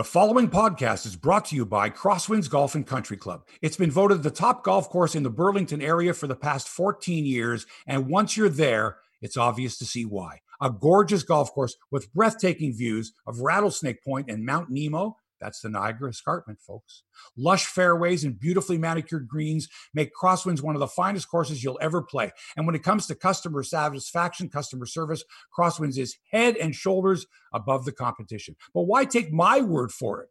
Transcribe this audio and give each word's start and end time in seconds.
The 0.00 0.04
following 0.04 0.48
podcast 0.48 1.04
is 1.04 1.14
brought 1.14 1.44
to 1.44 1.56
you 1.56 1.66
by 1.66 1.90
Crosswinds 1.90 2.48
Golf 2.48 2.74
and 2.74 2.86
Country 2.86 3.18
Club. 3.18 3.46
It's 3.60 3.76
been 3.76 3.90
voted 3.90 4.22
the 4.22 4.30
top 4.30 4.64
golf 4.64 4.88
course 4.88 5.14
in 5.14 5.24
the 5.24 5.28
Burlington 5.28 5.82
area 5.82 6.14
for 6.14 6.26
the 6.26 6.34
past 6.34 6.70
14 6.70 7.26
years, 7.26 7.66
and 7.86 8.08
once 8.08 8.34
you're 8.34 8.48
there, 8.48 8.96
it's 9.20 9.36
obvious 9.36 9.76
to 9.76 9.84
see 9.84 10.06
why. 10.06 10.40
A 10.58 10.70
gorgeous 10.70 11.22
golf 11.22 11.52
course 11.52 11.76
with 11.90 12.10
breathtaking 12.14 12.74
views 12.74 13.12
of 13.26 13.42
Rattlesnake 13.42 14.02
Point 14.02 14.30
and 14.30 14.46
Mount 14.46 14.70
Nemo. 14.70 15.18
That's 15.40 15.60
the 15.60 15.68
Niagara 15.68 16.10
Escarpment, 16.10 16.60
folks. 16.60 17.02
Lush 17.36 17.66
fairways 17.66 18.24
and 18.24 18.38
beautifully 18.38 18.78
manicured 18.78 19.26
greens 19.26 19.68
make 19.94 20.12
Crosswinds 20.14 20.62
one 20.62 20.76
of 20.76 20.80
the 20.80 20.86
finest 20.86 21.28
courses 21.30 21.64
you'll 21.64 21.78
ever 21.80 22.02
play. 22.02 22.30
And 22.56 22.66
when 22.66 22.74
it 22.74 22.82
comes 22.82 23.06
to 23.06 23.14
customer 23.14 23.62
satisfaction, 23.62 24.48
customer 24.48 24.86
service, 24.86 25.24
Crosswinds 25.56 25.98
is 25.98 26.16
head 26.30 26.56
and 26.56 26.74
shoulders 26.74 27.26
above 27.52 27.84
the 27.84 27.92
competition. 27.92 28.56
But 28.74 28.82
why 28.82 29.04
take 29.04 29.32
my 29.32 29.60
word 29.60 29.92
for 29.92 30.22
it? 30.22 30.28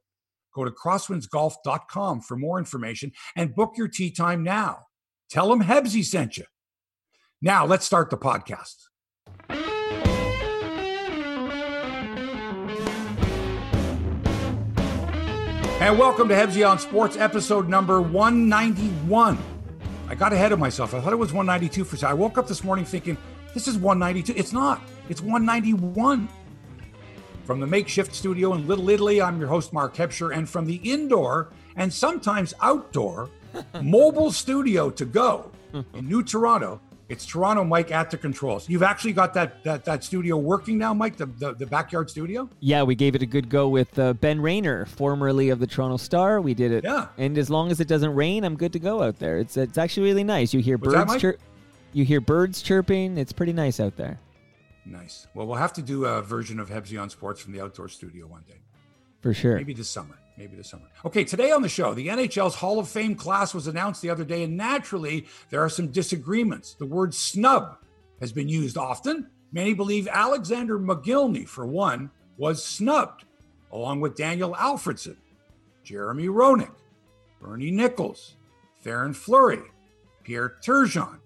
Go 0.54 0.66
to 0.66 0.72
crosswindsgolf.com 0.72 2.22
for 2.22 2.38
more 2.38 2.60
information 2.60 3.12
and 3.36 3.56
book 3.56 3.74
your 3.78 3.88
tee 3.88 4.12
time 4.12 4.44
now. 4.44 4.88
Tell 5.30 5.50
them 5.50 5.64
Hebsy 5.64 6.04
sent 6.04 6.38
you. 6.38 6.46
Now, 7.42 7.66
let's 7.66 7.86
start 7.86 8.10
the 8.10 8.18
podcast. 8.18 8.89
And 15.80 15.98
welcome 15.98 16.28
to 16.28 16.36
Hebsy 16.36 16.70
on 16.70 16.78
Sports, 16.78 17.16
episode 17.16 17.70
number 17.70 18.02
191. 18.02 19.38
I 20.10 20.14
got 20.14 20.34
ahead 20.34 20.52
of 20.52 20.60
myself. 20.60 20.94
I 20.94 21.00
thought 21.00 21.14
it 21.14 21.16
was 21.16 21.32
192 21.32 21.86
for. 21.86 22.06
I 22.06 22.12
woke 22.12 22.38
up 22.38 22.50
this 22.50 22.66
morning 22.66 22.84
thinking, 22.84 23.16
this 23.54 23.66
is 23.66 23.78
192. 23.78 24.38
It's 24.38 24.52
not, 24.52 24.82
it's 25.08 25.22
191. 25.22 26.28
From 27.46 27.62
the 27.62 27.66
makeshift 27.66 28.14
studio 28.14 28.56
in 28.56 28.68
Little 28.68 28.90
Italy, 28.90 29.22
I'm 29.22 29.40
your 29.40 29.48
host, 29.48 29.72
Mark 29.72 29.96
Hebscher. 29.96 30.36
And 30.36 30.50
from 30.50 30.66
the 30.66 30.76
indoor 30.84 31.48
and 31.78 31.92
sometimes 31.94 32.54
outdoor 32.62 33.30
mobile 33.82 34.34
studio 34.34 34.90
to 34.90 35.06
go 35.06 35.50
in 35.94 36.10
New 36.10 36.24
Toronto, 36.24 36.82
it's 37.10 37.26
Toronto 37.26 37.64
Mike 37.64 37.92
at 37.92 38.12
the 38.12 38.18
controls. 38.18 38.70
You've 38.70 38.84
actually 38.84 39.14
got 39.14 39.34
that 39.34 39.64
that, 39.64 39.84
that 39.86 40.04
studio 40.04 40.38
working 40.38 40.78
now, 40.78 40.94
Mike, 40.94 41.18
the, 41.18 41.26
the, 41.26 41.54
the 41.54 41.66
backyard 41.66 42.10
studio? 42.10 42.48
Yeah, 42.60 42.84
we 42.84 42.96
gave 42.96 43.16
it 43.16 43.22
a 43.22 43.26
good 43.26 43.50
go 43.50 43.68
with 43.68 43.98
uh, 43.98 44.14
Ben 44.14 44.40
Rayner, 44.40 44.86
formerly 44.86 45.50
of 45.50 45.60
the 45.60 45.68
Toronto 45.68 45.98
Star. 45.98 46.40
We 46.40 46.54
did 46.54 46.72
it. 46.72 46.84
Yeah. 46.84 47.08
And 47.18 47.38
as 47.38 47.50
long 47.50 47.72
as 47.72 47.80
it 47.80 47.88
doesn't 47.88 48.14
rain, 48.14 48.44
I'm 48.44 48.56
good 48.56 48.74
to 48.74 48.80
go 48.80 49.02
out 49.02 49.20
there. 49.20 49.40
It's 49.40 49.58
it's 49.58 49.78
actually 49.78 50.04
really 50.04 50.24
nice. 50.24 50.54
You 50.54 50.62
hear 50.62 50.78
What's 50.78 50.94
birds 50.94 51.22
chirp. 51.22 51.40
You 51.92 52.06
hear 52.06 52.22
birds 52.22 52.62
chirping. 52.62 53.18
It's 53.18 53.34
pretty 53.34 53.54
nice 53.54 53.80
out 53.80 53.98
there. 53.98 54.20
Nice. 54.86 55.28
Well, 55.34 55.48
we'll 55.48 55.58
have 55.58 55.74
to 55.74 55.82
do 55.82 56.06
a 56.06 56.22
version 56.22 56.60
of 56.60 56.70
Hebsy 56.70 57.02
on 57.02 57.10
Sports 57.10 57.42
from 57.42 57.54
the 57.54 57.62
outdoor 57.62 57.90
studio 57.90 58.28
one 58.28 58.44
day. 58.48 58.60
For 59.22 59.34
sure. 59.34 59.58
Maybe 59.58 59.74
this 59.74 59.90
summer. 59.90 60.18
Maybe 60.40 60.56
this 60.56 60.70
summer. 60.70 60.86
Okay, 61.04 61.26
today 61.26 61.52
on 61.52 61.62
the 61.62 61.68
show, 61.68 61.94
the 61.94 62.08
NHL's 62.08 62.56
Hall 62.56 62.80
of 62.80 62.88
Fame 62.88 63.14
class 63.14 63.54
was 63.54 63.68
announced 63.68 64.02
the 64.02 64.10
other 64.10 64.24
day, 64.24 64.44
and 64.44 64.56
naturally, 64.56 65.28
there 65.50 65.62
are 65.62 65.68
some 65.68 65.90
disagreements. 65.90 66.76
The 66.76 66.86
word 66.86 67.14
snub 67.14 67.76
has 68.22 68.32
been 68.32 68.48
used 68.48 68.78
often. 68.78 69.30
Many 69.52 69.74
believe 69.74 70.08
Alexander 70.08 70.80
Mogilny, 70.80 71.46
for 71.46 71.66
one, 71.66 72.10
was 72.38 72.64
snubbed, 72.64 73.26
along 73.74 74.00
with 74.00 74.16
Daniel 74.16 74.56
Alfredsson, 74.56 75.18
Jeremy 75.84 76.28
Roenick, 76.28 76.72
Bernie 77.42 77.70
Nicholls, 77.70 78.38
Theoren 78.86 79.14
Fleury, 79.14 79.60
Pierre 80.24 80.56
Turgeon, 80.64 81.20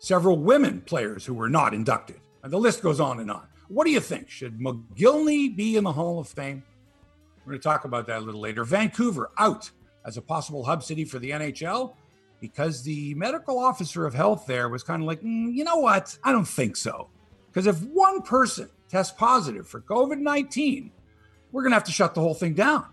several 0.00 0.38
women 0.38 0.80
players 0.80 1.24
who 1.24 1.34
were 1.34 1.48
not 1.48 1.72
inducted. 1.72 2.18
And 2.42 2.52
the 2.52 2.58
list 2.58 2.82
goes 2.82 2.98
on 2.98 3.20
and 3.20 3.30
on. 3.30 3.46
What 3.68 3.84
do 3.84 3.92
you 3.92 4.00
think? 4.00 4.28
Should 4.28 4.58
Mogilny 4.58 5.54
be 5.54 5.76
in 5.76 5.84
the 5.84 5.92
Hall 5.92 6.18
of 6.18 6.26
Fame? 6.26 6.64
We're 7.46 7.52
going 7.52 7.60
to 7.60 7.68
talk 7.68 7.84
about 7.84 8.08
that 8.08 8.18
a 8.18 8.24
little 8.24 8.40
later. 8.40 8.64
Vancouver 8.64 9.30
out 9.38 9.70
as 10.04 10.16
a 10.16 10.22
possible 10.22 10.64
hub 10.64 10.82
city 10.82 11.04
for 11.04 11.20
the 11.20 11.30
NHL 11.30 11.94
because 12.40 12.82
the 12.82 13.14
medical 13.14 13.56
officer 13.58 14.04
of 14.04 14.14
health 14.14 14.46
there 14.46 14.68
was 14.68 14.82
kind 14.82 15.00
of 15.00 15.06
like, 15.06 15.20
"Mm, 15.22 15.54
you 15.54 15.62
know 15.62 15.76
what? 15.76 16.18
I 16.24 16.32
don't 16.32 16.46
think 16.46 16.76
so. 16.76 17.08
Because 17.46 17.68
if 17.68 17.80
one 17.84 18.22
person 18.22 18.68
tests 18.88 19.14
positive 19.16 19.68
for 19.68 19.80
COVID 19.80 20.18
19, 20.18 20.90
we're 21.52 21.62
going 21.62 21.70
to 21.70 21.76
have 21.76 21.84
to 21.84 21.92
shut 21.92 22.14
the 22.14 22.20
whole 22.20 22.34
thing 22.34 22.54
down. 22.54 22.86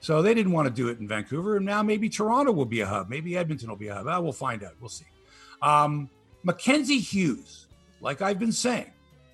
So 0.00 0.20
they 0.20 0.34
didn't 0.34 0.52
want 0.52 0.66
to 0.66 0.74
do 0.74 0.88
it 0.88 0.98
in 0.98 1.06
Vancouver. 1.06 1.56
And 1.58 1.64
now 1.64 1.82
maybe 1.82 2.08
Toronto 2.08 2.50
will 2.50 2.64
be 2.64 2.80
a 2.80 2.86
hub. 2.86 3.08
Maybe 3.08 3.36
Edmonton 3.36 3.68
will 3.68 3.76
be 3.76 3.88
a 3.88 3.94
hub. 3.94 4.06
Ah, 4.08 4.18
we'll 4.18 4.32
find 4.32 4.64
out. 4.64 4.74
We'll 4.80 4.88
see. 4.88 5.06
Um, 5.62 6.10
Mackenzie 6.42 6.98
Hughes, 6.98 7.68
like 8.00 8.20
I've 8.20 8.38
been 8.38 8.52
saying, 8.52 8.90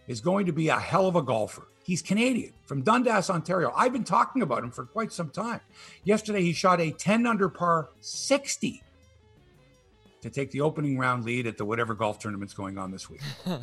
is 0.09 0.21
going 0.21 0.45
to 0.47 0.53
be 0.53 0.69
a 0.69 0.79
hell 0.79 1.07
of 1.07 1.17
a 1.17 1.23
golfer. 1.23 1.69
He's 1.87 2.03
Canadian 2.03 2.53
from 2.65 2.83
Dundas, 2.83 3.31
Ontario. 3.31 3.73
I've 3.77 3.93
been 3.93 4.03
talking 4.03 4.43
about 4.43 4.65
him 4.65 4.73
for 4.73 4.85
quite 4.85 5.13
some 5.13 5.31
time. 5.31 5.61
Yesterday, 6.03 6.43
he 6.43 6.53
shot 6.53 6.81
a 6.81 6.91
10 6.91 7.29
under 7.29 7.49
par 7.49 7.91
60 8.01 8.83
to 10.21 10.29
take 10.29 10.51
the 10.51 10.63
opening 10.63 10.99
round 10.99 11.25
lead 11.25 11.47
at 11.47 11.57
the 11.57 11.65
whatever 11.65 11.95
golf 11.95 12.19
tournament's 12.19 12.55
going 12.55 12.77
on 12.77 12.91
this 12.91 13.09
week. 13.09 13.21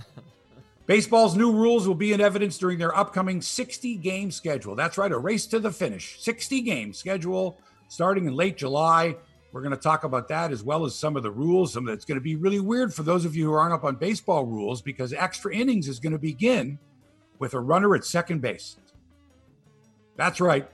Baseball's 0.86 1.36
new 1.36 1.52
rules 1.52 1.86
will 1.86 1.96
be 1.96 2.14
in 2.14 2.22
evidence 2.22 2.58
during 2.58 2.80
their 2.80 2.96
upcoming 2.98 3.42
60 3.42 3.98
game 3.98 4.32
schedule. 4.32 4.74
That's 4.74 4.98
right, 4.98 5.12
a 5.12 5.18
race 5.18 5.46
to 5.48 5.60
the 5.60 5.72
finish. 5.72 6.22
60 6.22 6.62
game 6.62 6.94
schedule 6.94 7.60
starting 7.90 8.26
in 8.26 8.36
late 8.36 8.56
July. 8.56 9.18
We're 9.52 9.62
going 9.62 9.76
to 9.76 9.78
talk 9.78 10.06
about 10.06 10.30
that 10.30 10.54
as 10.54 10.64
well 10.64 10.86
as 10.86 10.96
some 10.96 11.18
of 11.18 11.24
the 11.24 11.32
rules. 11.32 11.74
Some 11.74 11.84
that's 11.84 12.06
going 12.06 12.20
to 12.20 12.24
be 12.24 12.38
really 12.38 12.62
weird 12.62 12.94
for 12.94 13.04
those 13.04 13.26
of 13.26 13.36
you 13.36 13.48
who 13.48 13.54
aren't 13.54 13.74
up 13.74 13.84
on 13.84 13.98
baseball 13.98 14.46
rules 14.46 14.82
because 14.82 15.12
extra 15.12 15.54
innings 15.54 15.90
is 15.90 16.00
going 16.00 16.14
to 16.14 16.20
begin 16.20 16.80
with 17.44 17.54
a 17.54 17.60
runner 17.60 17.94
at 17.94 18.06
second 18.06 18.40
base. 18.42 18.78
That's 20.16 20.40
right. 20.40 20.66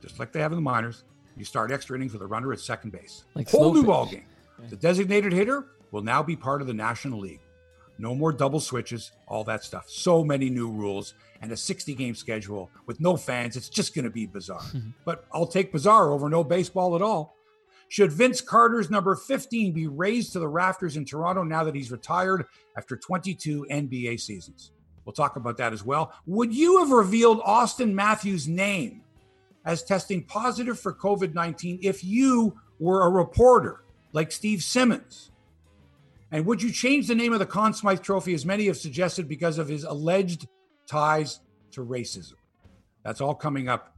Just 0.00 0.18
like 0.18 0.32
they 0.32 0.40
have 0.40 0.52
in 0.52 0.56
the 0.56 0.62
minors, 0.62 1.04
you 1.36 1.44
start 1.44 1.70
extra 1.70 1.96
innings 1.98 2.14
with 2.14 2.22
a 2.22 2.26
runner 2.26 2.50
at 2.50 2.60
second 2.60 2.92
base. 2.92 3.24
Like 3.34 3.50
Whole 3.50 3.74
new 3.74 3.80
pitch. 3.82 3.86
ball 3.86 4.06
game. 4.06 4.24
The 4.70 4.76
designated 4.76 5.34
hitter 5.34 5.66
will 5.90 6.00
now 6.00 6.22
be 6.22 6.34
part 6.34 6.62
of 6.62 6.66
the 6.66 6.72
National 6.72 7.20
League. 7.20 7.40
No 7.98 8.14
more 8.14 8.32
double 8.32 8.58
switches, 8.58 9.12
all 9.26 9.44
that 9.44 9.64
stuff. 9.64 9.90
So 9.90 10.24
many 10.24 10.48
new 10.48 10.70
rules 10.70 11.12
and 11.42 11.52
a 11.52 11.56
60 11.58 11.94
game 11.94 12.14
schedule 12.14 12.70
with 12.86 13.00
no 13.00 13.18
fans. 13.18 13.54
It's 13.54 13.68
just 13.68 13.94
going 13.94 14.06
to 14.06 14.10
be 14.10 14.24
bizarre. 14.24 14.62
Mhm. 14.74 14.94
but 15.04 15.26
I'll 15.30 15.46
take 15.46 15.72
bizarre 15.72 16.10
over 16.10 16.30
no 16.30 16.42
baseball 16.42 16.96
at 16.96 17.02
all. 17.02 17.34
Should 17.90 18.12
Vince 18.12 18.40
Carter's 18.40 18.88
number 18.88 19.14
15 19.14 19.74
be 19.74 19.86
raised 19.86 20.32
to 20.32 20.38
the 20.38 20.48
rafters 20.48 20.96
in 20.96 21.04
Toronto 21.04 21.42
now 21.42 21.64
that 21.64 21.74
he's 21.74 21.90
retired 21.90 22.46
after 22.78 22.96
22 22.96 23.66
NBA 23.70 24.18
seasons? 24.20 24.72
We'll 25.08 25.14
talk 25.14 25.36
about 25.36 25.56
that 25.56 25.72
as 25.72 25.82
well. 25.82 26.12
Would 26.26 26.54
you 26.54 26.80
have 26.80 26.90
revealed 26.90 27.40
Auston 27.40 27.94
Matthews' 27.94 28.46
name 28.46 29.00
as 29.64 29.82
testing 29.82 30.22
positive 30.22 30.78
for 30.78 30.92
COVID 30.92 31.32
19 31.32 31.78
if 31.80 32.04
you 32.04 32.60
were 32.78 33.06
a 33.06 33.08
reporter 33.08 33.84
like 34.12 34.30
Steve 34.30 34.62
Simmons? 34.62 35.30
And 36.30 36.44
would 36.44 36.60
you 36.60 36.70
change 36.70 37.06
the 37.06 37.14
name 37.14 37.32
of 37.32 37.38
the 37.38 37.46
Conn 37.46 37.72
Smythe 37.72 38.02
Trophy, 38.02 38.34
as 38.34 38.44
many 38.44 38.66
have 38.66 38.76
suggested, 38.76 39.30
because 39.30 39.56
of 39.56 39.66
his 39.66 39.84
alleged 39.84 40.46
ties 40.86 41.40
to 41.70 41.82
racism? 41.82 42.34
That's 43.02 43.22
all 43.22 43.34
coming 43.34 43.66
up 43.66 43.96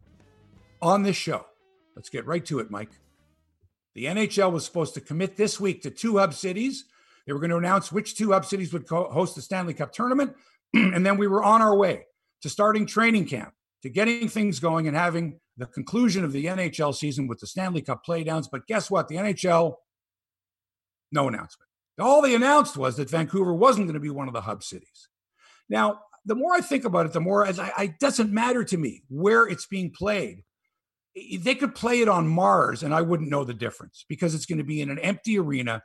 on 0.80 1.02
this 1.02 1.16
show. 1.16 1.44
Let's 1.96 2.08
get 2.08 2.24
right 2.24 2.46
to 2.46 2.60
it, 2.60 2.70
Mike. 2.70 2.92
The 3.94 4.04
NHL 4.04 4.52
was 4.52 4.64
supposed 4.64 4.94
to 4.94 5.00
commit 5.00 5.36
this 5.36 5.58
week 5.58 5.82
to 5.82 5.90
two 5.90 6.18
hub 6.18 6.34
cities. 6.34 6.84
They 7.30 7.34
were 7.34 7.38
going 7.38 7.50
to 7.50 7.58
announce 7.58 7.92
which 7.92 8.16
two 8.16 8.32
hub 8.32 8.44
cities 8.44 8.72
would 8.72 8.88
co- 8.88 9.08
host 9.08 9.36
the 9.36 9.40
Stanley 9.40 9.72
Cup 9.72 9.92
tournament. 9.92 10.34
and 10.74 11.06
then 11.06 11.16
we 11.16 11.28
were 11.28 11.44
on 11.44 11.62
our 11.62 11.76
way 11.76 12.06
to 12.42 12.48
starting 12.48 12.86
training 12.86 13.26
camp, 13.26 13.52
to 13.82 13.88
getting 13.88 14.28
things 14.28 14.58
going 14.58 14.88
and 14.88 14.96
having 14.96 15.38
the 15.56 15.66
conclusion 15.66 16.24
of 16.24 16.32
the 16.32 16.46
NHL 16.46 16.92
season 16.92 17.28
with 17.28 17.38
the 17.38 17.46
Stanley 17.46 17.82
Cup 17.82 18.04
playdowns. 18.04 18.48
But 18.50 18.66
guess 18.66 18.90
what? 18.90 19.06
The 19.06 19.14
NHL, 19.14 19.74
no 21.12 21.28
announcement. 21.28 21.68
All 22.00 22.20
they 22.20 22.34
announced 22.34 22.76
was 22.76 22.96
that 22.96 23.08
Vancouver 23.08 23.54
wasn't 23.54 23.86
going 23.86 23.94
to 23.94 24.00
be 24.00 24.10
one 24.10 24.26
of 24.26 24.34
the 24.34 24.40
hub 24.40 24.64
cities. 24.64 25.08
Now, 25.68 26.00
the 26.24 26.34
more 26.34 26.54
I 26.54 26.60
think 26.60 26.84
about 26.84 27.06
it, 27.06 27.12
the 27.12 27.20
more 27.20 27.46
as 27.46 27.60
I, 27.60 27.70
it 27.78 28.00
doesn't 28.00 28.32
matter 28.32 28.64
to 28.64 28.76
me 28.76 29.04
where 29.08 29.46
it's 29.46 29.66
being 29.66 29.92
played. 29.92 30.42
They 31.14 31.54
could 31.54 31.76
play 31.76 32.00
it 32.00 32.08
on 32.08 32.26
Mars, 32.26 32.82
and 32.82 32.92
I 32.92 33.02
wouldn't 33.02 33.30
know 33.30 33.44
the 33.44 33.54
difference 33.54 34.04
because 34.08 34.34
it's 34.34 34.46
going 34.46 34.58
to 34.58 34.64
be 34.64 34.80
in 34.80 34.90
an 34.90 34.98
empty 34.98 35.38
arena 35.38 35.80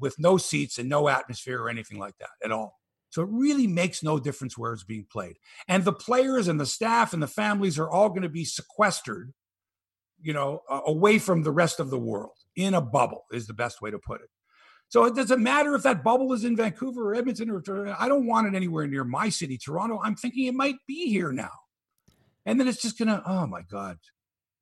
with 0.00 0.18
no 0.18 0.36
seats 0.36 0.78
and 0.78 0.88
no 0.88 1.08
atmosphere 1.08 1.62
or 1.62 1.68
anything 1.68 1.98
like 1.98 2.16
that 2.18 2.30
at 2.44 2.52
all. 2.52 2.78
So 3.10 3.22
it 3.22 3.28
really 3.30 3.66
makes 3.66 4.02
no 4.02 4.18
difference 4.18 4.58
where 4.58 4.72
it's 4.72 4.84
being 4.84 5.06
played. 5.10 5.36
And 5.66 5.84
the 5.84 5.92
players 5.92 6.46
and 6.46 6.60
the 6.60 6.66
staff 6.66 7.12
and 7.12 7.22
the 7.22 7.26
families 7.26 7.78
are 7.78 7.88
all 7.88 8.10
going 8.10 8.22
to 8.22 8.28
be 8.28 8.44
sequestered, 8.44 9.32
you 10.20 10.34
know, 10.34 10.60
away 10.68 11.18
from 11.18 11.42
the 11.42 11.52
rest 11.52 11.80
of 11.80 11.90
the 11.90 11.98
world 11.98 12.36
in 12.54 12.74
a 12.74 12.80
bubble, 12.80 13.24
is 13.32 13.46
the 13.46 13.54
best 13.54 13.80
way 13.80 13.90
to 13.90 13.98
put 13.98 14.20
it. 14.20 14.28
So 14.90 15.04
it 15.04 15.14
doesn't 15.14 15.42
matter 15.42 15.74
if 15.74 15.82
that 15.82 16.02
bubble 16.02 16.32
is 16.32 16.44
in 16.44 16.56
Vancouver 16.56 17.10
or 17.10 17.14
Edmonton 17.14 17.50
or. 17.50 17.62
I 17.98 18.08
don't 18.08 18.26
want 18.26 18.46
it 18.46 18.56
anywhere 18.56 18.86
near 18.86 19.04
my 19.04 19.28
city, 19.28 19.58
Toronto. 19.58 20.00
I'm 20.02 20.16
thinking 20.16 20.46
it 20.46 20.54
might 20.54 20.76
be 20.86 21.08
here 21.10 21.30
now. 21.30 21.52
And 22.46 22.58
then 22.58 22.68
it's 22.68 22.80
just 22.80 22.98
gonna, 22.98 23.22
oh 23.26 23.46
my 23.46 23.62
God. 23.62 23.98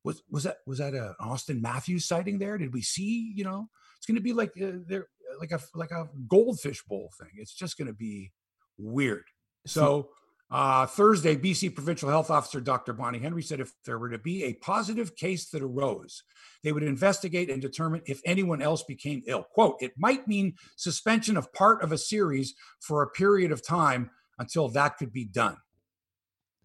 Was 0.03 0.23
was 0.31 0.45
that 0.45 0.59
was 0.67 0.79
that 0.79 0.95
a 0.95 1.15
Auston 1.21 1.61
Matthews 1.61 2.07
sighting 2.07 2.39
there? 2.39 2.59
Did 2.59 2.73
we 2.73 2.83
see, 2.83 3.33
you 3.37 3.45
know, 3.45 3.69
it's 3.97 4.07
gonna 4.07 4.21
be 4.21 4.33
like 4.33 4.51
uh, 4.61 4.79
there 4.87 5.09
like 5.41 5.53
a 5.53 5.61
like 5.75 5.91
a 5.91 6.09
goldfish 6.29 6.83
bowl 6.85 7.11
thing. 7.21 7.31
It's 7.37 7.55
just 7.55 7.79
gonna 7.79 7.93
be 7.93 8.33
weird. 8.79 9.25
So 9.67 10.11
Uh, 10.49 10.87
Thursday, 10.87 11.35
BC 11.35 11.75
Provincial 11.75 12.09
Health 12.09 12.31
Officer 12.31 12.61
Dr. 12.61 12.93
Bonnie 12.93 13.19
Henry 13.19 13.43
said 13.43 13.59
if 13.59 13.73
there 13.85 13.99
were 13.99 14.11
to 14.11 14.19
be 14.19 14.45
a 14.45 14.55
positive 14.55 15.17
case 15.17 15.51
that 15.51 15.61
arose, 15.61 16.23
they 16.63 16.71
would 16.71 16.85
investigate 16.85 17.51
and 17.51 17.61
determine 17.61 18.01
if 18.07 18.21
anyone 18.25 18.63
else 18.63 18.85
became 18.85 19.25
ill. 19.27 19.43
Quote, 19.43 19.77
it 19.81 19.93
might 19.99 20.29
mean 20.29 20.55
suspension 20.77 21.37
of 21.37 21.53
part 21.53 21.83
of 21.83 21.91
a 21.91 21.99
series 21.99 22.55
for 22.79 23.03
a 23.03 23.11
period 23.11 23.51
of 23.51 23.67
time 23.67 24.09
until 24.39 24.69
that 24.69 24.99
could 24.99 25.13
be 25.13 25.25
done. 25.25 25.57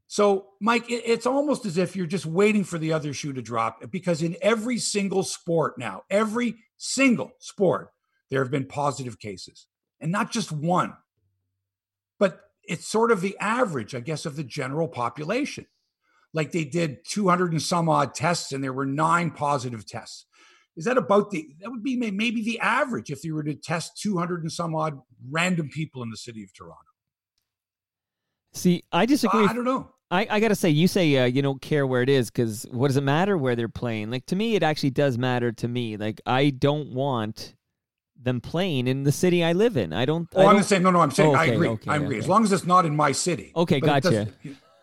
So, 0.06 0.50
Mike, 0.60 0.86
it's 0.88 1.26
almost 1.26 1.66
as 1.66 1.78
if 1.78 1.96
you're 1.96 2.06
just 2.06 2.28
waiting 2.28 2.64
for 2.64 2.78
the 2.78 2.94
other 2.94 3.14
shoe 3.14 3.34
to 3.34 3.42
drop 3.42 3.90
because 3.90 4.22
in 4.22 4.36
every 4.44 4.78
single 4.78 5.24
sport 5.24 5.80
now, 5.80 6.04
every 6.10 6.56
single 6.78 7.32
sport, 7.40 7.90
there 8.32 8.42
have 8.42 8.50
been 8.50 8.66
positive 8.66 9.20
cases 9.20 9.68
and 10.00 10.12
not 10.12 10.32
just 10.32 10.52
one. 10.52 10.94
But 12.18 12.40
it's 12.64 12.88
sort 12.88 13.12
of 13.12 13.22
the 13.22 13.38
average, 13.40 13.94
I 13.94 14.00
guess, 14.00 14.26
of 14.26 14.36
the 14.36 14.44
general 14.44 14.88
population. 14.88 15.68
Like 16.34 16.54
they 16.54 16.64
did 16.64 17.06
200 17.06 17.52
and 17.52 17.62
some 17.62 17.90
odd 17.90 18.16
tests 18.16 18.54
and 18.54 18.64
there 18.64 18.74
were 18.74 18.86
nine 18.86 19.32
positive 19.32 19.86
tests. 19.86 20.26
Is 20.78 20.86
that 20.86 20.98
about 20.98 21.32
the, 21.32 21.50
that 21.60 21.70
would 21.70 21.84
be 21.84 21.98
maybe 21.98 22.42
the 22.42 22.58
average 22.62 23.12
if 23.12 23.26
you 23.26 23.36
were 23.36 23.44
to 23.44 23.54
test 23.54 24.00
200 24.02 24.42
and 24.42 24.52
some 24.52 24.74
odd 24.74 25.00
random 25.30 25.70
people 25.70 26.02
in 26.02 26.10
the 26.10 26.18
city 26.18 26.44
of 26.44 26.54
Toronto? 26.54 26.78
See, 28.54 28.84
I 28.94 29.06
disagree. 29.06 29.44
Uh, 29.44 29.50
I 29.50 29.54
don't 29.54 29.66
know. 29.66 29.92
I, 30.10 30.28
I 30.30 30.40
got 30.40 30.50
to 30.50 30.56
say, 30.56 30.70
you 30.70 30.88
say 30.88 31.18
uh, 31.18 31.26
you 31.26 31.42
don't 31.42 31.62
care 31.62 31.86
where 31.86 32.02
it 32.02 32.10
is 32.10 32.30
because 32.30 32.66
what 32.72 32.88
does 32.88 32.98
it 32.98 33.04
matter 33.04 33.38
where 33.38 33.56
they're 33.56 33.70
playing? 33.70 34.12
Like, 34.12 34.26
to 34.28 34.36
me, 34.36 34.56
it 34.56 34.64
actually 34.64 34.90
does 34.92 35.18
matter 35.18 35.52
to 35.54 35.68
me. 35.68 35.98
Like, 35.98 36.22
I 36.26 36.50
don't 36.50 36.94
want 36.94 37.56
them 38.24 38.42
playing 38.42 38.88
in 38.88 39.04
the 39.04 39.12
city 39.12 39.44
I 39.44 39.54
live 39.54 39.78
in. 39.78 39.94
I 39.94 40.06
don't. 40.06 40.28
Oh, 40.36 40.46
I 40.46 40.54
am 40.54 40.64
saying 40.64 40.84
no, 40.84 40.92
no. 40.92 41.00
I'm 41.00 41.12
saying 41.12 41.30
oh, 41.30 41.34
okay, 41.34 41.52
I 41.52 41.54
agree. 41.54 41.68
Okay, 41.70 41.90
I 41.90 41.96
agree. 41.98 42.08
Okay. 42.08 42.18
As 42.20 42.28
long 42.28 42.44
as 42.44 42.52
it's 42.52 42.66
not 42.66 42.86
in 42.86 42.96
my 42.96 43.12
city. 43.12 43.52
Okay, 43.56 43.80
but 43.80 44.04
gotcha. 44.04 44.28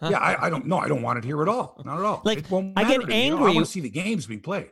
Yeah, 0.01 0.19
I, 0.19 0.47
I, 0.47 0.51
don't. 0.51 0.67
No, 0.67 0.79
I 0.79 0.87
don't 0.87 1.03
want 1.03 1.19
it 1.19 1.25
here 1.25 1.43
at 1.43 1.49
all. 1.49 1.81
Not 1.85 1.99
at 1.99 2.05
all. 2.05 2.23
Like, 2.25 2.45
I 2.77 2.85
get 2.85 3.11
angry. 3.11 3.17
You 3.17 3.31
know, 3.31 3.47
I 3.47 3.55
want 3.55 3.67
to 3.67 3.73
see 3.73 3.81
the 3.81 3.91
games 3.91 4.27
being 4.27 4.41
played. 4.41 4.71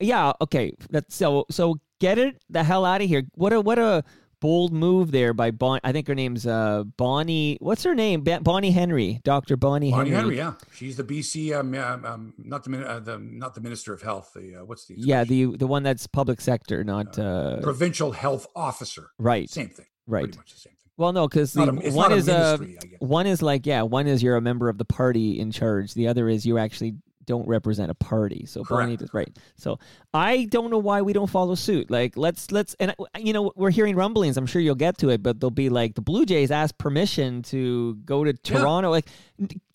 Yeah. 0.00 0.32
Okay. 0.40 0.74
That's 0.90 1.14
so. 1.14 1.46
So 1.50 1.80
get 2.00 2.18
it 2.18 2.42
the 2.50 2.64
hell 2.64 2.84
out 2.84 3.00
of 3.00 3.08
here. 3.08 3.22
What 3.34 3.52
a 3.52 3.60
what 3.60 3.78
a 3.78 4.02
bold 4.44 4.74
move 4.74 5.10
there 5.10 5.32
by 5.32 5.50
Bon. 5.50 5.80
I 5.82 5.92
think 5.92 6.06
her 6.06 6.14
name's 6.14 6.46
uh, 6.46 6.84
Bonnie. 6.98 7.56
What's 7.62 7.82
her 7.84 7.94
name? 7.94 8.22
Bonnie 8.42 8.72
Henry, 8.72 9.22
Doctor 9.24 9.56
Bonnie, 9.56 9.90
Bonnie 9.90 10.10
Henry. 10.10 10.36
Henry. 10.36 10.36
Yeah, 10.36 10.52
she's 10.74 10.98
the 10.98 11.02
BC. 11.02 11.58
Um, 11.58 11.74
um, 12.04 12.34
not 12.36 12.62
the, 12.62 12.86
uh, 12.86 13.00
the 13.00 13.18
not 13.18 13.54
the 13.54 13.62
Minister 13.62 13.94
of 13.94 14.02
Health. 14.02 14.32
The 14.34 14.56
uh, 14.56 14.64
what's 14.66 14.84
the 14.84 14.96
yeah 14.98 15.24
the 15.24 15.56
the 15.56 15.66
one 15.66 15.82
that's 15.82 16.06
public 16.06 16.42
sector, 16.42 16.84
not 16.84 17.18
uh, 17.18 17.22
uh, 17.22 17.62
provincial 17.62 18.12
health 18.12 18.46
officer. 18.54 19.08
Right. 19.18 19.48
Same 19.48 19.70
thing. 19.70 19.86
Right. 20.06 20.24
Pretty 20.24 20.36
much 20.36 20.52
the 20.52 20.60
same 20.60 20.74
thing. 20.74 20.90
Well, 20.98 21.14
no, 21.14 21.26
because 21.26 21.56
one 21.56 22.12
is 22.12 22.28
a, 22.28 22.58
one 22.98 23.26
is 23.26 23.40
like 23.40 23.64
yeah, 23.64 23.80
one 23.80 24.06
is 24.06 24.22
you're 24.22 24.36
a 24.36 24.42
member 24.42 24.68
of 24.68 24.76
the 24.76 24.84
party 24.84 25.40
in 25.40 25.52
charge. 25.52 25.94
The 25.94 26.06
other 26.08 26.28
is 26.28 26.44
you 26.44 26.58
actually 26.58 26.96
don't 27.26 27.46
represent 27.46 27.90
a 27.90 27.94
party. 27.94 28.46
So 28.46 28.64
Correct. 28.64 28.82
Bonnie 28.82 28.96
does 28.96 29.14
right. 29.14 29.36
So 29.56 29.78
I 30.12 30.44
don't 30.46 30.70
know 30.70 30.78
why 30.78 31.02
we 31.02 31.12
don't 31.12 31.30
follow 31.30 31.54
suit. 31.54 31.90
Like 31.90 32.16
let's 32.16 32.50
let's 32.50 32.74
and 32.80 32.94
you 33.18 33.32
know 33.32 33.52
we're 33.56 33.70
hearing 33.70 33.96
rumblings. 33.96 34.36
I'm 34.36 34.46
sure 34.46 34.62
you'll 34.62 34.74
get 34.74 34.98
to 34.98 35.10
it, 35.10 35.22
but 35.22 35.40
they'll 35.40 35.50
be 35.50 35.68
like 35.68 35.94
the 35.94 36.02
Blue 36.02 36.26
Jays 36.26 36.50
asked 36.50 36.78
permission 36.78 37.42
to 37.44 37.94
go 38.04 38.24
to 38.24 38.32
Toronto. 38.32 38.88
Yeah. 38.88 38.92
Like 38.92 39.08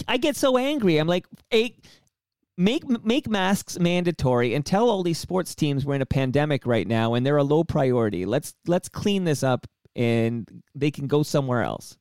I 0.07 0.17
get 0.17 0.35
so 0.35 0.57
angry. 0.57 0.97
I'm 0.97 1.07
like, 1.07 1.25
hey, 1.49 1.75
make 2.57 2.87
make 3.03 3.27
masks 3.29 3.79
mandatory 3.79 4.53
and 4.53 4.65
tell 4.65 4.89
all 4.89 5.01
these 5.01 5.17
sports 5.17 5.55
teams 5.55 5.85
we're 5.85 5.95
in 5.95 6.01
a 6.01 6.05
pandemic 6.05 6.65
right 6.65 6.87
now 6.87 7.13
and 7.13 7.25
they're 7.25 7.37
a 7.37 7.43
low 7.43 7.63
priority. 7.63 8.25
Let's 8.25 8.53
let's 8.67 8.89
clean 8.89 9.23
this 9.23 9.43
up 9.43 9.65
and 9.95 10.47
they 10.75 10.91
can 10.91 11.07
go 11.07 11.23
somewhere 11.23 11.63
else. 11.63 11.97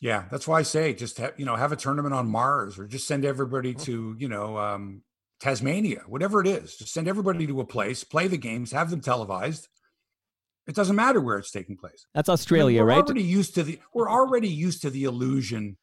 Yeah, 0.00 0.24
that's 0.30 0.46
why 0.46 0.60
I 0.60 0.62
say 0.62 0.94
just 0.94 1.18
have, 1.18 1.34
you 1.36 1.44
know 1.44 1.56
have 1.56 1.72
a 1.72 1.76
tournament 1.76 2.14
on 2.14 2.28
Mars 2.28 2.78
or 2.78 2.86
just 2.86 3.06
send 3.06 3.24
everybody 3.24 3.74
to 3.74 4.16
you 4.18 4.28
know 4.28 4.58
um, 4.58 5.02
Tasmania, 5.40 6.02
whatever 6.06 6.40
it 6.40 6.46
is. 6.46 6.76
Just 6.76 6.92
send 6.92 7.08
everybody 7.08 7.46
to 7.46 7.60
a 7.60 7.66
place, 7.66 8.04
play 8.04 8.28
the 8.28 8.36
games, 8.36 8.72
have 8.72 8.90
them 8.90 9.00
televised. 9.00 9.68
It 10.66 10.74
doesn't 10.74 10.96
matter 10.96 11.20
where 11.20 11.38
it's 11.38 11.50
taking 11.50 11.76
place. 11.76 12.06
That's 12.14 12.28
Australia, 12.28 12.80
I 12.80 12.82
mean, 12.82 12.86
we're 12.86 12.94
right? 12.96 13.04
Already 13.04 13.22
used 13.22 13.54
to 13.54 13.62
the 13.62 13.78
we're 13.94 14.10
already 14.10 14.48
used 14.48 14.82
to 14.82 14.90
the 14.90 15.04
illusion 15.04 15.78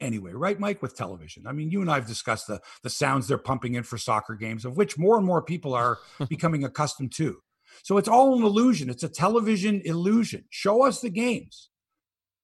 anyway, 0.00 0.32
right, 0.32 0.60
Mike? 0.60 0.82
With 0.82 0.96
television, 0.96 1.46
I 1.46 1.52
mean, 1.52 1.70
you 1.70 1.80
and 1.80 1.90
I 1.90 1.94
have 1.94 2.06
discussed 2.06 2.46
the 2.46 2.60
the 2.82 2.90
sounds 2.90 3.26
they're 3.26 3.38
pumping 3.38 3.74
in 3.74 3.82
for 3.82 3.98
soccer 3.98 4.34
games, 4.34 4.64
of 4.64 4.76
which 4.76 4.98
more 4.98 5.16
and 5.16 5.26
more 5.26 5.42
people 5.42 5.74
are 5.74 5.98
becoming 6.28 6.64
accustomed 6.64 7.12
to. 7.14 7.38
So 7.82 7.98
it's 7.98 8.08
all 8.08 8.36
an 8.36 8.44
illusion. 8.44 8.90
It's 8.90 9.02
a 9.02 9.08
television 9.08 9.82
illusion. 9.84 10.44
Show 10.50 10.84
us 10.84 11.00
the 11.00 11.10
games. 11.10 11.70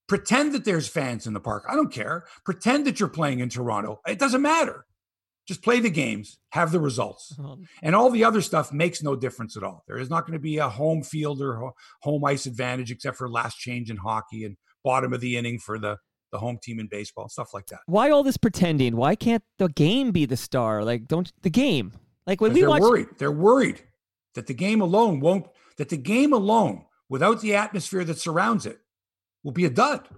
Pretend 0.09 0.53
that 0.53 0.65
there's 0.65 0.89
fans 0.89 1.27
in 1.27 1.33
the 1.33 1.41
park. 1.41 1.65
I 1.69 1.75
don't 1.75 1.93
care. 1.93 2.25
Pretend 2.45 2.87
that 2.87 3.01
you're 3.01 3.09
playing 3.09 3.41
in 3.41 3.49
Toronto. 3.49 4.01
It 4.07 4.19
doesn't 4.19 4.43
matter. 4.43 4.85
Just 5.49 5.63
play 5.63 5.81
the 5.81 5.91
games, 5.91 6.39
have 6.51 6.71
the 6.71 6.79
results. 6.79 7.35
Uh-huh. 7.39 7.57
And 7.83 7.97
all 7.97 8.11
the 8.11 8.25
other 8.25 8.41
stuff 8.41 8.73
makes 8.73 9.03
no 9.03 9.17
difference 9.17 9.57
at 9.57 9.65
all. 9.65 9.83
There 9.89 9.99
is 9.99 10.09
not 10.09 10.25
going 10.25 10.35
to 10.35 10.43
be 10.43 10.59
a 10.59 10.69
home 10.69 11.03
field 11.03 11.43
or 11.43 11.73
home 12.03 12.25
ice 12.25 12.47
advantage 12.47 12.93
except 12.93 13.17
for 13.17 13.29
last 13.29 13.59
change 13.59 13.91
in 13.91 13.97
hockey 13.97 14.45
and 14.45 14.57
bottom 14.85 15.13
of 15.13 15.21
the 15.21 15.37
inning 15.37 15.59
for 15.59 15.79
the 15.79 15.99
the 16.33 16.39
home 16.39 16.59
team 16.63 16.81
in 16.81 16.89
baseball, 16.89 17.29
stuff 17.29 17.53
like 17.53 17.67
that. 17.67 17.81
Why 17.87 18.11
all 18.11 18.23
this 18.23 18.39
pretending? 18.39 18.97
Why 18.97 19.15
can't 19.15 19.45
the 19.59 19.69
game 19.69 20.13
be 20.13 20.25
the 20.25 20.37
star? 20.37 20.83
Like, 20.83 21.07
don't 21.07 21.31
the 21.43 21.51
game? 21.51 21.93
Like 22.27 22.41
when 22.41 22.55
we 22.55 22.61
they're 22.61 22.71
watch, 22.71 22.81
worried. 22.81 23.09
They're 23.19 23.31
worried 23.31 23.83
that 24.35 24.47
the 24.47 24.55
game 24.55 24.81
alone 24.81 25.21
won't. 25.21 25.47
That 25.77 25.91
the 25.91 25.97
game 25.97 26.33
alone, 26.33 26.87
without 27.09 27.41
the 27.41 27.55
atmosphere 27.55 28.05
that 28.05 28.19
surrounds 28.19 28.67
it, 28.67 28.79
will 29.43 29.53
be 29.53 29.65
a 29.65 29.71
dud. 29.71 30.09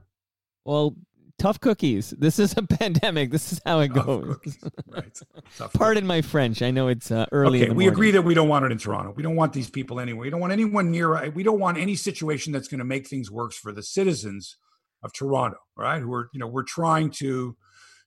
Well, 0.64 0.96
tough 1.38 1.60
cookies. 1.60 2.10
This 2.10 2.38
is 2.38 2.54
a 2.56 2.62
pandemic. 2.80 3.30
This 3.30 3.52
is 3.52 3.60
how 3.64 3.80
it 3.80 3.94
tough 3.94 4.06
goes. 4.06 4.58
right. 4.88 5.20
Pardon 5.74 6.06
my 6.06 6.22
French. 6.22 6.62
I 6.62 6.70
know 6.70 6.88
it's 6.88 7.10
uh, 7.10 7.26
early. 7.32 7.64
Okay, 7.64 7.72
we 7.72 7.88
agree 7.88 8.10
that 8.12 8.22
we 8.22 8.34
don't 8.34 8.48
want 8.48 8.64
it 8.64 8.72
in 8.72 8.78
Toronto. 8.78 9.12
We 9.16 9.22
don't 9.22 9.36
want 9.36 9.52
these 9.52 9.70
people 9.70 10.00
anyway. 10.00 10.26
We 10.26 10.30
don't 10.30 10.40
want 10.40 10.52
anyone 10.52 10.90
near. 10.90 11.30
We 11.30 11.42
don't 11.42 11.60
want 11.60 11.78
any 11.78 11.94
situation 11.94 12.52
that's 12.52 12.68
going 12.68 12.78
to 12.78 12.84
make 12.84 13.08
things 13.08 13.30
worse 13.30 13.56
for 13.56 13.72
the 13.72 13.82
citizens 13.82 14.56
of 15.02 15.12
Toronto. 15.12 15.58
Right? 15.76 16.00
Who 16.00 16.12
are 16.14 16.28
you 16.32 16.40
know 16.40 16.46
we're 16.46 16.62
trying 16.62 17.10
to 17.12 17.56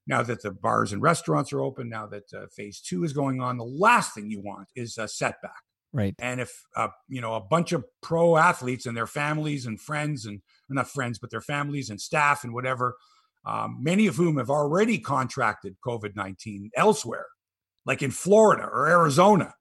now 0.08 0.24
that 0.24 0.42
the 0.42 0.52
bars 0.52 0.94
and 0.94 1.02
restaurants 1.02 1.52
are 1.54 1.62
open. 1.62 1.90
Now 1.90 2.08
that 2.08 2.34
uh, 2.34 2.48
phase 2.56 2.82
two 2.82 3.04
is 3.04 3.14
going 3.14 3.42
on, 3.42 3.58
the 3.58 3.66
last 3.66 4.16
thing 4.16 4.32
you 4.32 4.42
want 4.42 4.70
is 4.76 4.98
a 4.98 5.08
setback. 5.08 5.62
Right. 5.94 6.16
And 6.20 6.42
if 6.42 6.64
uh, 6.76 6.90
you 7.08 7.22
know 7.22 7.36
a 7.36 7.42
bunch 7.42 7.72
of 7.72 7.86
pro 8.02 8.38
athletes 8.38 8.86
and 8.86 8.96
their 8.96 9.08
families 9.08 9.66
and 9.66 9.80
friends 9.80 10.26
and 10.26 10.42
not 10.76 10.90
friends 10.90 11.20
but 11.20 11.30
their 11.30 11.42
families 11.42 11.90
and 11.90 12.00
staff 12.00 12.44
and 12.44 12.54
whatever, 12.54 12.96
um, 13.46 13.78
many 13.82 14.08
of 14.08 14.16
whom 14.16 14.38
have 14.38 14.50
already 14.50 15.00
contracted 15.00 15.76
COVID 15.86 16.16
nineteen 16.16 16.70
elsewhere, 16.76 17.28
like 17.86 18.02
in 18.02 18.12
Florida 18.12 18.64
or 18.64 18.88
Arizona, 18.88 19.54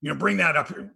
you 0.00 0.10
know, 0.10 0.18
bring 0.18 0.38
that 0.38 0.56
up 0.56 0.68
here. 0.68 0.94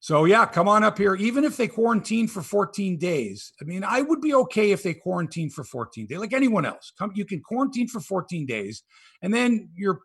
So 0.00 0.24
yeah, 0.24 0.46
come 0.46 0.68
on 0.68 0.84
up 0.84 0.98
here. 0.98 1.14
Even 1.16 1.44
if 1.44 1.56
they 1.56 1.68
quarantine 1.68 2.28
for 2.28 2.42
14 2.42 2.96
days, 2.96 3.52
I 3.60 3.64
mean, 3.64 3.82
I 3.82 4.02
would 4.02 4.20
be 4.20 4.34
okay 4.34 4.70
if 4.70 4.82
they 4.82 4.94
quarantine 4.94 5.50
for 5.50 5.64
14 5.64 6.06
days, 6.06 6.18
like 6.18 6.32
anyone 6.32 6.64
else. 6.64 6.92
Come, 6.96 7.12
you 7.14 7.24
can 7.24 7.40
quarantine 7.40 7.88
for 7.88 8.00
14 8.00 8.46
days, 8.46 8.82
and 9.22 9.34
then 9.34 9.70
you're 9.74 10.02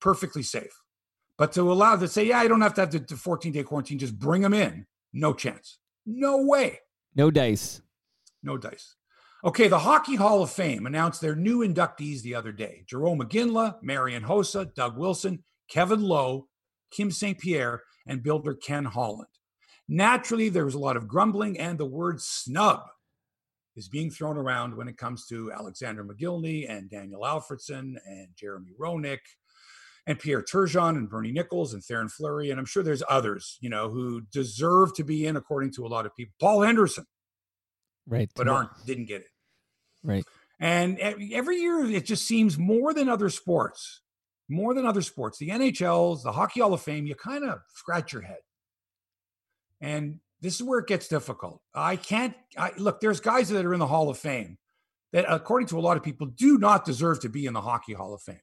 perfectly 0.00 0.42
safe. 0.42 0.78
But 1.38 1.52
to 1.52 1.72
allow 1.72 1.96
to 1.96 2.08
say, 2.08 2.26
yeah, 2.26 2.40
I 2.40 2.48
don't 2.48 2.60
have 2.60 2.74
to 2.74 2.80
have 2.82 2.90
the 2.90 3.16
14 3.16 3.52
day 3.52 3.62
quarantine, 3.62 3.98
just 3.98 4.18
bring 4.18 4.42
them 4.42 4.52
in. 4.52 4.86
No 5.12 5.32
chance. 5.32 5.78
No 6.04 6.44
way. 6.44 6.80
No 7.18 7.32
dice. 7.32 7.82
No 8.44 8.56
dice. 8.56 8.94
Okay, 9.44 9.66
the 9.66 9.80
Hockey 9.80 10.14
Hall 10.14 10.40
of 10.40 10.50
Fame 10.50 10.86
announced 10.86 11.20
their 11.20 11.34
new 11.34 11.66
inductees 11.66 12.22
the 12.22 12.36
other 12.36 12.52
day 12.52 12.84
Jarome 12.86 13.22
Iginla, 13.22 13.82
Marian 13.82 14.22
Hossa, 14.22 14.72
Doug 14.72 14.96
Wilson, 14.96 15.42
Kevin 15.68 16.00
Lowe, 16.00 16.46
Kim 16.92 17.10
St. 17.10 17.36
Pierre, 17.36 17.82
and 18.06 18.22
builder 18.22 18.54
Ken 18.54 18.84
Holland. 18.84 19.26
Naturally, 19.88 20.48
there 20.48 20.64
was 20.64 20.74
a 20.74 20.78
lot 20.78 20.96
of 20.96 21.08
grumbling, 21.08 21.58
and 21.58 21.76
the 21.76 21.86
word 21.86 22.20
snub 22.20 22.82
is 23.74 23.88
being 23.88 24.10
thrown 24.12 24.36
around 24.36 24.76
when 24.76 24.86
it 24.86 24.96
comes 24.96 25.26
to 25.26 25.50
Alexander 25.52 26.04
Mogilny 26.04 26.70
and 26.70 26.88
Daniel 26.88 27.22
Alfredsson 27.22 27.94
and 28.06 28.28
Jeremy 28.36 28.70
Roenick 28.80 29.18
and 30.08 30.18
Pierre 30.18 30.42
Turgeon 30.42 30.96
and 30.96 31.08
Bernie 31.08 31.32
Nicholls 31.32 31.74
and 31.74 31.82
Theoren 31.82 32.10
Fleury. 32.10 32.50
And 32.50 32.58
I'm 32.58 32.64
sure 32.64 32.82
there's 32.82 33.02
others, 33.10 33.58
you 33.60 33.68
know, 33.68 33.90
who 33.90 34.22
deserve 34.32 34.94
to 34.94 35.04
be 35.04 35.26
in 35.26 35.36
according 35.36 35.72
to 35.74 35.86
a 35.86 35.88
lot 35.88 36.06
of 36.06 36.16
people. 36.16 36.32
Paul 36.40 36.62
Henderson. 36.62 37.04
Right. 38.06 38.30
But 38.34 38.48
aren't 38.48 38.70
didn't 38.86 39.04
get 39.04 39.20
it. 39.20 39.28
Right. 40.02 40.24
And 40.58 40.98
every 40.98 41.58
year 41.58 41.84
it 41.84 42.06
just 42.06 42.26
seems 42.26 42.56
more 42.56 42.94
than 42.94 43.10
other 43.10 43.28
sports, 43.28 44.00
more 44.48 44.72
than 44.72 44.86
other 44.86 45.02
sports. 45.02 45.38
The 45.38 45.50
NHLs, 45.50 46.22
the 46.22 46.32
Hockey 46.32 46.60
Hall 46.60 46.72
of 46.72 46.80
Fame, 46.80 47.06
you 47.06 47.14
kind 47.14 47.44
of 47.44 47.58
scratch 47.74 48.14
your 48.14 48.22
head. 48.22 48.38
And 49.82 50.20
this 50.40 50.54
is 50.54 50.62
where 50.62 50.78
it 50.78 50.86
gets 50.86 51.06
difficult. 51.06 51.60
I 51.74 51.96
can't 51.96 52.34
I, 52.56 52.72
look, 52.78 53.00
there's 53.00 53.20
guys 53.20 53.50
that 53.50 53.66
are 53.66 53.74
in 53.74 53.78
the 53.78 53.86
Hall 53.86 54.08
of 54.08 54.16
Fame 54.16 54.56
that, 55.12 55.26
according 55.28 55.68
to 55.68 55.78
a 55.78 55.82
lot 55.82 55.98
of 55.98 56.02
people, 56.02 56.28
do 56.28 56.56
not 56.56 56.86
deserve 56.86 57.20
to 57.20 57.28
be 57.28 57.44
in 57.44 57.52
the 57.52 57.60
Hockey 57.60 57.92
Hall 57.92 58.14
of 58.14 58.22
Fame 58.22 58.40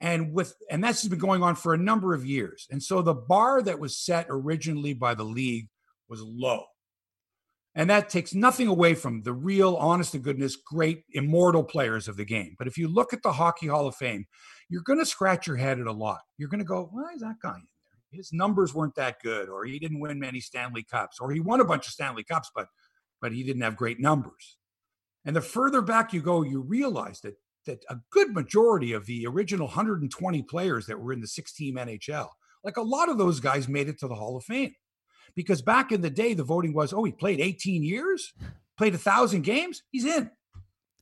and 0.00 0.32
with 0.32 0.54
and 0.70 0.82
that's 0.82 1.06
been 1.08 1.18
going 1.18 1.42
on 1.42 1.54
for 1.54 1.74
a 1.74 1.78
number 1.78 2.14
of 2.14 2.24
years 2.26 2.66
and 2.70 2.82
so 2.82 3.02
the 3.02 3.14
bar 3.14 3.62
that 3.62 3.78
was 3.78 3.96
set 3.98 4.26
originally 4.30 4.94
by 4.94 5.14
the 5.14 5.24
league 5.24 5.68
was 6.08 6.22
low 6.22 6.64
And 7.74 7.88
that 7.90 8.10
takes 8.10 8.34
nothing 8.34 8.68
away 8.68 8.94
from 8.94 9.22
the 9.22 9.32
real, 9.32 9.76
honest 9.76 10.12
to 10.12 10.18
goodness, 10.18 10.56
great, 10.56 11.04
immortal 11.12 11.64
players 11.64 12.08
of 12.08 12.16
the 12.16 12.24
game. 12.24 12.56
But 12.58 12.66
if 12.66 12.76
you 12.76 12.88
look 12.88 13.12
at 13.12 13.22
the 13.22 13.32
Hockey 13.32 13.68
Hall 13.68 13.86
of 13.86 13.94
Fame, 13.96 14.26
you're 14.68 14.82
going 14.82 14.98
to 14.98 15.06
scratch 15.06 15.46
your 15.46 15.56
head 15.56 15.80
at 15.80 15.86
a 15.86 15.92
lot. 15.92 16.20
You're 16.36 16.48
going 16.48 16.60
to 16.60 16.64
go, 16.64 16.88
why 16.92 17.12
is 17.14 17.20
that 17.22 17.36
guy 17.42 17.54
in 17.56 17.62
there? 17.62 18.18
His 18.18 18.32
numbers 18.32 18.74
weren't 18.74 18.96
that 18.96 19.20
good, 19.22 19.48
or 19.48 19.64
he 19.64 19.78
didn't 19.78 20.00
win 20.00 20.18
many 20.20 20.40
Stanley 20.40 20.84
Cups, 20.84 21.18
or 21.20 21.30
he 21.32 21.40
won 21.40 21.60
a 21.60 21.64
bunch 21.64 21.86
of 21.86 21.92
Stanley 21.92 22.24
Cups, 22.24 22.50
but 22.54 22.66
but 23.20 23.32
he 23.32 23.44
didn't 23.44 23.62
have 23.62 23.76
great 23.76 24.00
numbers. 24.00 24.58
And 25.24 25.36
the 25.36 25.40
further 25.42 25.82
back 25.82 26.12
you 26.12 26.22
go, 26.22 26.42
you 26.42 26.60
realize 26.60 27.20
that 27.22 27.36
that 27.66 27.84
a 27.88 27.98
good 28.10 28.32
majority 28.32 28.92
of 28.92 29.06
the 29.06 29.26
original 29.26 29.66
120 29.66 30.42
players 30.44 30.86
that 30.86 30.98
were 30.98 31.12
in 31.12 31.20
the 31.20 31.26
six 31.26 31.52
team 31.52 31.76
NHL, 31.76 32.28
like 32.64 32.76
a 32.76 32.82
lot 32.82 33.08
of 33.08 33.18
those 33.18 33.40
guys 33.40 33.68
made 33.68 33.88
it 33.88 33.98
to 34.00 34.08
the 34.08 34.14
Hall 34.14 34.36
of 34.36 34.44
Fame. 34.44 34.74
Because 35.34 35.62
back 35.62 35.92
in 35.92 36.00
the 36.00 36.10
day, 36.10 36.34
the 36.34 36.42
voting 36.42 36.74
was, 36.74 36.92
oh, 36.92 37.04
he 37.04 37.12
played 37.12 37.40
18 37.40 37.82
years, 37.82 38.32
played 38.76 38.94
a 38.94 38.98
thousand 38.98 39.42
games, 39.42 39.82
he's 39.90 40.04
in. 40.04 40.30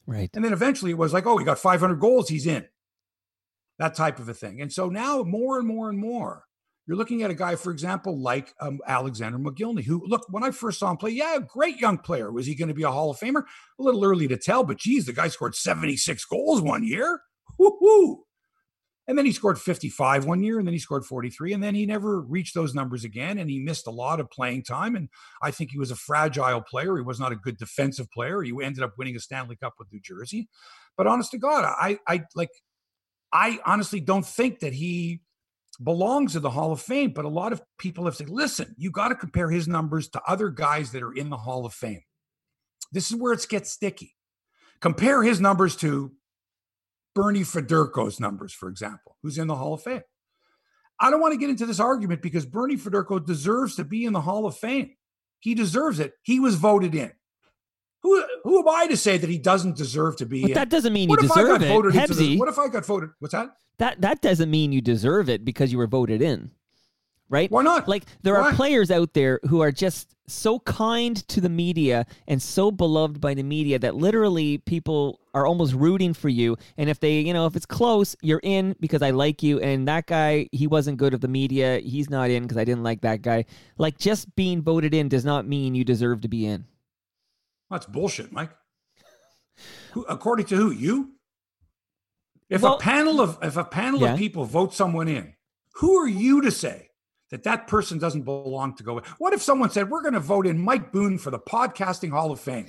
Right. 0.06 0.30
And 0.34 0.44
then 0.44 0.52
eventually 0.52 0.90
it 0.90 0.98
was 0.98 1.12
like, 1.12 1.26
oh, 1.26 1.38
he 1.38 1.44
got 1.44 1.58
500 1.58 1.96
goals, 1.96 2.28
he's 2.28 2.46
in. 2.46 2.66
That 3.78 3.94
type 3.94 4.18
of 4.18 4.28
a 4.28 4.34
thing. 4.34 4.60
And 4.60 4.72
so 4.72 4.88
now 4.88 5.22
more 5.22 5.58
and 5.58 5.66
more 5.66 5.88
and 5.88 5.98
more, 5.98 6.44
you're 6.88 6.96
looking 6.96 7.22
at 7.22 7.30
a 7.30 7.34
guy, 7.34 7.54
for 7.54 7.70
example, 7.70 8.18
like 8.18 8.54
um, 8.62 8.80
Alexander 8.86 9.38
Mogilny, 9.38 9.84
who, 9.84 10.02
look, 10.06 10.24
when 10.30 10.42
I 10.42 10.50
first 10.50 10.78
saw 10.78 10.90
him 10.90 10.96
play, 10.96 11.10
yeah, 11.10 11.38
great 11.46 11.78
young 11.78 11.98
player. 11.98 12.32
Was 12.32 12.46
he 12.46 12.54
going 12.54 12.68
to 12.68 12.74
be 12.74 12.82
a 12.82 12.90
Hall 12.90 13.10
of 13.10 13.18
Famer? 13.18 13.42
A 13.78 13.82
little 13.82 14.02
early 14.02 14.26
to 14.26 14.38
tell, 14.38 14.64
but 14.64 14.78
geez, 14.78 15.04
the 15.04 15.12
guy 15.12 15.28
scored 15.28 15.54
76 15.54 16.24
goals 16.24 16.62
one 16.62 16.82
year. 16.82 17.20
Woo-hoo. 17.58 18.24
And 19.06 19.18
then 19.18 19.26
he 19.26 19.32
scored 19.32 19.58
55 19.58 20.24
one 20.24 20.42
year, 20.42 20.58
and 20.58 20.66
then 20.66 20.72
he 20.72 20.78
scored 20.78 21.04
43, 21.04 21.52
and 21.52 21.62
then 21.62 21.74
he 21.74 21.84
never 21.84 22.22
reached 22.22 22.54
those 22.54 22.74
numbers 22.74 23.04
again. 23.04 23.36
And 23.36 23.50
he 23.50 23.58
missed 23.58 23.86
a 23.86 23.90
lot 23.90 24.18
of 24.18 24.30
playing 24.30 24.62
time. 24.62 24.96
And 24.96 25.10
I 25.42 25.50
think 25.50 25.70
he 25.70 25.78
was 25.78 25.90
a 25.90 25.96
fragile 25.96 26.62
player. 26.62 26.96
He 26.96 27.02
was 27.02 27.20
not 27.20 27.32
a 27.32 27.36
good 27.36 27.58
defensive 27.58 28.10
player. 28.10 28.40
He 28.40 28.52
ended 28.62 28.82
up 28.82 28.94
winning 28.96 29.16
a 29.16 29.20
Stanley 29.20 29.56
Cup 29.56 29.74
with 29.78 29.88
New 29.92 30.00
Jersey. 30.00 30.48
But 30.96 31.06
honest 31.06 31.32
to 31.32 31.38
God, 31.38 31.64
I, 31.66 31.98
I 32.06 32.22
like, 32.34 32.50
I 33.30 33.58
honestly 33.66 34.00
don't 34.00 34.24
think 34.26 34.60
that 34.60 34.72
he 34.72 35.20
belongs 35.82 36.36
in 36.36 36.42
the 36.42 36.50
Hall 36.50 36.72
of 36.72 36.80
Fame. 36.80 37.12
But 37.12 37.24
a 37.24 37.28
lot 37.28 37.52
of 37.52 37.62
people 37.78 38.04
have 38.06 38.16
said, 38.16 38.30
listen, 38.30 38.74
you 38.76 38.90
got 38.90 39.08
to 39.08 39.14
compare 39.14 39.50
his 39.50 39.68
numbers 39.68 40.08
to 40.10 40.22
other 40.26 40.48
guys 40.48 40.92
that 40.92 41.02
are 41.02 41.12
in 41.12 41.30
the 41.30 41.36
Hall 41.36 41.64
of 41.64 41.74
Fame. 41.74 42.02
This 42.92 43.10
is 43.10 43.16
where 43.16 43.32
it 43.32 43.46
gets 43.48 43.70
sticky. 43.70 44.14
Compare 44.80 45.22
his 45.22 45.40
numbers 45.40 45.76
to 45.76 46.12
Bernie 47.14 47.40
Federko's 47.40 48.20
numbers, 48.20 48.52
for 48.52 48.68
example, 48.68 49.16
who's 49.22 49.38
in 49.38 49.48
the 49.48 49.56
Hall 49.56 49.74
of 49.74 49.82
Fame. 49.82 50.02
I 51.00 51.10
don't 51.10 51.20
want 51.20 51.32
to 51.32 51.38
get 51.38 51.50
into 51.50 51.66
this 51.66 51.80
argument 51.80 52.22
because 52.22 52.46
Bernie 52.46 52.76
Federko 52.76 53.24
deserves 53.24 53.76
to 53.76 53.84
be 53.84 54.04
in 54.04 54.12
the 54.12 54.20
Hall 54.20 54.46
of 54.46 54.56
Fame. 54.56 54.94
He 55.40 55.54
deserves 55.54 56.00
it. 56.00 56.14
He 56.22 56.40
was 56.40 56.56
voted 56.56 56.94
in. 56.94 57.12
Who, 58.02 58.24
who 58.44 58.60
am 58.60 58.68
I 58.68 58.86
to 58.86 58.96
say 58.96 59.18
that 59.18 59.28
he 59.28 59.38
doesn't 59.38 59.76
deserve 59.76 60.16
to 60.18 60.26
be? 60.26 60.42
But 60.42 60.54
that 60.54 60.68
doesn't 60.68 60.92
mean 60.92 61.10
you 61.10 61.16
deserve 61.16 61.62
it. 61.62 61.68
The, 61.68 62.36
what 62.38 62.48
if 62.48 62.58
I 62.58 62.68
got 62.68 62.86
voted? 62.86 63.10
What's 63.18 63.32
that? 63.32 63.50
That 63.78 64.00
that 64.00 64.20
doesn't 64.20 64.50
mean 64.50 64.72
you 64.72 64.80
deserve 64.80 65.28
it 65.28 65.44
because 65.44 65.72
you 65.72 65.78
were 65.78 65.86
voted 65.86 66.20
in, 66.22 66.50
right? 67.28 67.50
Why 67.50 67.62
not? 67.62 67.88
Like 67.88 68.04
there 68.22 68.34
Why? 68.34 68.50
are 68.50 68.52
players 68.54 68.90
out 68.90 69.14
there 69.14 69.40
who 69.48 69.60
are 69.60 69.70
just 69.70 70.14
so 70.26 70.58
kind 70.60 71.16
to 71.28 71.40
the 71.40 71.48
media 71.48 72.06
and 72.26 72.40
so 72.42 72.70
beloved 72.70 73.20
by 73.20 73.34
the 73.34 73.42
media 73.42 73.78
that 73.78 73.94
literally 73.94 74.58
people 74.58 75.20
are 75.34 75.46
almost 75.46 75.74
rooting 75.74 76.12
for 76.12 76.28
you. 76.28 76.56
And 76.76 76.90
if 76.90 77.00
they, 77.00 77.20
you 77.20 77.32
know, 77.32 77.46
if 77.46 77.56
it's 77.56 77.66
close, 77.66 78.14
you're 78.20 78.40
in 78.42 78.76
because 78.80 79.02
I 79.02 79.10
like 79.10 79.42
you. 79.42 79.60
And 79.60 79.88
that 79.88 80.06
guy, 80.06 80.48
he 80.52 80.66
wasn't 80.66 80.98
good 80.98 81.14
of 81.14 81.20
the 81.20 81.28
media. 81.28 81.78
He's 81.78 82.10
not 82.10 82.30
in 82.30 82.42
because 82.42 82.56
I 82.58 82.64
didn't 82.64 82.82
like 82.82 83.00
that 83.02 83.22
guy. 83.22 83.44
Like 83.78 83.98
just 83.98 84.34
being 84.36 84.62
voted 84.62 84.94
in 84.94 85.08
does 85.08 85.24
not 85.24 85.46
mean 85.46 85.74
you 85.74 85.84
deserve 85.84 86.20
to 86.22 86.28
be 86.28 86.46
in. 86.46 86.64
That's 87.70 87.86
bullshit, 87.86 88.32
Mike. 88.32 88.50
Who, 89.92 90.04
according 90.08 90.46
to 90.46 90.56
who? 90.56 90.70
You? 90.70 91.12
If 92.48 92.62
well, 92.62 92.74
a 92.74 92.78
panel 92.78 93.20
of 93.20 93.38
if 93.42 93.56
a 93.56 93.64
panel 93.64 94.00
yeah. 94.00 94.12
of 94.12 94.18
people 94.18 94.44
vote 94.44 94.72
someone 94.74 95.08
in, 95.08 95.34
who 95.74 95.96
are 95.96 96.08
you 96.08 96.40
to 96.42 96.50
say 96.50 96.88
that 97.30 97.42
that 97.42 97.66
person 97.66 97.98
doesn't 97.98 98.22
belong 98.22 98.74
to 98.76 98.82
go? 98.82 98.98
In? 98.98 99.04
What 99.18 99.34
if 99.34 99.42
someone 99.42 99.70
said 99.70 99.90
we're 99.90 100.02
going 100.02 100.14
to 100.14 100.20
vote 100.20 100.46
in 100.46 100.58
Mike 100.58 100.92
Boon 100.92 101.18
for 101.18 101.30
the 101.30 101.38
podcasting 101.38 102.10
Hall 102.10 102.30
of 102.30 102.40
Fame, 102.40 102.68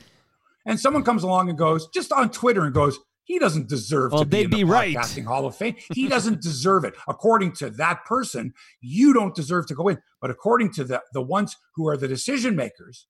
and 0.66 0.80
someone 0.80 1.04
comes 1.04 1.24
along 1.24 1.50
and 1.50 1.58
goes 1.58 1.88
just 1.94 2.12
on 2.12 2.30
Twitter 2.30 2.66
and 2.66 2.74
goes, 2.74 3.00
he 3.24 3.38
doesn't 3.38 3.70
deserve 3.70 4.12
well, 4.12 4.24
to 4.24 4.28
be 4.28 4.42
in 4.42 4.50
the 4.50 4.58
be 4.58 4.64
podcasting 4.64 5.18
right. 5.18 5.26
Hall 5.26 5.46
of 5.46 5.56
Fame. 5.56 5.76
He 5.94 6.08
doesn't 6.08 6.42
deserve 6.42 6.84
it. 6.84 6.96
According 7.08 7.54
to 7.58 7.70
that 7.72 8.04
person, 8.06 8.54
you 8.82 9.14
don't 9.14 9.36
deserve 9.36 9.68
to 9.68 9.76
go 9.76 9.88
in. 9.88 10.00
But 10.20 10.32
according 10.32 10.74
to 10.74 10.84
the 10.84 11.04
the 11.14 11.22
ones 11.22 11.56
who 11.76 11.88
are 11.88 11.96
the 11.96 12.08
decision 12.08 12.56
makers, 12.56 13.06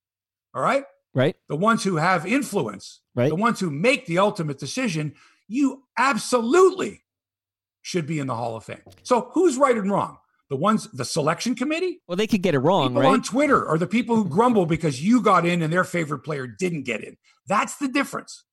all 0.54 0.62
right, 0.62 0.84
right, 1.14 1.36
the 1.48 1.56
ones 1.56 1.84
who 1.84 1.98
have 1.98 2.26
influence, 2.26 3.02
right, 3.16 3.30
the 3.30 3.36
ones 3.36 3.60
who 3.60 3.70
make 3.70 4.06
the 4.06 4.20
ultimate 4.20 4.60
decision, 4.60 5.14
you 5.48 5.84
absolutely 5.98 7.04
should 7.82 8.06
be 8.06 8.20
in 8.20 8.28
the 8.28 8.36
Hall 8.36 8.56
of 8.56 8.64
Fame. 8.64 8.82
So 9.04 9.32
who's 9.34 9.58
right 9.58 9.76
and 9.76 9.92
wrong? 9.92 10.18
The 10.50 10.56
ones, 10.56 10.88
the 10.92 11.06
selection 11.06 11.56
committee? 11.56 12.02
Well, 12.08 12.16
they 12.16 12.28
could 12.28 12.42
get 12.42 12.56
it 12.56 12.60
wrong, 12.60 12.90
people 12.90 13.02
right? 13.04 13.14
on 13.14 13.22
Twitter 13.22 13.64
or 13.64 13.78
the 13.78 13.88
people 13.88 14.16
who 14.16 14.26
grumble 14.30 14.66
because 14.66 15.04
you 15.04 15.22
got 15.22 15.46
in 15.46 15.62
and 15.62 15.72
their 15.72 15.84
favorite 15.84 16.20
player 16.20 16.48
didn't 16.48 16.84
get 16.84 17.04
in. 17.04 17.18
That's 17.48 17.78
the 17.78 17.88
difference. 17.88 18.44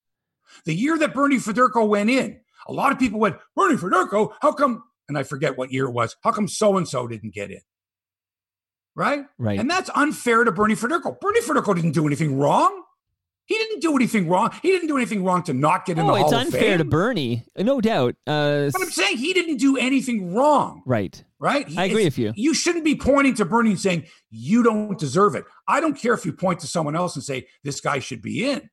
The 0.64 0.74
year 0.74 0.98
that 0.98 1.14
Bernie 1.14 1.36
Federko 1.36 1.88
went 1.88 2.10
in, 2.10 2.40
a 2.68 2.72
lot 2.72 2.92
of 2.92 2.98
people 2.98 3.18
went, 3.18 3.36
Bernie 3.54 3.76
Federko, 3.76 4.32
how 4.40 4.52
come? 4.52 4.82
And 5.08 5.16
I 5.16 5.22
forget 5.22 5.56
what 5.56 5.72
year 5.72 5.86
it 5.86 5.92
was. 5.92 6.16
How 6.22 6.32
come 6.32 6.48
so 6.48 6.76
and 6.76 6.88
so 6.88 7.06
didn't 7.06 7.34
get 7.34 7.50
in? 7.50 7.60
Right? 8.96 9.26
Right. 9.38 9.60
And 9.60 9.70
that's 9.70 9.90
unfair 9.94 10.42
to 10.42 10.50
Bernie 10.50 10.74
Federko. 10.74 11.20
Bernie 11.20 11.42
Federko 11.42 11.76
didn't 11.76 11.92
do 11.92 12.06
anything 12.06 12.38
wrong. 12.38 12.82
He 13.44 13.56
didn't 13.56 13.80
do 13.80 13.94
anything 13.94 14.28
wrong. 14.28 14.50
He 14.60 14.72
didn't 14.72 14.88
do 14.88 14.96
anything 14.96 15.22
wrong 15.22 15.44
to 15.44 15.54
not 15.54 15.86
get 15.86 15.98
in 15.98 16.04
oh, 16.04 16.08
the 16.08 16.20
Hall 16.20 16.24
of 16.24 16.30
Fame. 16.32 16.46
it's 16.48 16.54
unfair 16.54 16.78
to 16.78 16.84
Bernie, 16.84 17.44
no 17.56 17.80
doubt. 17.80 18.16
Uh, 18.26 18.70
but 18.72 18.82
I'm 18.82 18.90
saying 18.90 19.18
he 19.18 19.32
didn't 19.32 19.58
do 19.58 19.76
anything 19.76 20.34
wrong. 20.34 20.82
Right. 20.84 21.22
Right. 21.38 21.66
I 21.78 21.84
agree 21.84 22.04
with 22.04 22.18
you. 22.18 22.32
You 22.34 22.54
shouldn't 22.54 22.84
be 22.84 22.96
pointing 22.96 23.34
to 23.34 23.44
Bernie 23.44 23.70
and 23.70 23.80
saying 23.80 24.06
you 24.30 24.64
don't 24.64 24.98
deserve 24.98 25.36
it. 25.36 25.44
I 25.68 25.80
don't 25.80 25.94
care 25.94 26.14
if 26.14 26.26
you 26.26 26.32
point 26.32 26.58
to 26.60 26.66
someone 26.66 26.96
else 26.96 27.14
and 27.14 27.24
say 27.24 27.46
this 27.62 27.80
guy 27.80 28.00
should 28.00 28.20
be 28.20 28.50
in, 28.50 28.68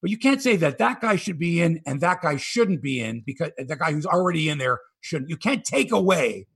but 0.00 0.10
you 0.10 0.16
can't 0.16 0.40
say 0.40 0.56
that 0.56 0.78
that 0.78 1.02
guy 1.02 1.16
should 1.16 1.38
be 1.38 1.60
in 1.60 1.82
and 1.84 2.00
that 2.00 2.22
guy 2.22 2.36
shouldn't 2.36 2.80
be 2.80 3.00
in 3.00 3.22
because 3.26 3.50
the 3.58 3.76
guy 3.76 3.92
who's 3.92 4.06
already 4.06 4.48
in 4.48 4.56
there 4.56 4.78
shouldn't. 5.00 5.28
You 5.28 5.36
can't 5.36 5.64
take 5.64 5.92
away 5.92 6.46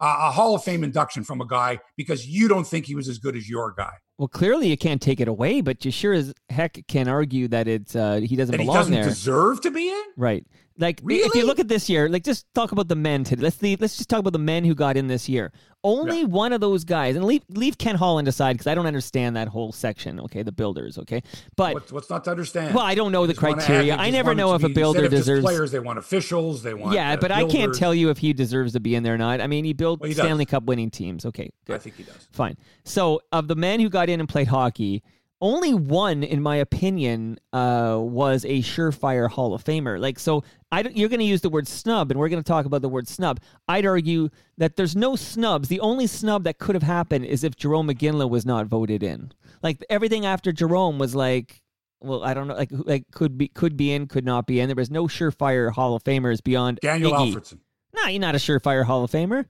a 0.00 0.30
Hall 0.30 0.54
of 0.54 0.62
Fame 0.62 0.84
induction 0.84 1.24
from 1.24 1.40
a 1.40 1.46
guy 1.46 1.78
because 1.96 2.26
you 2.26 2.48
don't 2.48 2.66
think 2.66 2.86
he 2.86 2.94
was 2.94 3.08
as 3.08 3.18
good 3.18 3.36
as 3.36 3.48
your 3.48 3.72
guy. 3.76 3.92
Well, 4.18 4.28
clearly 4.28 4.68
you 4.68 4.76
can't 4.76 5.00
take 5.00 5.20
it 5.20 5.28
away, 5.28 5.60
but 5.60 5.84
you 5.84 5.90
sure 5.90 6.12
as 6.12 6.32
heck 6.48 6.82
can 6.88 7.06
argue 7.08 7.48
that 7.48 7.68
it's 7.68 7.94
uh, 7.94 8.20
he 8.22 8.34
doesn't 8.36 8.52
that 8.52 8.58
belong 8.58 8.76
he 8.76 8.78
doesn't 8.80 8.94
there. 8.94 9.04
Deserve 9.04 9.60
to 9.62 9.70
be 9.70 9.88
in, 9.88 10.04
right? 10.16 10.46
Like 10.78 11.00
really? 11.02 11.22
if 11.22 11.34
you 11.34 11.46
look 11.46 11.58
at 11.58 11.68
this 11.68 11.88
year, 11.88 12.08
like 12.08 12.22
just 12.22 12.46
talk 12.54 12.72
about 12.72 12.88
the 12.88 12.96
men 12.96 13.24
today. 13.24 13.42
Let's 13.42 13.62
leave, 13.62 13.80
let's 13.80 13.96
just 13.96 14.10
talk 14.10 14.20
about 14.20 14.32
the 14.32 14.38
men 14.38 14.64
who 14.64 14.74
got 14.74 14.96
in 14.96 15.06
this 15.06 15.28
year. 15.28 15.52
Only 15.82 16.20
yeah. 16.20 16.26
one 16.26 16.52
of 16.52 16.60
those 16.60 16.84
guys, 16.84 17.14
and 17.16 17.24
leave 17.24 17.42
leave 17.48 17.78
Ken 17.78 17.94
Holland 17.94 18.26
aside 18.26 18.54
because 18.54 18.66
I 18.66 18.74
don't 18.74 18.86
understand 18.86 19.36
that 19.36 19.48
whole 19.48 19.72
section. 19.72 20.18
Okay, 20.20 20.42
the 20.42 20.52
builders. 20.52 20.98
Okay, 20.98 21.22
but 21.54 21.74
what's, 21.74 21.92
what's 21.92 22.10
not 22.10 22.24
to 22.24 22.30
understand? 22.30 22.74
Well, 22.74 22.84
I 22.84 22.94
don't 22.94 23.12
know 23.12 23.26
the 23.26 23.34
criteria. 23.34 23.94
I 23.96 24.10
never 24.10 24.34
know 24.34 24.54
if 24.54 24.64
a 24.64 24.68
builder 24.68 25.08
deserves 25.08 25.44
players. 25.44 25.70
They 25.70 25.78
want 25.78 25.98
officials. 25.98 26.62
They 26.62 26.74
want 26.74 26.94
yeah, 26.94 27.12
uh, 27.12 27.16
but 27.16 27.28
builders. 27.28 27.54
I 27.54 27.56
can't 27.56 27.74
tell 27.74 27.94
you 27.94 28.10
if 28.10 28.18
he 28.18 28.32
deserves 28.32 28.72
to 28.72 28.80
be 28.80 28.96
in 28.96 29.02
there 29.02 29.14
or 29.14 29.18
not. 29.18 29.40
I 29.40 29.46
mean, 29.46 29.64
he 29.64 29.72
built 29.72 30.00
well, 30.00 30.08
he 30.08 30.14
Stanley 30.14 30.44
Cup 30.44 30.64
winning 30.64 30.90
teams. 30.90 31.24
Okay, 31.24 31.50
good. 31.66 31.76
I 31.76 31.78
think 31.78 31.96
he 31.96 32.02
does. 32.02 32.28
Fine. 32.32 32.56
So 32.84 33.20
of 33.30 33.46
the 33.46 33.56
men 33.56 33.78
who 33.78 33.88
got 33.88 34.08
in 34.08 34.18
and 34.18 34.28
played 34.28 34.48
hockey 34.48 35.04
only 35.40 35.74
one, 35.74 36.22
in 36.22 36.42
my 36.42 36.56
opinion, 36.56 37.38
uh, 37.52 37.98
was 38.00 38.44
a 38.44 38.62
surefire 38.62 39.28
Hall 39.28 39.54
of 39.54 39.62
Famer. 39.62 40.00
Like, 40.00 40.18
so 40.18 40.42
I 40.72 40.80
you're 40.82 41.08
going 41.08 41.20
to 41.20 41.26
use 41.26 41.42
the 41.42 41.50
word 41.50 41.68
snub, 41.68 42.10
and 42.10 42.18
we're 42.18 42.28
going 42.28 42.42
to 42.42 42.46
talk 42.46 42.64
about 42.64 42.82
the 42.82 42.88
word 42.88 43.08
snub. 43.08 43.40
I'd 43.68 43.86
argue 43.86 44.30
that 44.56 44.76
there's 44.76 44.96
no 44.96 45.14
snubs. 45.16 45.68
The 45.68 45.80
only 45.80 46.06
snub 46.06 46.44
that 46.44 46.58
could 46.58 46.74
have 46.74 46.82
happened 46.82 47.26
is 47.26 47.44
if 47.44 47.56
Jarome 47.56 47.90
Iginla 47.90 48.28
was 48.30 48.46
not 48.46 48.66
voted 48.66 49.02
in. 49.02 49.32
Like 49.62 49.84
everything 49.90 50.24
after 50.24 50.52
Jarome 50.52 50.98
was 50.98 51.14
like, 51.14 51.62
well, 52.00 52.22
I 52.24 52.34
don't 52.34 52.48
know, 52.48 52.54
like 52.54 52.70
like 52.72 53.04
could 53.12 53.36
be 53.36 53.48
could 53.48 53.76
be 53.76 53.92
in, 53.92 54.06
could 54.06 54.24
not 54.24 54.46
be 54.46 54.60
in. 54.60 54.68
There 54.68 54.76
was 54.76 54.90
no 54.90 55.06
surefire 55.06 55.70
Hall 55.70 55.94
of 55.94 56.04
Famers 56.04 56.42
beyond 56.42 56.78
Daniel 56.82 57.12
Iggy. 57.12 57.34
Alfredsson. 57.34 57.58
No, 57.94 58.06
you're 58.08 58.20
not 58.20 58.34
a 58.34 58.38
surefire 58.38 58.84
Hall 58.84 59.04
of 59.04 59.10
Famer. 59.10 59.46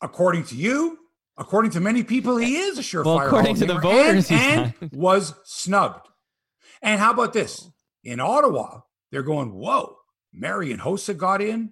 According 0.00 0.44
to 0.44 0.56
you, 0.56 0.98
According 1.38 1.70
to 1.72 1.80
many 1.80 2.02
people, 2.04 2.36
he 2.36 2.56
is 2.56 2.78
a 2.78 2.82
surefire. 2.82 3.04
Well, 3.04 3.26
according 3.26 3.56
to 3.56 3.66
the 3.66 3.78
voters, 3.78 4.30
and, 4.30 4.74
and 4.80 4.92
was 4.92 5.34
snubbed. 5.44 6.08
And 6.82 7.00
how 7.00 7.12
about 7.12 7.32
this? 7.32 7.68
In 8.04 8.20
Ottawa, 8.20 8.80
they're 9.10 9.22
going, 9.22 9.52
whoa, 9.52 9.96
Marian 10.32 10.78
Hossa 10.78 11.16
got 11.16 11.40
in 11.40 11.70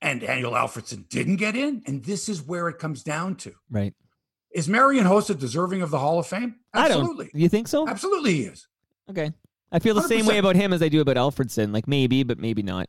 and 0.00 0.20
Daniel 0.20 0.52
Alfredsson 0.52 1.08
didn't 1.08 1.36
get 1.36 1.56
in. 1.56 1.82
And 1.86 2.04
this 2.04 2.28
is 2.28 2.42
where 2.42 2.68
it 2.68 2.78
comes 2.78 3.02
down 3.02 3.36
to. 3.36 3.52
Right. 3.70 3.94
Is 4.52 4.68
Marian 4.68 5.06
Hossa 5.06 5.36
deserving 5.36 5.82
of 5.82 5.90
the 5.90 5.98
Hall 5.98 6.18
of 6.18 6.26
Fame? 6.26 6.56
Absolutely. 6.72 7.30
You 7.34 7.48
think 7.48 7.66
so? 7.66 7.88
Absolutely 7.88 8.34
he 8.34 8.42
is. 8.44 8.68
Okay. 9.10 9.32
I 9.72 9.80
feel 9.80 9.94
the 9.94 10.02
100%. 10.02 10.08
same 10.08 10.26
way 10.26 10.38
about 10.38 10.54
him 10.54 10.72
as 10.72 10.82
I 10.82 10.88
do 10.88 11.00
about 11.00 11.16
Alfredsson. 11.16 11.72
Like 11.72 11.88
maybe, 11.88 12.22
but 12.22 12.38
maybe 12.38 12.62
not. 12.62 12.88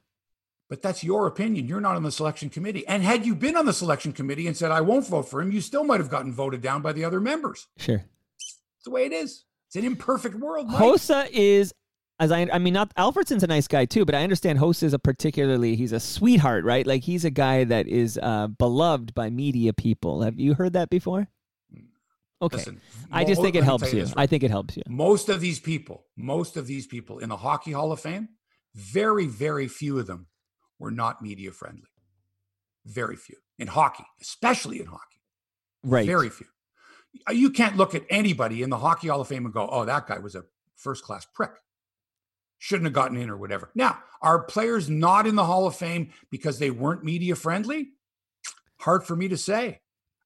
But 0.68 0.82
that's 0.82 1.04
your 1.04 1.28
opinion. 1.28 1.68
You're 1.68 1.82
not 1.82 1.96
on 1.96 2.04
the 2.04 2.12
selection 2.12 2.50
committee. 2.50 2.88
And 2.88 3.04
had 3.04 3.26
you 3.26 3.36
been 3.36 3.56
on 3.56 3.66
the 3.66 3.74
selection 3.74 4.14
committee 4.14 4.48
and 4.48 4.58
said, 4.58 4.72
I 4.72 4.82
won't 4.82 5.08
vote 5.08 5.30
for 5.30 5.42
him, 5.42 5.52
you 5.52 5.62
still 5.62 5.84
might 5.84 6.00
have 6.00 6.10
gotten 6.10 6.34
voted 6.34 6.62
down 6.62 6.82
by 6.82 6.92
the 6.92 7.06
other 7.06 7.22
members. 7.22 7.68
Sure. 7.78 8.04
It's 8.40 8.84
the 8.84 8.92
way 8.92 9.06
it 9.06 9.14
is. 9.14 9.46
It's 9.68 9.76
an 9.76 9.86
imperfect 9.86 10.36
world. 10.36 10.68
Mike. 10.68 10.82
Hossa 10.82 11.30
is 11.32 11.74
as 12.20 12.32
I, 12.32 12.48
I 12.52 12.60
mean, 12.60 12.74
not 12.74 12.96
Alfredsson's 12.96 13.44
a 13.44 13.48
nice 13.48 13.68
guy 13.68 13.86
too, 13.86 14.06
but 14.06 14.16
I 14.16 14.24
understand 14.24 14.58
Hossa 14.58 14.84
is 14.84 14.94
a 14.94 15.00
particularly 15.00 15.76
he's 15.76 15.92
a 15.92 16.00
sweetheart, 16.00 16.64
right? 16.64 16.88
Like 16.88 17.04
he's 17.04 17.26
a 17.26 17.30
guy 17.30 17.66
that 17.66 17.88
is 17.88 18.18
uh, 18.22 18.48
beloved 18.48 19.14
by 19.14 19.30
media 19.30 19.74
people. 19.74 20.22
Have 20.22 20.40
you 20.40 20.54
heard 20.54 20.74
that 20.74 20.90
before? 20.90 21.28
Okay, 22.42 22.58
Listen, 22.58 22.82
I 23.12 23.24
just 23.24 23.42
think 23.42 23.56
it 23.56 23.64
helps 23.64 23.94
you. 23.94 24.08
I 24.18 24.28
think 24.28 24.44
it 24.44 24.52
helps 24.52 24.76
you. 24.76 24.84
Most 24.88 25.30
of 25.30 25.40
these 25.40 25.60
people, 25.60 26.06
most 26.18 26.58
of 26.58 26.68
these 26.68 26.86
people 26.86 27.20
in 27.20 27.30
the 27.30 27.38
Hockey 27.38 27.72
Hall 27.72 27.92
of 27.92 28.02
Fame, 28.02 28.30
very, 28.74 29.26
very 29.26 29.68
few 29.68 29.98
of 30.00 30.06
them 30.06 30.28
were 30.80 30.92
not 30.92 31.22
media 31.22 31.52
friendly. 31.52 31.90
Very 32.86 33.16
few 33.16 33.38
in 33.58 33.68
hockey, 33.68 34.06
especially 34.22 34.80
in 34.80 34.86
hockey. 34.86 35.22
Right. 35.84 36.06
Very 36.06 36.30
few. 36.30 36.48
You 37.32 37.50
can't 37.50 37.78
look 37.78 37.96
at 37.96 38.04
anybody 38.10 38.62
in 38.62 38.70
the 38.70 38.78
Hockey 38.78 39.08
Hall 39.08 39.22
of 39.22 39.28
Fame 39.28 39.46
and 39.46 39.54
go, 39.54 39.68
"Oh, 39.70 39.86
that 39.86 40.08
guy 40.08 40.20
was 40.20 40.36
a 40.36 40.44
first 40.76 41.04
class 41.04 41.26
prick." 41.26 41.52
Shouldn't 42.58 42.86
have 42.86 42.94
gotten 42.94 43.18
in 43.18 43.30
or 43.30 43.38
whatever. 43.38 43.72
Now, 43.76 44.04
are 44.22 44.44
players 44.44 44.90
not 44.90 45.28
in 45.28 45.36
the 45.36 45.46
Hall 45.46 45.68
of 45.68 45.76
Fame 45.76 46.12
because 46.30 46.60
they 46.60 46.72
weren't 46.72 47.04
media 47.04 47.36
friendly? 47.36 47.94
Hard 48.80 49.04
for 49.04 49.16
me 49.16 49.28
to 49.30 49.38
say. 49.38 49.82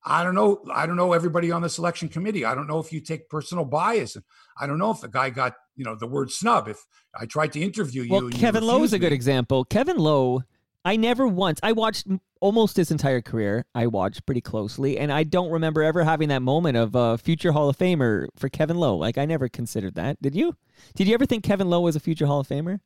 I 0.05 0.23
don't 0.23 0.35
know. 0.35 0.63
I 0.73 0.85
don't 0.85 0.95
know 0.95 1.13
everybody 1.13 1.51
on 1.51 1.61
the 1.61 1.69
selection 1.69 2.07
committee. 2.07 2.45
I 2.45 2.55
don't 2.55 2.67
know 2.67 2.79
if 2.79 2.93
you 2.93 3.01
take 3.01 3.29
personal 3.29 3.65
bias. 3.65 4.15
I 4.57 4.65
don't 4.65 4.77
know 4.77 4.91
if 4.91 5.01
the 5.01 5.09
guy 5.09 5.29
got, 5.29 5.53
you 5.75 5.83
know, 5.83 5.95
the 5.95 6.07
word 6.07 6.31
snub. 6.31 6.67
If 6.67 6.85
I 7.19 7.25
tried 7.25 7.51
to 7.53 7.59
interview 7.59 8.03
you, 8.03 8.11
well, 8.11 8.29
Kevin 8.29 8.63
Lowe 8.63 8.83
is 8.83 8.93
a 8.93 8.99
good 8.99 9.11
me. 9.11 9.15
example. 9.15 9.65
Kevin 9.65 9.97
Lowe, 9.97 10.43
I 10.85 10.95
never 10.95 11.27
once. 11.27 11.59
I 11.61 11.73
watched 11.73 12.07
almost 12.39 12.77
his 12.77 12.91
entire 12.91 13.21
career. 13.21 13.65
I 13.75 13.87
watched 13.87 14.25
pretty 14.25 14.41
closely, 14.41 14.97
and 14.97 15.11
I 15.11 15.23
don't 15.23 15.51
remember 15.51 15.83
ever 15.83 16.03
having 16.03 16.29
that 16.29 16.41
moment 16.41 16.77
of 16.77 16.95
a 16.95 16.99
uh, 16.99 17.17
future 17.17 17.51
Hall 17.51 17.67
of 17.67 17.77
Famer 17.77 18.27
for 18.37 18.47
Kevin 18.47 18.77
Lowe. 18.77 18.95
Like 18.95 19.17
I 19.17 19.25
never 19.25 19.49
considered 19.49 19.95
that. 19.95 20.21
Did 20.21 20.35
you? 20.35 20.55
Did 20.95 21.07
you 21.07 21.13
ever 21.13 21.25
think 21.25 21.43
Kevin 21.43 21.69
Lowe 21.69 21.81
was 21.81 21.97
a 21.97 21.99
future 21.99 22.25
Hall 22.25 22.39
of 22.39 22.47
Famer? 22.47 22.79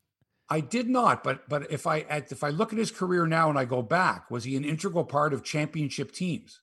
I 0.50 0.60
did 0.60 0.90
not, 0.90 1.24
but 1.24 1.48
but 1.48 1.72
if 1.72 1.88
I 1.88 2.06
if 2.10 2.44
I 2.44 2.50
look 2.50 2.74
at 2.74 2.80
his 2.80 2.92
career 2.92 3.26
now 3.26 3.50
and 3.50 3.58
I 3.58 3.66
go 3.66 3.82
back, 3.82 4.30
was 4.30 4.44
he 4.44 4.56
an 4.56 4.66
integral 4.66 5.06
part 5.06 5.34
of 5.34 5.44
championship 5.44 6.12
teams? 6.12 6.60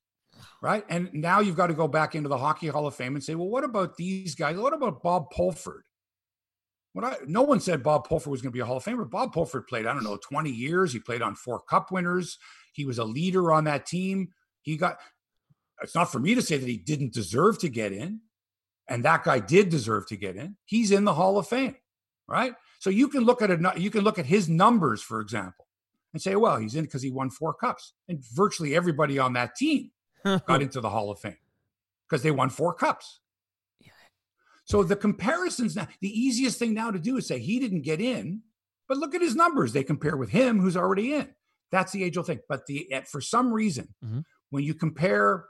Right? 0.62 0.84
And 0.88 1.12
now 1.12 1.40
you've 1.40 1.56
got 1.56 1.68
to 1.68 1.74
go 1.74 1.88
back 1.88 2.14
into 2.14 2.28
the 2.28 2.38
Hockey 2.38 2.68
Hall 2.68 2.86
of 2.86 2.94
Fame 2.94 3.14
and 3.14 3.24
say, 3.24 3.34
well, 3.34 3.48
what 3.48 3.64
about 3.64 3.96
these 3.96 4.34
guys? 4.34 4.56
What 4.56 4.74
about 4.74 5.02
Bob 5.02 5.30
Pulford? 5.30 5.84
What 6.92 7.04
I, 7.04 7.16
no 7.26 7.42
one 7.42 7.60
said 7.60 7.82
Bob 7.82 8.08
Pulford 8.08 8.30
was 8.30 8.42
going 8.42 8.50
to 8.50 8.56
be 8.56 8.60
a 8.60 8.64
Hall 8.64 8.76
of 8.76 8.84
Famer. 8.84 9.08
Bob 9.08 9.32
Pulford 9.32 9.66
played, 9.68 9.86
I 9.86 9.94
don't 9.94 10.04
know, 10.04 10.16
20 10.16 10.50
years. 10.50 10.92
He 10.92 10.98
played 10.98 11.22
on 11.22 11.34
four 11.34 11.60
cup 11.60 11.92
winners. 11.92 12.38
He 12.72 12.84
was 12.84 12.98
a 12.98 13.04
leader 13.04 13.52
on 13.52 13.64
that 13.64 13.86
team. 13.86 14.28
He 14.62 14.76
got, 14.76 14.98
it's 15.82 15.94
not 15.94 16.12
for 16.12 16.18
me 16.18 16.34
to 16.34 16.42
say 16.42 16.58
that 16.58 16.68
he 16.68 16.76
didn't 16.76 17.14
deserve 17.14 17.58
to 17.60 17.68
get 17.68 17.92
in. 17.92 18.20
And 18.88 19.04
that 19.04 19.22
guy 19.22 19.38
did 19.38 19.68
deserve 19.68 20.08
to 20.08 20.16
get 20.16 20.36
in. 20.36 20.56
He's 20.64 20.90
in 20.90 21.04
the 21.04 21.14
Hall 21.14 21.38
of 21.38 21.46
Fame, 21.46 21.76
right? 22.26 22.54
So 22.80 22.90
you 22.90 23.06
can 23.06 23.22
look 23.22 23.40
at 23.40 23.50
it, 23.50 23.60
you 23.78 23.90
can 23.90 24.02
look 24.02 24.18
at 24.18 24.26
his 24.26 24.48
numbers, 24.48 25.00
for 25.00 25.20
example, 25.20 25.68
and 26.12 26.20
say, 26.20 26.34
well, 26.34 26.56
he's 26.56 26.74
in 26.74 26.86
because 26.86 27.02
he 27.02 27.12
won 27.12 27.30
four 27.30 27.54
cups. 27.54 27.92
And 28.08 28.18
virtually 28.34 28.74
everybody 28.74 29.16
on 29.16 29.34
that 29.34 29.54
team 29.54 29.92
got 30.24 30.62
into 30.62 30.80
the 30.80 30.90
Hall 30.90 31.10
of 31.10 31.18
Fame 31.18 31.36
because 32.08 32.22
they 32.22 32.30
won 32.30 32.50
four 32.50 32.74
cups. 32.74 33.20
So 34.70 34.84
the 34.84 34.94
comparisons 34.94 35.74
now, 35.74 35.88
the 36.00 36.08
easiest 36.08 36.60
thing 36.60 36.74
now 36.74 36.92
to 36.92 36.98
do 37.00 37.16
is 37.16 37.26
say 37.26 37.40
he 37.40 37.58
didn't 37.58 37.82
get 37.82 38.00
in, 38.00 38.42
but 38.88 38.98
look 38.98 39.16
at 39.16 39.20
his 39.20 39.34
numbers. 39.34 39.72
They 39.72 39.82
compare 39.82 40.16
with 40.16 40.30
him 40.30 40.60
who's 40.60 40.76
already 40.76 41.12
in. 41.12 41.28
That's 41.72 41.90
the 41.90 42.04
age 42.04 42.16
old 42.16 42.26
thing. 42.26 42.38
But 42.48 42.66
the 42.66 42.88
for 43.10 43.20
some 43.20 43.52
reason, 43.52 43.94
mm-hmm. 44.04 44.20
when 44.50 44.62
you 44.62 44.74
compare, 44.74 45.46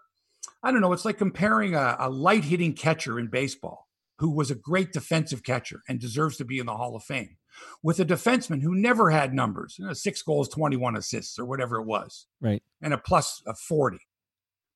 I 0.62 0.72
don't 0.72 0.80
know, 0.80 0.94
it's 0.94 1.04
like 1.04 1.18
comparing 1.18 1.74
a, 1.74 1.96
a 1.98 2.08
light 2.08 2.44
hitting 2.44 2.72
catcher 2.72 3.18
in 3.18 3.26
baseball 3.26 3.88
who 4.18 4.30
was 4.30 4.50
a 4.50 4.54
great 4.54 4.92
defensive 4.92 5.42
catcher 5.42 5.82
and 5.86 6.00
deserves 6.00 6.38
to 6.38 6.46
be 6.46 6.58
in 6.58 6.64
the 6.64 6.76
Hall 6.76 6.96
of 6.96 7.02
Fame 7.02 7.36
with 7.82 8.00
a 8.00 8.04
defenseman 8.04 8.62
who 8.62 8.74
never 8.74 9.10
had 9.10 9.34
numbers, 9.34 9.76
you 9.78 9.86
know, 9.86 9.92
six 9.92 10.22
goals, 10.22 10.48
21 10.48 10.96
assists, 10.96 11.38
or 11.38 11.44
whatever 11.44 11.76
it 11.76 11.86
was. 11.86 12.26
Right. 12.40 12.62
And 12.82 12.94
a 12.94 12.98
plus 12.98 13.42
of 13.46 13.58
40. 13.58 13.98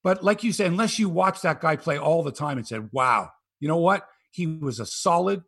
But 0.05 0.23
like 0.23 0.45
you 0.45 0.53
said, 0.53 0.67
unless 0.67 0.99
you 0.99 1.09
watch 1.09 1.41
that 1.41 1.63
guy 1.63 1.77
play 1.77 1.99
all 1.99 2.23
the 2.23 2.31
time 2.31 2.59
and 2.59 2.67
said, 2.67 2.91
wow, 2.93 3.31
you 3.59 3.67
know 3.67 3.79
what? 3.79 4.07
He 4.31 4.47
was 4.47 4.79
a 4.79 4.87
solid 4.87 5.43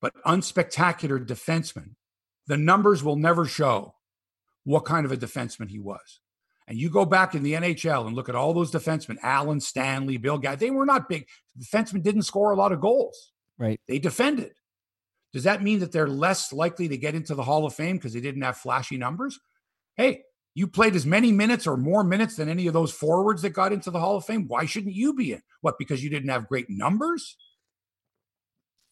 but 0.00 0.12
unspectacular 0.26 1.26
defenseman. 1.26 1.94
The 2.46 2.58
numbers 2.58 3.02
will 3.02 3.16
never 3.16 3.46
show 3.46 3.94
what 4.64 4.84
kind 4.84 5.06
of 5.06 5.12
a 5.12 5.16
defenseman 5.16 5.70
he 5.70 5.78
was. 5.78 6.20
And 6.68 6.78
you 6.78 6.90
go 6.90 7.04
back 7.04 7.34
in 7.34 7.42
the 7.42 7.54
NHL 7.54 8.06
and 8.06 8.14
look 8.14 8.28
at 8.28 8.34
all 8.34 8.52
those 8.52 8.70
defensemen, 8.70 9.16
Allen, 9.22 9.60
Stanley, 9.60 10.18
Bill 10.18 10.38
Guy, 10.38 10.56
they 10.56 10.70
were 10.70 10.86
not 10.86 11.08
big. 11.08 11.26
Defensemen 11.58 12.02
didn't 12.02 12.22
score 12.22 12.50
a 12.52 12.56
lot 12.56 12.72
of 12.72 12.80
goals. 12.80 13.32
Right. 13.58 13.80
They 13.88 13.98
defended. 13.98 14.52
Does 15.32 15.44
that 15.44 15.62
mean 15.62 15.78
that 15.80 15.90
they're 15.90 16.06
less 16.06 16.52
likely 16.52 16.88
to 16.88 16.96
get 16.98 17.14
into 17.14 17.34
the 17.34 17.42
Hall 17.42 17.64
of 17.64 17.74
Fame 17.74 17.96
because 17.96 18.12
they 18.12 18.20
didn't 18.20 18.42
have 18.42 18.58
flashy 18.58 18.98
numbers? 18.98 19.40
Hey, 19.96 20.22
you 20.54 20.66
played 20.66 20.94
as 20.94 21.06
many 21.06 21.32
minutes 21.32 21.66
or 21.66 21.76
more 21.76 22.04
minutes 22.04 22.36
than 22.36 22.48
any 22.48 22.66
of 22.66 22.74
those 22.74 22.92
forwards 22.92 23.42
that 23.42 23.50
got 23.50 23.72
into 23.72 23.90
the 23.90 24.00
Hall 24.00 24.16
of 24.16 24.24
Fame. 24.24 24.46
Why 24.48 24.66
shouldn't 24.66 24.94
you 24.94 25.14
be 25.14 25.32
in? 25.32 25.42
What, 25.60 25.78
because 25.78 26.04
you 26.04 26.10
didn't 26.10 26.28
have 26.28 26.48
great 26.48 26.66
numbers? 26.68 27.36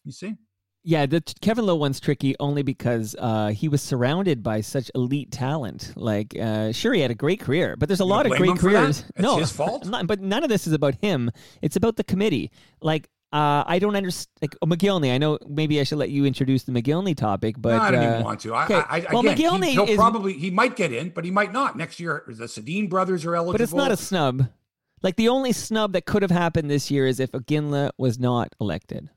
You 0.03 0.11
see? 0.11 0.35
Yeah, 0.83 1.05
the 1.05 1.21
Kevin 1.41 1.67
Lowe 1.67 1.75
one's 1.75 1.99
tricky 1.99 2.35
only 2.39 2.63
because 2.63 3.15
uh, 3.19 3.49
he 3.49 3.67
was 3.67 3.83
surrounded 3.83 4.41
by 4.41 4.61
such 4.61 4.89
elite 4.95 5.31
talent. 5.31 5.93
Like, 5.95 6.35
uh, 6.39 6.71
sure, 6.71 6.93
he 6.93 7.01
had 7.01 7.11
a 7.11 7.15
great 7.15 7.39
career, 7.39 7.75
but 7.77 7.87
there's 7.87 7.99
a 7.99 8.03
you 8.03 8.09
lot 8.09 8.25
of 8.25 8.31
great 8.31 8.57
careers. 8.57 9.05
no, 9.15 9.37
his 9.37 9.51
fault. 9.51 9.85
Not, 9.87 10.07
but 10.07 10.21
none 10.21 10.43
of 10.43 10.49
this 10.49 10.65
is 10.65 10.73
about 10.73 10.95
him. 10.95 11.29
It's 11.61 11.75
about 11.75 11.97
the 11.97 12.03
committee. 12.03 12.49
Like, 12.81 13.09
uh, 13.33 13.63
I 13.65 13.79
don't 13.79 13.95
understand. 13.95 14.27
Like 14.41 14.55
oh, 14.61 14.65
Mogilny, 14.65 15.13
I 15.13 15.17
know 15.17 15.39
maybe 15.47 15.79
I 15.79 15.83
should 15.83 15.97
let 15.97 16.09
you 16.09 16.25
introduce 16.25 16.63
the 16.63 16.71
Mogilny 16.71 17.15
topic, 17.15 17.55
but 17.57 17.77
no, 17.77 17.81
I 17.81 17.91
don't 17.91 18.03
uh, 18.03 18.11
even 18.11 18.23
want 18.23 18.39
to. 18.41 18.53
I, 18.53 18.65
okay. 18.65 18.75
I, 18.75 18.97
I, 18.97 19.05
well, 19.13 19.25
again, 19.25 19.51
Mogilny 19.51 19.85
he, 19.85 19.91
is, 19.93 19.97
probably 19.97 20.33
he 20.33 20.51
might 20.51 20.75
get 20.75 20.91
in, 20.91 21.09
but 21.09 21.23
he 21.23 21.31
might 21.31 21.53
not 21.53 21.77
next 21.77 21.99
year. 21.99 22.23
The 22.27 22.45
Sedin 22.45 22.89
brothers 22.89 23.25
are 23.25 23.35
eligible, 23.35 23.53
but 23.53 23.61
it's 23.61 23.73
not 23.73 23.91
a 23.91 23.97
snub. 23.97 24.49
Like 25.01 25.15
the 25.15 25.29
only 25.29 25.53
snub 25.53 25.93
that 25.93 26.05
could 26.05 26.21
have 26.21 26.31
happened 26.31 26.69
this 26.69 26.91
year 26.91 27.07
is 27.07 27.19
if 27.19 27.31
Iginla 27.31 27.91
was 27.97 28.19
not 28.19 28.53
elected. 28.59 29.09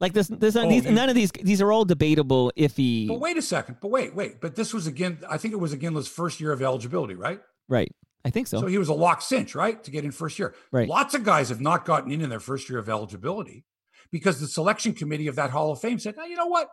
Like 0.00 0.12
this, 0.12 0.28
this 0.28 0.56
oh, 0.56 0.68
these, 0.68 0.84
none 0.84 1.08
of 1.08 1.14
these 1.14 1.30
these 1.32 1.62
are 1.62 1.72
all 1.72 1.84
debatable. 1.84 2.52
Iffy. 2.56 3.08
But 3.08 3.20
wait 3.20 3.36
a 3.36 3.42
second. 3.42 3.78
But 3.80 3.88
wait, 3.88 4.14
wait. 4.14 4.40
But 4.40 4.54
this 4.54 4.74
was 4.74 4.86
again. 4.86 5.18
I 5.28 5.38
think 5.38 5.52
it 5.52 5.58
was 5.58 5.74
Iginla's 5.74 6.08
first 6.08 6.40
year 6.40 6.52
of 6.52 6.62
eligibility, 6.62 7.14
right? 7.14 7.40
Right. 7.68 7.92
I 8.24 8.30
think 8.30 8.46
so. 8.46 8.60
So 8.60 8.66
he 8.66 8.78
was 8.78 8.88
a 8.88 8.94
lock 8.94 9.20
cinch, 9.20 9.54
right, 9.54 9.82
to 9.84 9.90
get 9.90 10.04
in 10.04 10.10
first 10.10 10.38
year. 10.38 10.54
Right. 10.72 10.88
Lots 10.88 11.14
of 11.14 11.24
guys 11.24 11.50
have 11.50 11.60
not 11.60 11.84
gotten 11.84 12.10
in 12.10 12.22
in 12.22 12.30
their 12.30 12.40
first 12.40 12.70
year 12.70 12.78
of 12.78 12.88
eligibility 12.88 13.64
because 14.10 14.40
the 14.40 14.46
selection 14.46 14.94
committee 14.94 15.28
of 15.28 15.36
that 15.36 15.50
Hall 15.50 15.72
of 15.72 15.80
Fame 15.80 15.98
said, 15.98 16.16
"Now 16.16 16.24
you 16.24 16.36
know 16.36 16.46
what? 16.46 16.68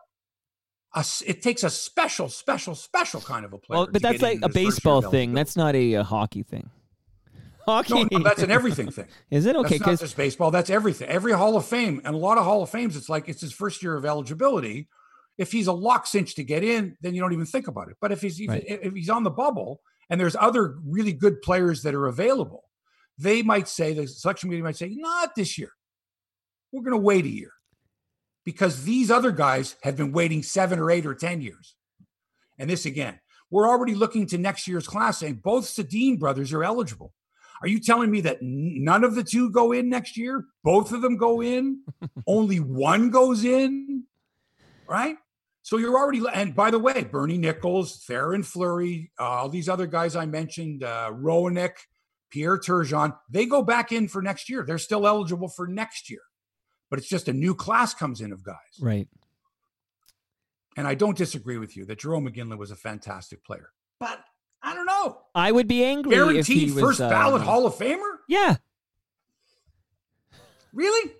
A, 0.95 1.05
it 1.25 1.41
takes 1.41 1.63
a 1.63 1.69
special, 1.69 2.29
special, 2.29 2.73
special 2.75 3.19
kind 3.19 3.43
of 3.45 3.53
a 3.53 3.57
player." 3.57 3.79
Well, 3.79 3.89
but 3.91 4.01
that's 4.01 4.21
like 4.21 4.39
a 4.41 4.49
baseball 4.49 5.01
thing. 5.01 5.33
That's 5.33 5.57
not 5.57 5.75
a, 5.75 5.95
a, 5.95 6.03
hockey 6.03 6.43
thing. 6.43 6.69
Hockey. 7.65 7.93
No, 8.11 8.19
no, 8.19 8.23
that's 8.23 8.41
an 8.41 8.51
everything 8.51 8.89
thing. 8.89 9.07
Is 9.29 9.45
it 9.45 9.55
okay? 9.57 9.77
That's 9.77 9.87
not 9.87 9.99
just 9.99 10.17
baseball. 10.17 10.51
That's 10.51 10.69
everything. 10.69 11.09
Every 11.09 11.33
Hall 11.33 11.57
of 11.57 11.65
Fame 11.65 12.01
and 12.05 12.15
a 12.15 12.17
lot 12.17 12.37
of 12.37 12.45
Hall 12.45 12.63
of 12.63 12.69
Fames, 12.69 12.95
it's 12.95 13.09
like 13.09 13.27
it's 13.27 13.41
his 13.41 13.51
first 13.51 13.83
year 13.83 13.95
of 13.95 14.05
eligibility. 14.05 14.87
If 15.37 15.51
he's 15.51 15.67
a 15.67 15.73
lock 15.73 16.07
cinch 16.07 16.35
to 16.35 16.43
get 16.43 16.63
in, 16.63 16.97
then 17.01 17.13
you 17.13 17.21
don't 17.21 17.33
even 17.33 17.45
think 17.45 17.67
about 17.67 17.89
it. 17.89 17.97
But 17.99 18.11
if 18.11 18.21
he's 18.21 18.39
right. 18.47 18.63
if 18.65 18.93
he's 18.93 19.09
on 19.09 19.23
the 19.23 19.29
bubble 19.31 19.81
and 20.11 20.19
there's 20.19 20.35
other 20.35 20.75
really 20.85 21.13
good 21.13 21.41
players 21.41 21.81
that 21.83 21.95
are 21.95 22.07
available, 22.07 22.65
they 23.17 23.41
might 23.41 23.69
say, 23.69 23.93
the 23.93 24.05
selection 24.05 24.49
committee 24.49 24.61
might 24.61 24.75
say, 24.75 24.89
not 24.93 25.33
this 25.35 25.57
year. 25.57 25.71
We're 26.71 26.83
going 26.83 26.91
to 26.91 26.97
wait 26.97 27.25
a 27.25 27.29
year 27.29 27.53
because 28.45 28.83
these 28.83 29.09
other 29.09 29.31
guys 29.31 29.77
have 29.83 29.95
been 29.95 30.11
waiting 30.11 30.43
seven 30.43 30.79
or 30.79 30.91
eight 30.91 31.05
or 31.05 31.15
10 31.15 31.41
years. 31.41 31.75
And 32.59 32.69
this 32.69 32.85
again, 32.85 33.19
we're 33.49 33.67
already 33.67 33.95
looking 33.95 34.27
to 34.27 34.37
next 34.37 34.67
year's 34.67 34.87
class 34.87 35.19
saying 35.19 35.35
both 35.43 35.65
Sedin 35.65 36.19
brothers 36.19 36.51
are 36.51 36.63
eligible. 36.63 37.13
Are 37.61 37.67
you 37.67 37.79
telling 37.79 38.11
me 38.11 38.21
that 38.21 38.39
none 38.41 39.03
of 39.03 39.15
the 39.15 39.23
two 39.23 39.49
go 39.49 39.71
in 39.71 39.89
next 39.89 40.17
year? 40.17 40.45
Both 40.63 40.91
of 40.91 41.01
them 41.01 41.15
go 41.15 41.41
in? 41.41 41.83
Only 42.27 42.59
one 42.59 43.11
goes 43.11 43.45
in? 43.45 44.03
Right? 44.89 45.15
So 45.71 45.77
you're 45.77 45.97
already, 45.97 46.21
and 46.33 46.53
by 46.53 46.69
the 46.69 46.79
way, 46.79 47.05
Bernie 47.05 47.37
Nicholls, 47.37 48.03
Theoren 48.05 48.43
Fleury, 48.43 49.09
uh, 49.17 49.23
all 49.23 49.47
these 49.47 49.69
other 49.69 49.87
guys 49.87 50.17
I 50.17 50.25
mentioned, 50.25 50.83
uh, 50.83 51.13
Roenick, 51.13 51.75
Pierre 52.29 52.57
Turgeon, 52.57 53.15
they 53.29 53.45
go 53.45 53.63
back 53.63 53.93
in 53.93 54.09
for 54.09 54.21
next 54.21 54.49
year. 54.49 54.65
They're 54.67 54.77
still 54.77 55.07
eligible 55.07 55.47
for 55.47 55.67
next 55.67 56.09
year, 56.09 56.23
but 56.89 56.99
it's 56.99 57.07
just 57.07 57.29
a 57.29 57.33
new 57.33 57.55
class 57.55 57.93
comes 57.93 58.19
in 58.19 58.33
of 58.33 58.43
guys. 58.43 58.57
Right. 58.81 59.07
And 60.75 60.85
I 60.85 60.93
don't 60.93 61.17
disagree 61.17 61.57
with 61.57 61.77
you 61.77 61.85
that 61.85 61.99
Jarome 61.99 62.27
Iginla 62.27 62.57
was 62.57 62.71
a 62.71 62.75
fantastic 62.75 63.41
player, 63.45 63.69
but 63.97 64.21
I 64.61 64.75
don't 64.75 64.85
know. 64.85 65.19
I 65.33 65.53
would 65.53 65.69
be 65.69 65.85
angry. 65.85 66.13
Guaranteed 66.13 66.73
was, 66.73 66.83
first 66.83 66.99
ballot 66.99 67.43
uh, 67.43 67.45
Hall 67.45 67.65
of 67.65 67.75
Famer. 67.75 68.17
Yeah. 68.27 68.57
Really? 70.73 71.13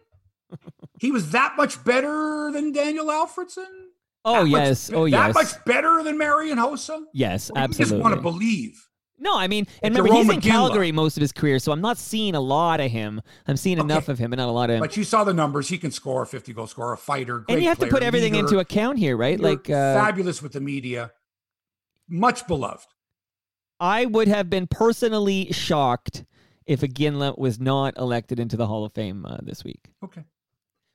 he 1.00 1.10
was 1.10 1.32
that 1.32 1.56
much 1.56 1.82
better 1.86 2.52
than 2.52 2.74
Daniel 2.74 3.06
Alfredsson? 3.06 3.91
Oh 4.24 4.44
that 4.44 4.50
yes, 4.50 4.92
oh 4.94 5.06
that 5.06 5.10
yes. 5.10 5.28
That 5.28 5.34
much 5.34 5.66
better 5.66 6.04
than 6.04 6.18
Marian 6.18 6.58
Hossa. 6.58 7.04
Yes, 7.14 7.50
absolutely. 7.56 7.98
You 7.98 8.02
just 8.02 8.04
want 8.04 8.16
to 8.16 8.22
believe. 8.22 8.88
No, 9.22 9.38
I 9.38 9.48
mean, 9.48 9.68
and 9.84 9.96
remember, 9.96 10.18
he's 10.18 10.30
in 10.32 10.42
Calgary 10.42 10.92
most 10.92 11.16
of 11.16 11.22
his 11.22 11.32
career, 11.32 11.60
so 11.60 11.72
I'm 11.72 11.80
not 11.80 12.00
seeing 12.00 12.34
a 12.34 12.40
lot 12.40 12.80
of 12.80 12.90
him. 12.90 13.22
I'm 13.48 13.56
seeing 13.56 13.78
okay. 13.78 13.86
enough 13.86 14.10
of 14.10 14.18
him, 14.18 14.34
and 14.34 14.40
not 14.40 14.50
a 14.50 14.52
lot 14.52 14.72
of 14.72 14.78
him. 14.78 14.80
But 14.80 14.98
you 14.98 15.04
saw 15.04 15.24
the 15.24 15.34
numbers; 15.34 15.70
he 15.70 15.78
can 15.78 15.92
score 15.92 16.24
a 16.24 16.26
50 16.26 16.54
goal 16.54 16.66
score, 16.66 16.92
a 16.92 16.98
fighter, 16.98 17.46
and 17.48 17.62
you 17.62 17.68
have 17.68 17.78
player, 17.78 17.90
to 17.90 17.96
put 17.96 18.04
everything 18.04 18.34
leader, 18.34 18.46
into 18.48 18.60
account 18.60 18.98
here, 18.98 19.16
right? 19.16 19.40
Like 19.40 19.70
uh, 19.70 19.94
fabulous 19.94 20.42
with 20.42 20.54
the 20.54 20.62
media, 20.62 21.12
much 22.10 22.48
beloved. 22.48 22.88
I 23.80 24.08
would 24.08 24.28
have 24.28 24.50
been 24.50 24.66
personally 24.66 25.52
shocked 25.52 26.26
if 26.66 26.82
Iginla 26.82 27.38
was 27.38 27.60
not 27.60 27.96
elected 27.98 28.40
into 28.40 28.58
the 28.58 28.66
Hall 28.66 28.86
of 28.86 28.94
Fame 28.94 29.26
uh, 29.26 29.38
this 29.44 29.64
week. 29.64 29.92
Okay. 30.04 30.24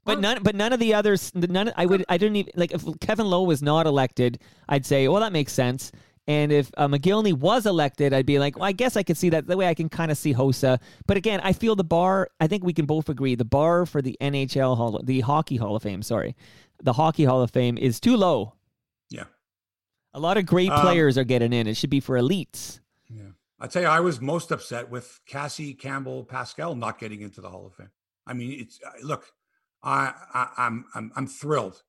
But 0.07 0.21
none, 0.21 0.43
but 0.43 0.55
none 0.55 0.73
of 0.73 0.79
the 0.79 0.95
others. 0.95 1.33
None. 1.35 1.73
I 1.77 1.85
would. 1.85 2.05
I 2.09 2.17
didn't 2.17 2.37
even 2.37 2.53
like 2.55 2.73
if 2.73 2.85
Kevin 3.01 3.27
Lowe 3.27 3.43
was 3.43 3.61
not 3.61 3.87
elected. 3.87 4.39
I'd 4.69 4.87
say, 4.87 5.09
well, 5.09 5.21
that 5.21 5.33
makes 5.33 5.53
sense. 5.53 5.93
And 6.29 6.51
if 6.51 6.71
uh, 6.77 6.89
Mogilny 6.89 7.33
was 7.33 7.67
elected, 7.67 8.13
I'd 8.13 8.27
be 8.27 8.39
like, 8.39 8.57
well, 8.57 8.65
I 8.65 8.73
guess 8.73 8.97
I 8.97 9.03
could 9.03 9.17
see 9.17 9.31
that. 9.31 9.47
The 9.47 9.57
way 9.57 9.69
I 9.69 9.75
can 9.75 9.89
kind 9.89 10.11
of 10.11 10.19
see 10.19 10.35
Hossa. 10.35 10.81
But 11.07 11.17
again, 11.17 11.41
I 11.43 11.53
feel 11.53 11.77
the 11.77 11.85
bar. 11.85 12.29
I 12.41 12.47
think 12.47 12.65
we 12.65 12.73
can 12.73 12.87
both 12.87 13.09
agree 13.09 13.35
the 13.35 13.45
bar 13.45 13.87
for 13.87 14.01
the 14.01 14.17
NHL 14.21 14.77
Hall, 14.77 15.01
the 15.03 15.21
Hockey 15.21 15.57
Hall 15.57 15.77
of 15.77 15.83
Fame. 15.83 16.03
Sorry, 16.03 16.37
the 16.83 16.93
Hockey 16.93 17.25
Hall 17.25 17.43
of 17.43 17.51
Fame 17.51 17.77
is 17.77 18.01
too 18.01 18.17
low. 18.17 18.55
Yeah. 19.11 19.25
A 20.15 20.21
lot 20.21 20.37
of 20.37 20.47
great 20.47 20.71
um, 20.71 20.81
players 20.81 21.19
are 21.19 21.25
getting 21.25 21.53
in. 21.53 21.67
It 21.67 21.77
should 21.77 21.91
be 21.91 22.01
for 22.01 22.17
elites. 22.17 22.81
Yeah. 23.09 23.31
I 23.61 23.67
tell 23.67 23.83
you, 23.83 23.89
I 23.89 24.01
was 24.01 24.21
most 24.21 24.51
upset 24.51 24.91
with 24.91 25.21
Cassie 25.27 25.75
Campbell 25.75 26.25
Pascall 26.25 26.77
not 26.77 26.99
getting 26.99 27.23
into 27.23 27.41
the 27.41 27.51
Hall 27.51 27.67
of 27.67 27.75
Fame. 27.75 27.91
I 28.27 28.33
mean, 28.33 28.61
it's 28.61 28.81
look, 29.03 29.27
I, 29.87 30.13
I 30.35 30.49
I'm 30.59 30.85
I'm 30.95 31.13
I'm 31.15 31.27
thrilled 31.27 31.83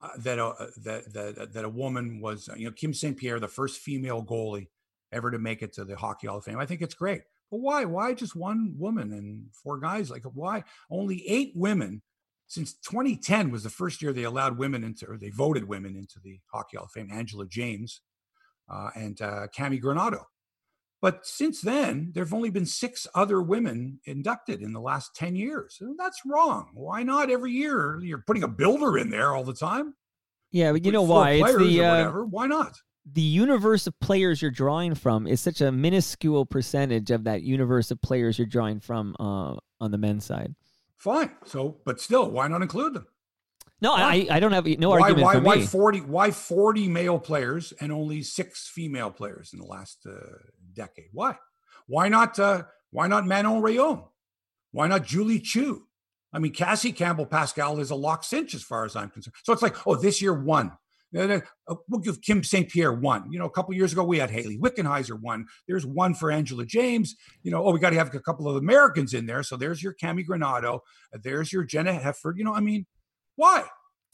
uh, 0.00 0.10
that 0.18 0.38
a 0.38 0.46
uh, 0.46 0.66
that 0.84 1.12
that 1.12 1.52
that 1.52 1.64
a 1.64 1.68
woman 1.68 2.20
was 2.20 2.48
you 2.56 2.66
know 2.66 2.72
Kim 2.72 2.94
St 2.94 3.16
Pierre, 3.16 3.40
the 3.40 3.48
first 3.48 3.80
female 3.80 4.22
goalie 4.22 4.68
ever 5.10 5.30
to 5.30 5.38
make 5.38 5.62
it 5.62 5.72
to 5.74 5.84
the 5.84 5.96
Hockey 5.96 6.26
Hall 6.26 6.38
of 6.38 6.44
Fame. 6.44 6.58
I 6.58 6.66
think 6.66 6.80
it's 6.80 6.94
great. 6.94 7.22
But 7.50 7.60
why? 7.60 7.84
Why 7.84 8.14
just 8.14 8.36
one 8.36 8.74
woman 8.78 9.12
and 9.12 9.46
four 9.52 9.78
guys? 9.78 10.10
Like 10.10 10.24
why 10.32 10.64
only 10.90 11.28
eight 11.28 11.52
women? 11.54 12.02
Since 12.46 12.74
2010 12.86 13.50
was 13.50 13.62
the 13.62 13.70
first 13.70 14.02
year 14.02 14.12
they 14.12 14.24
allowed 14.24 14.58
women 14.58 14.84
into, 14.84 15.06
or 15.06 15.16
they 15.16 15.30
voted 15.30 15.66
women 15.66 15.96
into 15.96 16.20
the 16.22 16.38
Hockey 16.52 16.76
Hall 16.76 16.84
of 16.84 16.92
Fame. 16.92 17.08
Angela 17.10 17.46
James 17.46 18.02
uh, 18.70 18.90
and 18.94 19.20
uh, 19.22 19.46
Cammi 19.56 19.80
Granato. 19.80 20.24
But 21.02 21.26
since 21.26 21.60
then, 21.60 22.12
there 22.14 22.22
have 22.22 22.32
only 22.32 22.50
been 22.50 22.64
six 22.64 23.08
other 23.12 23.42
women 23.42 23.98
inducted 24.04 24.62
in 24.62 24.72
the 24.72 24.80
last 24.80 25.16
10 25.16 25.34
years. 25.34 25.78
And 25.80 25.98
that's 25.98 26.22
wrong. 26.24 26.70
Why 26.74 27.02
not 27.02 27.28
every 27.28 27.50
year? 27.50 27.98
You're 28.00 28.22
putting 28.24 28.44
a 28.44 28.48
builder 28.48 28.96
in 28.96 29.10
there 29.10 29.34
all 29.34 29.42
the 29.42 29.52
time. 29.52 29.94
Yeah, 30.52 30.70
but 30.70 30.84
you 30.84 30.92
know 30.92 31.02
why? 31.02 31.32
It's 31.32 31.56
the 31.56 31.84
uh, 31.84 32.10
why 32.10 32.46
not? 32.46 32.78
The 33.10 33.20
universe 33.20 33.88
of 33.88 33.98
players 33.98 34.40
you're 34.40 34.52
drawing 34.52 34.94
from 34.94 35.26
is 35.26 35.40
such 35.40 35.60
a 35.60 35.72
minuscule 35.72 36.46
percentage 36.46 37.10
of 37.10 37.24
that 37.24 37.42
universe 37.42 37.90
of 37.90 38.00
players 38.00 38.38
you're 38.38 38.46
drawing 38.46 38.78
from 38.78 39.16
uh, 39.18 39.56
on 39.80 39.90
the 39.90 39.98
men's 39.98 40.24
side. 40.24 40.54
Fine. 40.98 41.32
So, 41.46 41.78
but 41.84 42.00
still, 42.00 42.30
why 42.30 42.46
not 42.46 42.62
include 42.62 42.94
them? 42.94 43.06
No, 43.80 43.94
I, 43.94 44.28
I 44.30 44.38
don't 44.38 44.52
have 44.52 44.64
no 44.78 44.90
why, 44.90 45.00
argument 45.00 45.24
why, 45.24 45.32
for 45.34 45.40
why 45.40 45.56
me. 45.56 45.66
40, 45.66 46.00
why 46.02 46.30
40 46.30 46.86
male 46.86 47.18
players 47.18 47.72
and 47.80 47.90
only 47.90 48.22
six 48.22 48.68
female 48.68 49.10
players 49.10 49.52
in 49.52 49.58
the 49.58 49.66
last 49.66 50.06
uh, 50.06 50.36
decade? 50.74 51.10
Why? 51.12 51.36
Why 51.86 52.08
not? 52.08 52.38
Uh, 52.38 52.64
why 52.90 53.06
not 53.06 53.26
Manon 53.26 53.62
Rhéaume? 53.62 54.06
Why 54.72 54.86
not 54.86 55.04
Julie 55.04 55.40
Chu? 55.40 55.86
I 56.32 56.38
mean, 56.38 56.52
Cassie 56.52 56.92
Campbell 56.92 57.26
Pascall 57.26 57.78
is 57.78 57.90
a 57.90 57.94
lock 57.94 58.24
cinch 58.24 58.54
as 58.54 58.62
far 58.62 58.84
as 58.84 58.96
I'm 58.96 59.10
concerned. 59.10 59.34
So 59.44 59.52
it's 59.52 59.62
like, 59.62 59.86
oh, 59.86 59.96
this 59.96 60.22
year 60.22 60.34
one. 60.34 60.72
Uh, 61.14 61.40
we'll 61.88 62.00
give 62.00 62.22
Kim 62.22 62.42
St. 62.42 62.70
Pierre 62.70 62.92
one. 62.92 63.30
You 63.30 63.38
know, 63.38 63.44
a 63.44 63.50
couple 63.50 63.74
years 63.74 63.92
ago 63.92 64.02
we 64.02 64.18
had 64.18 64.30
Hayley 64.30 64.56
Wickenheiser 64.56 65.20
one. 65.20 65.44
There's 65.68 65.84
one 65.84 66.14
for 66.14 66.30
Angela 66.30 66.64
James. 66.64 67.14
You 67.42 67.50
know, 67.50 67.62
oh, 67.66 67.70
we 67.70 67.80
got 67.80 67.90
to 67.90 67.96
have 67.96 68.14
a 68.14 68.20
couple 68.20 68.48
of 68.48 68.56
Americans 68.56 69.12
in 69.12 69.26
there. 69.26 69.42
So 69.42 69.58
there's 69.58 69.82
your 69.82 69.92
Cammi 69.92 70.26
Granato. 70.26 70.80
There's 71.12 71.52
your 71.52 71.66
Jayna 71.66 72.00
Hefford. 72.00 72.38
You 72.38 72.44
know, 72.44 72.54
I 72.54 72.60
mean, 72.60 72.86
why? 73.36 73.64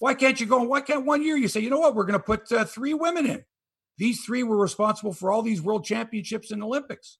Why 0.00 0.14
can't 0.14 0.40
you 0.40 0.46
go? 0.46 0.62
Why 0.64 0.80
can't 0.80 1.06
one 1.06 1.22
year 1.22 1.36
you 1.36 1.46
say, 1.46 1.60
you 1.60 1.70
know 1.70 1.78
what, 1.78 1.94
we're 1.94 2.04
going 2.04 2.18
to 2.18 2.24
put 2.24 2.50
uh, 2.50 2.64
three 2.64 2.94
women 2.94 3.26
in? 3.26 3.44
These 3.98 4.24
three 4.24 4.42
were 4.42 4.56
responsible 4.56 5.12
for 5.12 5.30
all 5.30 5.42
these 5.42 5.60
world 5.60 5.84
championships 5.84 6.50
and 6.50 6.62
Olympics. 6.62 7.18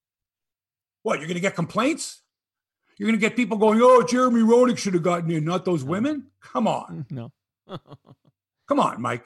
What, 1.02 1.18
you're 1.18 1.28
going 1.28 1.34
to 1.34 1.40
get 1.40 1.54
complaints? 1.54 2.22
You're 2.96 3.08
going 3.08 3.18
to 3.18 3.20
get 3.20 3.36
people 3.36 3.58
going, 3.58 3.80
oh, 3.82 4.02
Jeremy 4.02 4.40
Roenick 4.40 4.78
should 4.78 4.94
have 4.94 5.02
gotten 5.02 5.30
in, 5.30 5.44
not 5.44 5.64
those 5.64 5.84
women? 5.84 6.28
Come 6.40 6.66
on. 6.66 7.06
No. 7.10 7.32
Come 8.68 8.80
on, 8.80 9.00
Mike. 9.00 9.24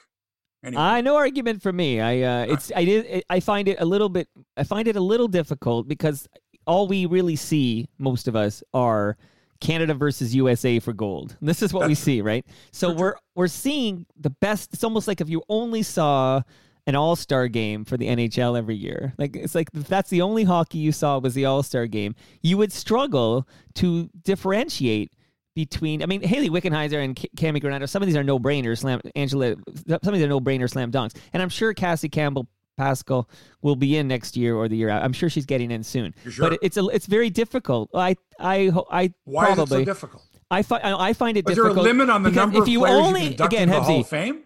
Anyway. 0.65 0.83
Uh, 0.83 1.01
no 1.01 1.17
argument 1.17 1.61
for 1.61 1.73
me. 1.73 2.01
I 2.01 2.23
uh, 2.23 2.47
it's 2.49 2.71
I 2.77 2.85
did 2.85 3.25
I 3.29 3.41
find 3.41 3.67
it 3.67 3.81
a 3.81 3.85
little 3.85 4.09
bit 4.09 4.29
I 4.57 4.63
find 4.63 4.87
it 4.87 4.95
a 4.95 5.01
little 5.01 5.27
difficult 5.27 5.89
because 5.89 6.29
all 6.69 6.87
we 6.87 7.07
really 7.07 7.35
see 7.35 7.89
most 7.99 8.29
of 8.29 8.37
us 8.37 8.63
are 8.73 9.17
Canada 9.61 9.95
versus 9.95 10.35
USA 10.37 10.79
for 10.79 10.93
gold. 10.93 11.37
This 11.41 11.63
is 11.63 11.73
what 11.73 11.81
That's 11.81 11.89
we 11.89 11.95
see, 11.97 12.21
right? 12.21 12.47
So 12.71 12.93
we're 12.93 13.17
we're 13.35 13.49
seeing 13.49 14.07
the 14.17 14.31
best. 14.31 14.73
It's 14.73 14.85
almost 14.85 15.09
like 15.09 15.21
if 15.21 15.29
you 15.29 15.43
only 15.49 15.83
saw 15.83 16.43
an 16.87 16.97
All 16.97 17.17
Star 17.17 17.49
game 17.49 17.85
for 17.85 17.97
the 17.97 18.09
NHL 18.09 18.59
every 18.59 18.75
year. 18.75 19.15
Like 19.19 19.37
it's 19.37 19.55
like 19.55 19.69
if 19.75 19.89
that's 19.89 20.11
the 20.11 20.23
only 20.23 20.45
hockey 20.45 20.79
you 20.79 20.93
saw 20.93 21.19
was 21.19 21.35
the 21.35 21.45
All 21.45 21.63
Star 21.63 21.87
game, 21.87 22.15
you 22.43 22.57
would 22.59 22.73
struggle 22.73 23.47
to 23.75 24.11
differentiate 24.25 25.13
between. 25.55 26.03
I 26.03 26.07
mean, 26.07 26.23
Hayley 26.23 26.51
Wickenheiser 26.51 27.03
and 27.03 27.15
Cammi 27.15 27.63
Granato. 27.63 27.89
Some 27.89 28.03
of 28.03 28.07
these 28.07 28.17
are 28.17 28.25
no 28.25 28.39
brainers. 28.39 28.79
Slam 28.79 29.01
Angela. 29.15 29.55
Some 29.87 29.99
of 30.03 30.15
these 30.15 30.23
are 30.23 30.29
no 30.29 30.41
brainer 30.41 30.69
slam 30.69 30.91
dunks. 30.91 31.17
And 31.33 31.43
I'm 31.43 31.49
sure 31.49 31.73
Cassie 31.75 32.09
Campbell 32.09 32.49
Pascall 32.79 33.29
will 33.61 33.77
be 33.77 33.97
in 33.97 34.09
next 34.09 34.37
year 34.37 34.57
or 34.57 34.69
the 34.69 34.77
year 34.77 34.89
out. 34.89 35.03
I'm 35.03 35.13
sure 35.13 35.29
she's 35.29 35.47
getting 35.47 35.71
in 35.71 35.83
soon. 35.83 36.15
Sure? 36.29 36.51
But 36.51 36.59
it's 36.63 36.77
a, 36.77 36.87
it's 36.89 37.07
very 37.07 37.31
difficult. 37.31 37.91
I 37.95 38.17
I 38.41 38.71
I 38.91 39.13
why 39.25 39.47
probably, 39.47 39.63
is 39.63 39.71
it 39.71 39.75
so 39.75 39.85
difficult? 39.85 40.23
I 40.51 40.63
find 40.63 40.83
I 40.85 41.13
find 41.13 41.37
it 41.37 41.49
is 41.49 41.55
difficult. 41.57 41.79
Is 41.79 41.85
there 41.85 41.85
a 41.85 41.95
limit 41.95 42.11
on 42.11 42.23
the 42.23 42.31
number 42.31 42.63
if 42.63 42.69
you 42.69 42.85
of 42.85 42.89
players 42.89 43.07
only, 43.07 43.23
you 43.29 43.35
can 43.37 43.47
again, 43.47 43.63
in 43.65 43.69
the 43.71 43.81
Hall 43.81 44.01
of 44.01 44.09
Fame? 44.09 44.43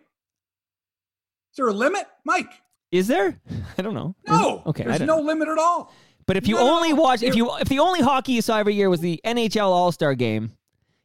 Is 1.56 1.64
there 1.64 1.68
a 1.68 1.72
limit, 1.72 2.06
Mike? 2.22 2.52
Is 2.92 3.06
there? 3.06 3.40
I 3.78 3.80
don't 3.80 3.94
know. 3.94 4.14
No. 4.28 4.62
okay. 4.66 4.84
There's 4.84 5.00
no 5.00 5.16
know. 5.16 5.20
limit 5.22 5.48
at 5.48 5.56
all. 5.56 5.90
But 6.26 6.36
if 6.36 6.46
you 6.46 6.56
no, 6.56 6.76
only 6.76 6.92
watch, 6.92 7.22
if 7.22 7.34
you 7.34 7.50
if 7.56 7.70
the 7.70 7.78
only 7.78 8.02
hockey 8.02 8.32
you 8.32 8.42
saw 8.42 8.58
every 8.58 8.74
year 8.74 8.90
was 8.90 9.00
the 9.00 9.18
NHL 9.24 9.68
All 9.68 9.90
Star 9.90 10.14
Game, 10.14 10.52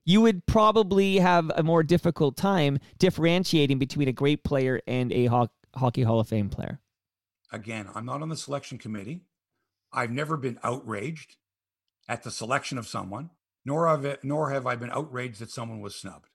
you 0.04 0.20
would 0.20 0.46
probably 0.46 1.20
have 1.20 1.50
a 1.56 1.64
more 1.64 1.84
difficult 1.84 2.36
time 2.36 2.80
differentiating 3.00 3.80
between 3.80 4.10
a 4.10 4.12
great 4.12 4.44
player 4.44 4.82
and 4.86 5.14
a 5.14 5.28
ho- 5.28 5.48
hockey 5.74 6.04
Hall 6.04 6.20
of 6.20 6.28
Fame 6.28 6.50
player. 6.50 6.82
Again, 7.50 7.88
I'm 7.96 8.06
not 8.06 8.22
on 8.22 8.28
the 8.28 8.36
selection 8.36 8.78
committee. 8.78 9.22
I've 9.94 10.12
never 10.12 10.36
been 10.36 10.60
outraged 10.66 11.38
at 12.10 12.24
the 12.24 12.32
selection 12.32 12.78
of 12.78 12.88
someone, 12.88 13.30
nor 13.64 13.88
have, 13.88 14.04
it, 14.04 14.20
nor 14.22 14.50
have 14.50 14.68
I 14.68 14.76
been 14.76 14.92
outraged 14.92 15.40
that 15.40 15.50
someone 15.50 15.80
was 15.80 15.96
snubbed. 15.96 16.28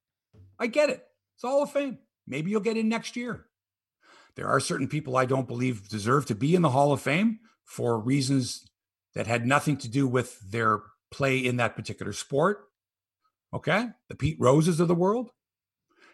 I 0.59 0.69
get 0.69 0.89
it. 0.89 1.07
It's 1.35 1.45
all 1.45 1.63
of 1.63 1.71
fame. 1.71 1.99
Maybe 2.27 2.51
you'll 2.51 2.61
get 2.61 2.79
in 2.79 2.89
next 2.89 3.15
year. 3.15 3.45
There 4.37 4.49
are 4.49 4.61
certain 4.61 4.89
people 4.89 5.17
I 5.17 5.25
don't 5.25 5.49
believe 5.49 5.89
deserve 5.89 6.27
to 6.27 6.35
be 6.35 6.55
in 6.55 6.63
the 6.63 6.71
Hall 6.71 6.93
of 6.93 7.01
Fame 7.01 7.41
for 7.65 7.99
reasons 7.99 8.69
that 9.15 9.27
had 9.27 9.47
nothing 9.47 9.79
to 9.79 9.89
do 9.89 10.07
with 10.07 10.39
their 10.51 10.81
play 11.11 11.39
in 11.39 11.57
that 11.57 11.75
particular 11.75 12.13
sport. 12.13 12.65
Okay. 13.55 13.89
The 14.09 14.15
Pete 14.15 14.37
Roses 14.39 14.79
of 14.79 14.89
the 14.89 14.95
world. 14.95 15.31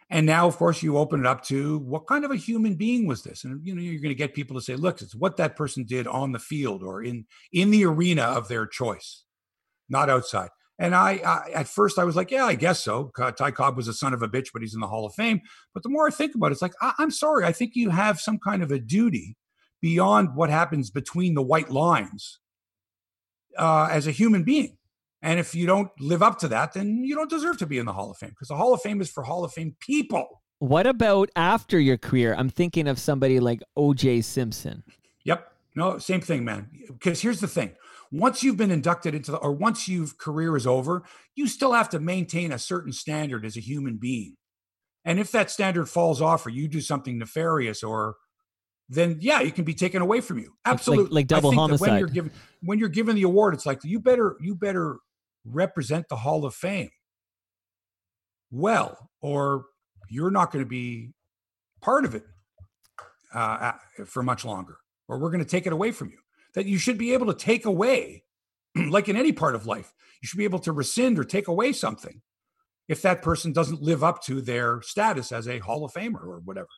And 0.08 0.26
now, 0.26 0.46
of 0.46 0.56
course, 0.56 0.82
you 0.82 0.98
open 0.98 1.20
it 1.20 1.26
up 1.26 1.42
to 1.44 1.78
what 1.78 2.06
kind 2.06 2.24
of 2.24 2.30
a 2.30 2.36
human 2.36 2.74
being 2.74 3.06
was 3.06 3.22
this? 3.22 3.44
And 3.44 3.66
you 3.66 3.74
know, 3.74 3.80
you're 3.80 4.00
going 4.00 4.10
to 4.10 4.14
get 4.14 4.34
people 4.34 4.54
to 4.56 4.62
say, 4.62 4.76
look, 4.76 5.00
it's 5.00 5.14
what 5.14 5.38
that 5.38 5.56
person 5.56 5.84
did 5.84 6.06
on 6.06 6.32
the 6.32 6.38
field 6.38 6.82
or 6.82 7.02
in 7.02 7.24
in 7.50 7.70
the 7.70 7.86
arena 7.86 8.22
of 8.22 8.48
their 8.48 8.66
choice, 8.66 9.24
not 9.88 10.10
outside. 10.10 10.50
And 10.82 10.96
I, 10.96 11.20
I 11.24 11.50
at 11.54 11.68
first 11.68 11.96
I 11.96 12.02
was 12.02 12.16
like, 12.16 12.32
yeah, 12.32 12.44
I 12.44 12.56
guess 12.56 12.82
so. 12.82 13.12
Ty 13.16 13.52
Cobb 13.52 13.76
was 13.76 13.86
a 13.86 13.94
son 13.94 14.12
of 14.12 14.20
a 14.20 14.26
bitch, 14.26 14.48
but 14.52 14.62
he's 14.62 14.74
in 14.74 14.80
the 14.80 14.88
Hall 14.88 15.06
of 15.06 15.14
Fame. 15.14 15.40
But 15.72 15.84
the 15.84 15.88
more 15.88 16.08
I 16.08 16.10
think 16.10 16.34
about 16.34 16.48
it, 16.48 16.54
it's 16.54 16.62
like, 16.62 16.74
I, 16.80 16.92
I'm 16.98 17.12
sorry, 17.12 17.44
I 17.44 17.52
think 17.52 17.76
you 17.76 17.90
have 17.90 18.18
some 18.18 18.36
kind 18.40 18.64
of 18.64 18.72
a 18.72 18.80
duty 18.80 19.36
beyond 19.80 20.34
what 20.34 20.50
happens 20.50 20.90
between 20.90 21.34
the 21.34 21.42
white 21.42 21.70
lines 21.70 22.40
uh, 23.56 23.88
as 23.92 24.08
a 24.08 24.10
human 24.10 24.42
being. 24.42 24.76
And 25.22 25.38
if 25.38 25.54
you 25.54 25.68
don't 25.68 25.88
live 26.00 26.20
up 26.20 26.40
to 26.40 26.48
that, 26.48 26.72
then 26.72 27.04
you 27.04 27.14
don't 27.14 27.30
deserve 27.30 27.58
to 27.58 27.66
be 27.66 27.78
in 27.78 27.86
the 27.86 27.92
Hall 27.92 28.10
of 28.10 28.16
Fame 28.16 28.30
because 28.30 28.48
the 28.48 28.56
Hall 28.56 28.74
of 28.74 28.82
Fame 28.82 29.00
is 29.00 29.08
for 29.08 29.22
Hall 29.22 29.44
of 29.44 29.52
Fame 29.52 29.76
people. 29.78 30.42
What 30.58 30.88
about 30.88 31.30
after 31.36 31.78
your 31.78 31.96
career? 31.96 32.34
I'm 32.36 32.48
thinking 32.48 32.88
of 32.88 32.98
somebody 32.98 33.38
like 33.38 33.62
OJ 33.78 34.24
Simpson. 34.24 34.82
Yep. 35.22 35.48
No, 35.76 35.98
same 35.98 36.20
thing, 36.20 36.44
man. 36.44 36.70
Because 36.88 37.22
here's 37.22 37.40
the 37.40 37.46
thing. 37.46 37.70
Once 38.12 38.42
you've 38.42 38.56
been 38.56 38.70
inducted 38.70 39.14
into 39.14 39.32
the, 39.32 39.38
or 39.38 39.52
once 39.52 39.88
your 39.88 40.06
career 40.18 40.56
is 40.56 40.66
over, 40.66 41.02
you 41.34 41.48
still 41.48 41.72
have 41.72 41.88
to 41.88 41.98
maintain 41.98 42.52
a 42.52 42.58
certain 42.58 42.92
standard 42.92 43.44
as 43.44 43.56
a 43.56 43.60
human 43.60 43.96
being. 43.96 44.36
And 45.04 45.18
if 45.18 45.32
that 45.32 45.50
standard 45.50 45.88
falls 45.88 46.20
off 46.20 46.46
or 46.46 46.50
you 46.50 46.68
do 46.68 46.80
something 46.80 47.18
nefarious 47.18 47.82
or 47.82 48.16
then 48.88 49.16
yeah, 49.20 49.40
it 49.40 49.54
can 49.54 49.64
be 49.64 49.74
taken 49.74 50.02
away 50.02 50.20
from 50.20 50.38
you. 50.38 50.52
Absolutely. 50.64 51.04
Like, 51.04 51.12
like 51.12 51.26
double 51.26 51.52
homicide. 51.52 51.88
When 51.88 51.98
you're 51.98 52.08
given 52.08 52.30
when 52.60 52.78
you're 52.78 52.88
given 52.90 53.16
the 53.16 53.22
award, 53.22 53.54
it's 53.54 53.64
like 53.64 53.82
you 53.82 53.98
better 53.98 54.36
you 54.40 54.54
better 54.54 54.98
represent 55.44 56.08
the 56.08 56.16
Hall 56.16 56.44
of 56.44 56.54
Fame 56.54 56.90
well, 58.52 59.10
or 59.20 59.64
you're 60.10 60.30
not 60.30 60.52
going 60.52 60.64
to 60.64 60.68
be 60.68 61.12
part 61.80 62.04
of 62.04 62.14
it 62.14 62.24
uh, 63.34 63.72
for 64.04 64.22
much 64.22 64.44
longer, 64.44 64.76
or 65.08 65.18
we're 65.18 65.30
going 65.30 65.42
to 65.42 65.50
take 65.50 65.66
it 65.66 65.72
away 65.72 65.90
from 65.90 66.10
you. 66.10 66.18
That 66.54 66.66
you 66.66 66.78
should 66.78 66.98
be 66.98 67.12
able 67.12 67.26
to 67.26 67.34
take 67.34 67.64
away, 67.64 68.24
like 68.76 69.08
in 69.08 69.16
any 69.16 69.32
part 69.32 69.54
of 69.54 69.66
life, 69.66 69.92
you 70.20 70.28
should 70.28 70.38
be 70.38 70.44
able 70.44 70.58
to 70.60 70.72
rescind 70.72 71.18
or 71.18 71.24
take 71.24 71.48
away 71.48 71.72
something 71.72 72.22
if 72.88 73.02
that 73.02 73.22
person 73.22 73.52
doesn't 73.52 73.82
live 73.82 74.04
up 74.04 74.22
to 74.24 74.40
their 74.40 74.82
status 74.82 75.32
as 75.32 75.48
a 75.48 75.58
Hall 75.58 75.84
of 75.84 75.92
Famer 75.92 76.22
or 76.22 76.40
whatever. 76.44 76.68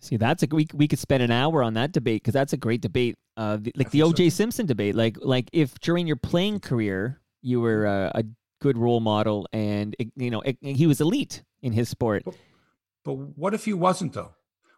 See, 0.00 0.16
that's 0.16 0.42
a 0.42 0.46
we 0.50 0.66
we 0.74 0.86
could 0.86 0.98
spend 0.98 1.22
an 1.22 1.30
hour 1.30 1.62
on 1.62 1.74
that 1.74 1.92
debate 1.92 2.22
because 2.22 2.34
that's 2.34 2.52
a 2.52 2.58
great 2.58 2.82
debate. 2.82 3.16
Uh, 3.36 3.56
the, 3.56 3.72
like 3.74 3.90
the 3.90 4.02
O.J. 4.02 4.28
So. 4.30 4.36
Simpson 4.36 4.66
debate. 4.66 4.94
Like 4.94 5.16
like 5.22 5.48
if 5.52 5.78
during 5.80 6.06
your 6.06 6.16
playing 6.16 6.60
career 6.60 7.20
you 7.40 7.60
were 7.60 7.86
uh, 7.86 8.10
a 8.14 8.24
good 8.60 8.76
role 8.76 9.00
model 9.00 9.46
and 9.52 9.96
you 10.16 10.30
know 10.30 10.42
he 10.60 10.86
was 10.86 11.00
elite 11.00 11.42
in 11.62 11.72
his 11.72 11.88
sport. 11.88 12.22
But, 12.24 12.34
but 13.04 13.14
what 13.14 13.54
if 13.54 13.64
he 13.64 13.72
wasn't 13.72 14.12
though? 14.12 14.34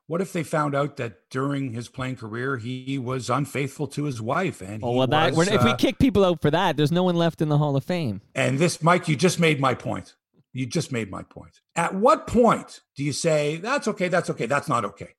What 0.09 0.21
if 0.21 0.33
they 0.33 0.45
found 0.45 0.77
out 0.77 0.99
that 0.99 1.31
during 1.31 1.73
his 1.73 1.88
playing 1.88 2.16
career 2.16 2.59
he 2.59 2.97
was 2.97 3.29
unfaithful 3.29 3.88
to 3.88 4.05
his 4.05 4.23
wife? 4.23 4.61
And 4.61 4.83
oh, 4.83 4.92
well, 4.92 5.07
that 5.09 5.35
was, 5.35 5.49
if 5.49 5.64
we 5.64 5.71
uh, 5.71 5.77
kick 5.77 5.99
people 5.99 6.25
out 6.25 6.40
for 6.40 6.51
that, 6.51 6.77
there's 6.77 6.92
no 6.92 7.03
one 7.03 7.16
left 7.16 7.42
in 7.42 7.49
the 7.49 7.59
Hall 7.59 7.75
of 7.75 7.85
Fame. 7.85 8.21
And 8.35 8.59
this, 8.59 8.83
Mike, 8.83 9.09
you 9.09 9.16
just 9.16 9.40
made 9.40 9.59
my 9.61 9.75
point. 9.75 10.14
You 10.53 10.64
just 10.64 10.92
made 10.92 11.11
my 11.11 11.23
point. 11.23 11.61
At 11.75 11.95
what 11.95 12.27
point 12.27 12.81
do 12.97 13.05
you 13.05 13.12
say 13.12 13.57
that's 13.57 13.88
okay? 13.88 14.09
That's 14.09 14.31
okay. 14.31 14.47
That's 14.47 14.69
not 14.69 14.85
okay. 14.85 15.14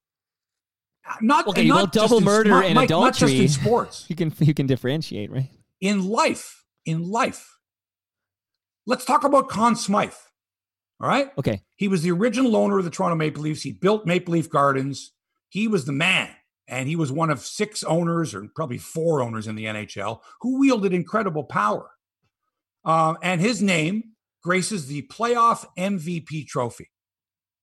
Not 1.22 1.48
okay. 1.48 1.66
Not 1.66 1.92
double 1.92 2.22
murder 2.22 2.62
in, 2.62 2.78
and 2.78 2.80
adultery. 2.80 3.06
Not 3.06 3.14
just 3.16 3.34
in 3.34 3.48
sports. 3.50 4.06
You 4.10 4.16
can 4.16 4.34
you 4.40 4.54
can 4.54 4.68
differentiate, 4.68 5.32
right? 5.32 5.50
In 5.82 6.08
life, 6.08 6.64
in 6.86 7.10
life. 7.10 7.58
Let's 8.86 9.06
talk 9.06 9.24
about 9.24 9.50
Conn 9.50 9.76
Smythe. 9.76 10.14
All 11.00 11.08
right. 11.08 11.30
Okay. 11.38 11.62
He 11.76 11.88
was 11.88 12.02
the 12.02 12.12
original 12.12 12.56
owner 12.56 12.80
of 12.80 12.86
the 12.86 12.92
Toronto 12.92 13.16
Maple 13.16 13.44
Leafs. 13.44 13.62
He 13.62 13.72
built 13.72 14.06
Maple 14.06 14.34
Leaf 14.34 14.50
Gardens. 14.50 15.14
He 15.50 15.68
was 15.68 15.86
the 15.86 15.92
man. 15.92 16.30
And 16.68 16.90
he 16.90 16.96
was 16.96 17.12
one 17.12 17.30
of 17.30 17.40
six 17.40 17.84
owners, 17.84 18.36
or 18.36 18.48
probably 18.56 18.78
four 18.78 19.22
owners 19.22 19.48
in 19.48 19.56
the 19.56 19.66
NHL, 19.66 20.20
who 20.42 20.60
wielded 20.60 20.94
incredible 20.94 21.46
power. 21.46 21.90
Uh, 22.84 23.16
and 23.22 23.40
his 23.40 23.62
name 23.62 24.16
graces 24.44 24.88
the 24.88 25.04
playoff 25.04 25.66
MVP 25.78 26.48
trophy. 26.48 26.90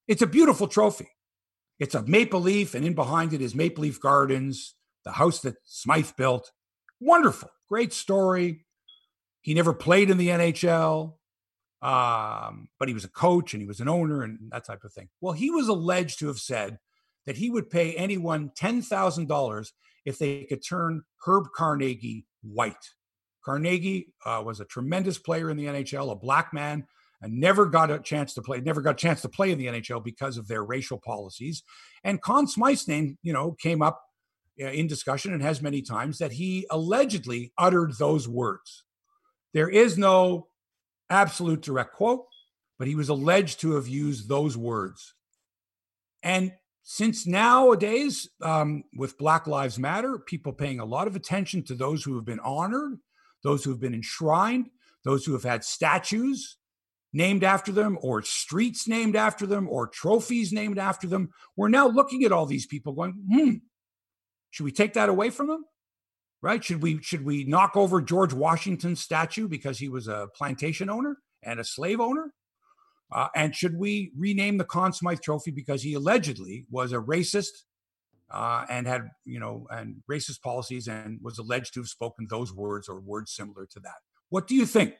It's 0.08 0.22
a 0.22 0.26
beautiful 0.26 0.68
trophy. 0.68 1.08
It's 1.78 1.94
a 1.94 2.02
maple 2.02 2.40
leaf, 2.40 2.74
and 2.74 2.84
in 2.84 2.94
behind 2.94 3.32
it 3.32 3.42
is 3.42 3.54
Maple 3.54 3.82
Leaf 3.82 4.00
Gardens, 4.00 4.74
the 5.04 5.12
house 5.12 5.40
that 5.40 5.56
Smythe 5.64 6.10
built. 6.16 6.52
Wonderful, 7.00 7.50
great 7.68 7.92
story. 7.92 8.64
He 9.40 9.54
never 9.54 9.72
played 9.72 10.08
in 10.08 10.16
the 10.16 10.28
NHL, 10.28 11.14
um, 11.84 12.68
but 12.78 12.88
he 12.88 12.94
was 12.94 13.04
a 13.04 13.10
coach 13.10 13.52
and 13.52 13.60
he 13.60 13.68
was 13.68 13.80
an 13.80 13.90
owner 13.90 14.22
and 14.22 14.38
that 14.50 14.64
type 14.64 14.84
of 14.84 14.92
thing. 14.92 15.10
Well, 15.20 15.34
he 15.34 15.50
was 15.50 15.68
alleged 15.68 16.18
to 16.20 16.28
have 16.28 16.38
said 16.38 16.78
that 17.26 17.36
he 17.36 17.50
would 17.50 17.68
pay 17.68 17.92
anyone 17.92 18.50
$10,000 18.58 19.66
if 20.06 20.18
they 20.18 20.44
could 20.44 20.64
turn 20.66 21.02
Herb 21.26 21.48
Carnegie 21.54 22.24
white. 22.42 22.90
Carnegie 23.44 24.14
uh, 24.24 24.42
was 24.44 24.60
a 24.60 24.64
tremendous 24.64 25.18
player 25.18 25.50
in 25.50 25.58
the 25.58 25.66
NHL, 25.66 26.10
a 26.10 26.16
black 26.16 26.54
man, 26.54 26.86
and 27.20 27.38
never 27.38 27.66
got 27.66 27.90
a 27.90 27.98
chance 27.98 28.32
to 28.34 28.42
play. 28.42 28.60
Never 28.62 28.80
got 28.80 28.94
a 28.94 28.94
chance 28.94 29.20
to 29.20 29.28
play 29.28 29.50
in 29.50 29.58
the 29.58 29.66
NHL 29.66 30.02
because 30.02 30.38
of 30.38 30.48
their 30.48 30.64
racial 30.64 30.98
policies. 30.98 31.62
And 32.02 32.22
Conn 32.22 32.46
Smythe's 32.46 32.88
name, 32.88 33.18
you 33.22 33.34
know, 33.34 33.52
came 33.52 33.82
up 33.82 34.02
uh, 34.58 34.68
in 34.68 34.86
discussion 34.86 35.34
and 35.34 35.42
has 35.42 35.60
many 35.60 35.82
times 35.82 36.16
that 36.16 36.32
he 36.32 36.66
allegedly 36.70 37.52
uttered 37.58 37.92
those 37.98 38.26
words. 38.26 38.84
There 39.52 39.68
is 39.68 39.98
no 39.98 40.48
absolute 41.10 41.60
direct 41.60 41.92
quote, 41.94 42.26
but 42.78 42.88
he 42.88 42.94
was 42.94 43.08
alleged 43.08 43.60
to 43.60 43.72
have 43.72 43.88
used 43.88 44.28
those 44.28 44.56
words. 44.56 45.14
And 46.22 46.52
since 46.82 47.26
nowadays, 47.26 48.28
um, 48.42 48.84
with 48.96 49.18
Black 49.18 49.46
Lives 49.46 49.78
Matter, 49.78 50.18
people 50.18 50.52
paying 50.52 50.80
a 50.80 50.84
lot 50.84 51.06
of 51.06 51.16
attention 51.16 51.62
to 51.64 51.74
those 51.74 52.04
who 52.04 52.14
have 52.16 52.24
been 52.24 52.40
honored 52.40 52.98
those 53.44 53.62
who 53.62 53.70
have 53.70 53.80
been 53.80 53.94
enshrined, 53.94 54.70
those 55.04 55.24
who 55.24 55.34
have 55.34 55.44
had 55.44 55.62
statues 55.62 56.56
named 57.12 57.44
after 57.44 57.70
them, 57.70 57.96
or 58.00 58.22
streets 58.22 58.88
named 58.88 59.14
after 59.14 59.46
them, 59.46 59.68
or 59.68 59.86
trophies 59.86 60.52
named 60.52 60.78
after 60.78 61.06
them. 61.06 61.30
We're 61.56 61.68
now 61.68 61.86
looking 61.86 62.24
at 62.24 62.32
all 62.32 62.46
these 62.46 62.66
people 62.66 62.94
going, 62.94 63.12
hmm, 63.30 63.52
should 64.50 64.64
we 64.64 64.72
take 64.72 64.94
that 64.94 65.10
away 65.10 65.30
from 65.30 65.46
them? 65.46 65.64
Right? 66.44 66.62
Should 66.62 66.82
we 66.82 67.00
should 67.00 67.24
we 67.24 67.44
knock 67.44 67.74
over 67.74 68.02
George 68.02 68.34
Washington's 68.34 69.00
statue 69.00 69.48
because 69.48 69.78
he 69.78 69.88
was 69.88 70.08
a 70.08 70.28
plantation 70.36 70.90
owner 70.90 71.16
and 71.42 71.58
a 71.58 71.64
slave 71.64 72.00
owner? 72.00 72.34
Uh, 73.10 73.28
and 73.34 73.56
should 73.56 73.78
we 73.78 74.12
rename 74.14 74.58
the 74.58 74.64
Conn 74.64 74.92
Smythe 74.92 75.20
Trophy 75.22 75.52
because 75.52 75.82
he 75.82 75.94
allegedly 75.94 76.66
was 76.70 76.92
a 76.92 76.96
racist 76.96 77.64
uh, 78.30 78.66
and 78.68 78.86
had 78.86 79.08
you 79.24 79.40
know 79.40 79.66
and 79.70 80.02
racist 80.10 80.42
policies 80.42 80.86
and 80.86 81.18
was 81.22 81.38
alleged 81.38 81.72
to 81.72 81.80
have 81.80 81.88
spoken 81.88 82.26
those 82.28 82.52
words 82.52 82.90
or 82.90 83.00
words 83.00 83.32
similar 83.34 83.64
to 83.64 83.80
that. 83.80 83.96
What 84.28 84.46
do 84.46 84.54
you 84.54 84.66
think? 84.66 84.96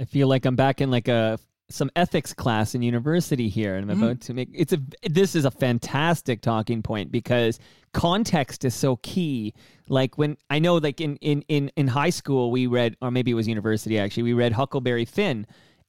I 0.00 0.06
feel 0.06 0.26
like 0.26 0.44
I'm 0.44 0.56
back 0.56 0.80
in 0.80 0.90
like 0.90 1.06
a 1.06 1.38
some 1.72 1.90
ethics 1.96 2.32
class 2.32 2.74
in 2.74 2.82
university 2.82 3.48
here 3.48 3.76
and 3.76 3.90
I'm 3.90 3.96
mm-hmm. 3.96 4.04
about 4.04 4.20
to 4.22 4.34
make 4.34 4.48
it's 4.52 4.72
a 4.72 4.80
this 5.08 5.34
is 5.34 5.44
a 5.44 5.50
fantastic 5.50 6.40
talking 6.40 6.82
point 6.82 7.10
because 7.10 7.58
context 7.92 8.64
is 8.64 8.74
so 8.74 8.96
key. 8.96 9.54
Like 9.88 10.18
when 10.18 10.36
I 10.50 10.58
know 10.58 10.76
like 10.76 11.00
in 11.00 11.16
in 11.16 11.42
in 11.48 11.70
in 11.76 11.88
high 11.88 12.10
school 12.10 12.50
we 12.50 12.66
read 12.66 12.96
or 13.00 13.10
maybe 13.10 13.30
it 13.30 13.34
was 13.34 13.48
university 13.48 13.98
actually 13.98 14.24
we 14.24 14.32
read 14.32 14.52
Huckleberry 14.52 15.04
Finn. 15.04 15.46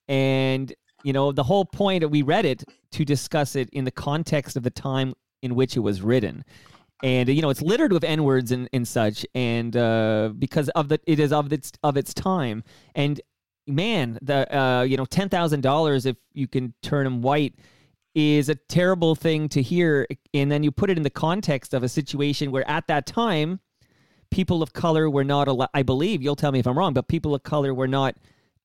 And 0.07 0.73
you 1.03 1.13
know 1.13 1.31
the 1.31 1.43
whole 1.43 1.65
point 1.65 2.09
we 2.09 2.21
read 2.21 2.45
it 2.45 2.63
to 2.91 3.05
discuss 3.05 3.55
it 3.55 3.69
in 3.71 3.83
the 3.83 3.91
context 3.91 4.55
of 4.55 4.63
the 4.63 4.69
time 4.71 5.13
in 5.41 5.55
which 5.55 5.75
it 5.75 5.81
was 5.81 6.01
written. 6.01 6.43
And 7.03 7.29
you 7.29 7.41
know 7.41 7.49
it's 7.49 7.61
littered 7.61 7.91
with 7.91 8.03
n 8.03 8.23
words 8.23 8.51
and, 8.51 8.69
and 8.73 8.87
such 8.87 9.25
and 9.35 9.75
uh, 9.75 10.31
because 10.37 10.69
of 10.69 10.89
the 10.89 10.99
it 11.05 11.19
is 11.19 11.33
of 11.33 11.51
its 11.51 11.71
of 11.83 11.97
its 11.97 12.13
time. 12.13 12.63
And 12.95 13.21
man 13.67 14.17
the 14.21 14.57
uh, 14.57 14.81
you 14.81 14.97
know 14.97 15.05
ten 15.05 15.29
thousand 15.29 15.61
dollars 15.61 16.05
if 16.05 16.17
you 16.33 16.47
can 16.47 16.73
turn 16.81 17.03
them 17.05 17.21
white 17.21 17.55
is 18.15 18.49
a 18.49 18.55
terrible 18.55 19.15
thing 19.15 19.49
to 19.49 19.61
hear. 19.61 20.05
And 20.35 20.51
then 20.51 20.61
you 20.63 20.71
put 20.71 20.91
it 20.91 20.97
in 20.97 21.03
the 21.03 21.09
context 21.09 21.73
of 21.73 21.81
a 21.81 21.89
situation 21.89 22.51
where 22.51 22.69
at 22.69 22.85
that 22.87 23.07
time 23.07 23.59
people 24.29 24.61
of 24.61 24.73
color 24.73 25.09
were 25.11 25.23
not 25.23 25.47
allowed 25.47 25.69
i 25.75 25.83
believe 25.83 26.19
you'll 26.19 26.35
tell 26.35 26.51
me 26.51 26.57
if 26.57 26.65
i'm 26.65 26.75
wrong 26.75 26.91
but 26.91 27.07
people 27.07 27.35
of 27.35 27.43
color 27.43 27.71
were 27.71 27.87
not 27.87 28.15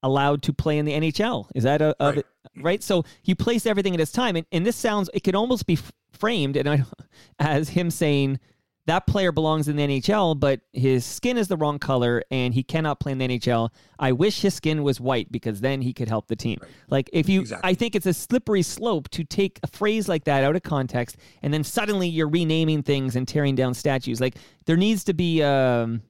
allowed 0.03 0.43
to 0.43 0.51
play 0.51 0.79
in 0.79 0.87
the 0.87 0.93
nhl 0.93 1.47
is 1.55 1.63
that 1.65 1.83
a, 1.83 1.95
a 2.01 2.13
right. 2.13 2.25
right? 2.57 2.83
So 2.83 3.05
you 3.25 3.35
place 3.35 3.67
everything 3.67 3.95
at 3.95 4.01
its 4.01 4.13
time. 4.13 4.37
And, 4.37 4.47
and 4.53 4.67
this 4.67 4.77
sounds 4.77 5.11
it 5.15 5.21
could 5.21 5.35
almost 5.35 5.67
be 5.67 5.79
framed 6.13 6.57
and 6.57 6.69
I, 6.69 6.85
as 7.39 7.71
him 7.71 7.91
saying 7.91 8.39
that 8.89 9.07
player 9.07 9.33
belongs 9.33 9.69
in 9.69 9.77
the 9.77 9.83
NHL, 9.83 10.39
but 10.39 10.61
his 10.73 11.05
skin 11.05 11.37
is 11.37 11.49
the 11.49 11.57
wrong 11.57 11.79
color 11.79 12.23
and 12.31 12.55
he 12.55 12.63
cannot 12.63 13.01
play 13.01 13.13
in 13.13 13.19
the 13.19 13.29
NHL. 13.29 13.71
I 13.99 14.13
wish 14.13 14.41
his 14.41 14.55
skin 14.55 14.83
was 14.83 15.01
white 15.01 15.31
because 15.31 15.61
then 15.61 15.83
he 15.83 15.93
could 15.93 16.09
help 16.09 16.27
the 16.27 16.37
team. 16.37 16.59
Right. 16.61 16.71
Like 16.89 17.11
if 17.13 17.29
you, 17.29 17.41
exactly. 17.41 17.71
I 17.71 17.75
think 17.75 17.95
it's 17.95 18.07
a 18.07 18.15
slippery 18.15 18.63
slope 18.63 19.09
to 19.11 19.25
take 19.25 19.61
a 19.63 19.67
phrase 19.67 20.09
like 20.09 20.25
that 20.25 20.43
out 20.43 20.57
of 20.57 20.63
context 20.63 21.17
and 21.43 21.53
then 21.53 21.65
suddenly 21.65 22.09
you're 22.09 22.29
renaming 22.29 22.83
things 22.83 23.17
and 23.17 23.29
tearing 23.29 23.55
down 23.55 23.75
statues. 23.75 24.21
Like 24.21 24.37
there 24.67 24.77
needs 24.77 25.05
to 25.05 25.15
be 25.15 25.43
um, 25.43 26.03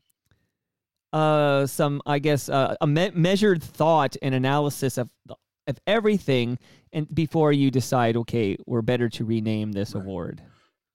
uh, 1.13 1.67
some, 1.67 2.01
I 2.07 2.19
guess, 2.19 2.49
uh, 2.49 2.77
a 2.81 2.87
me- 2.87 3.11
measured 3.15 3.63
thought 3.63 4.17
and 4.23 4.35
analysis 4.35 4.99
of 4.99 5.11
of 5.67 5.79
everything 5.87 6.59
and 6.95 7.15
before 7.15 7.53
you 7.53 7.71
decide 7.71 8.17
okay 8.17 8.57
we're 8.67 8.81
better 8.81 9.09
to 9.09 9.23
rename 9.25 9.71
this 9.73 9.95
right. 9.95 10.03
award 10.03 10.43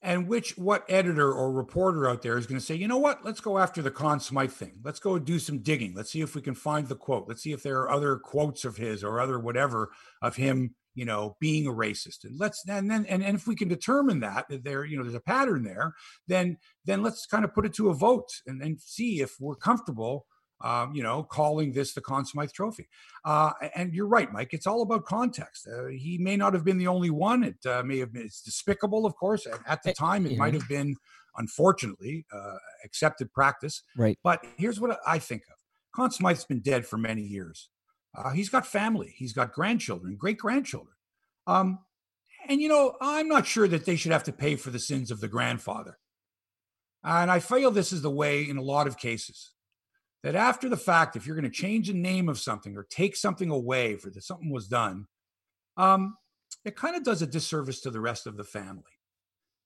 and 0.04 0.28
which 0.28 0.58
what 0.58 0.86
editor 0.90 1.32
or 1.32 1.52
reporter 1.52 2.08
out 2.10 2.22
there 2.22 2.38
is 2.38 2.46
going 2.46 2.60
to 2.60 2.66
say 2.66 2.76
you 2.76 2.88
know 2.88 2.98
what? 2.98 3.24
Let's 3.24 3.40
go 3.40 3.58
after 3.58 3.82
the 3.82 3.90
Conn 3.90 4.20
Smythe 4.20 4.52
thing. 4.52 4.74
Let's 4.84 5.00
go 5.00 5.18
do 5.18 5.40
some 5.40 5.60
digging. 5.60 5.96
Let's 5.96 6.12
see 6.12 6.22
if 6.22 6.36
we 6.36 6.42
can 6.42 6.54
find 6.54 6.88
the 6.88 6.96
quote. 6.96 7.28
Let's 7.28 7.42
see 7.42 7.54
if 7.54 7.64
there 7.64 7.80
are 7.80 7.90
other 7.90 8.18
quotes 8.18 8.66
of 8.66 8.78
his 8.78 9.04
or 9.04 9.20
other 9.20 9.40
whatever 9.40 9.90
of 10.22 10.36
him 10.36 10.76
you 10.94 11.06
know 11.06 11.38
being 11.40 11.66
a 11.66 11.72
racist. 11.72 12.26
And 12.26 12.38
let's 12.38 12.64
and 12.68 12.92
then 12.92 13.06
and, 13.08 13.24
and 13.24 13.36
if 13.36 13.48
we 13.48 13.56
can 13.56 13.70
determine 13.70 14.20
that 14.20 14.46
that 14.50 14.64
there 14.64 14.86
you 14.86 14.98
know 14.98 15.04
there's 15.04 15.16
a 15.16 15.22
pattern 15.22 15.64
there 15.64 15.94
then 16.28 16.58
then 16.86 17.02
let's 17.02 17.26
kind 17.26 17.46
of 17.46 17.54
put 17.54 17.66
it 17.66 17.74
to 17.76 17.90
a 17.90 17.94
vote 17.94 18.30
and 18.46 18.62
then 18.62 18.78
see 18.80 19.22
if 19.22 19.36
we're 19.40 19.56
comfortable 19.56 20.26
um, 20.64 20.96
you 20.96 21.04
know, 21.04 21.24
calling 21.24 21.74
this 21.74 21.94
the 21.94 22.02
Conn 22.02 22.26
Smythe 22.26 22.52
Trophy. 22.52 22.88
Uh, 23.26 23.52
and 23.76 23.94
you're 23.94 24.08
right, 24.08 24.32
Mike. 24.32 24.54
It's 24.54 24.66
all 24.66 24.82
about 24.82 25.06
context. 25.06 25.68
Uh, 25.68 25.88
he 25.88 26.18
may 26.18 26.38
not 26.38 26.54
have 26.54 26.64
been 26.64 26.78
the 26.78 26.88
only 26.88 27.10
one. 27.10 27.44
It 27.44 27.66
uh, 27.66 27.84
may 27.84 28.00
have 28.00 28.14
been. 28.14 28.24
It's 28.24 28.42
despicable, 28.42 29.06
of 29.06 29.16
course. 29.16 29.46
At, 29.46 29.60
at 29.68 29.84
the 29.84 29.90
eh, 29.90 29.94
time, 29.94 30.26
it 30.26 30.38
might 30.38 30.54
have 30.54 30.68
been, 30.70 30.96
unfortunately, 31.38 32.26
uh, 32.34 32.58
accepted 32.86 33.32
practice. 33.34 33.84
Right. 33.98 34.18
But 34.24 34.44
here's 34.58 34.80
what 34.80 34.98
I 35.06 35.20
think 35.20 35.44
of: 35.52 35.58
Conn 35.94 36.12
Smythe's 36.12 36.46
been 36.46 36.62
dead 36.62 36.86
for 36.86 36.98
many 36.98 37.22
years. 37.22 37.70
Uh, 38.16 38.30
he's 38.30 38.50
got 38.50 38.66
family. 38.66 39.14
He's 39.18 39.34
got 39.34 39.52
grandchildren, 39.52 40.16
great 40.16 40.38
grandchildren. 40.38 40.96
Um, 41.46 41.80
and 42.48 42.62
you 42.62 42.70
know, 42.70 42.96
I'm 43.02 43.28
not 43.28 43.46
sure 43.46 43.68
that 43.68 43.86
they 43.86 43.98
should 43.98 44.12
have 44.12 44.24
to 44.26 44.32
pay 44.32 44.56
for 44.56 44.70
the 44.70 44.80
sins 44.80 45.12
of 45.12 45.20
the 45.20 45.28
grandfather. 45.28 45.98
And 47.04 47.30
I 47.30 47.40
feel 47.40 47.70
this 47.70 47.92
is 47.92 48.02
the 48.02 48.10
way 48.10 48.48
in 48.48 48.56
a 48.56 48.62
lot 48.62 48.88
of 48.88 48.98
cases 48.98 49.52
that 50.24 50.36
after 50.36 50.70
the 50.70 50.78
fact, 50.78 51.16
if 51.16 51.28
you're 51.28 51.36
going 51.36 51.44
to 51.44 51.50
change 51.50 51.88
the 51.88 51.94
name 51.94 52.30
of 52.30 52.40
something 52.40 52.76
or 52.78 52.84
take 52.90 53.16
something 53.16 53.50
away 53.50 53.96
for 53.96 54.10
that 54.10 54.24
something 54.24 54.50
was 54.50 54.68
done, 54.68 55.06
um, 55.78 56.16
it 56.66 56.76
kind 56.76 56.96
of 56.96 57.04
does 57.04 57.22
a 57.22 57.28
disservice 57.28 57.82
to 57.82 57.92
the 57.92 58.00
rest 58.00 58.26
of 58.26 58.38
the 58.38 58.44
family. 58.44 58.84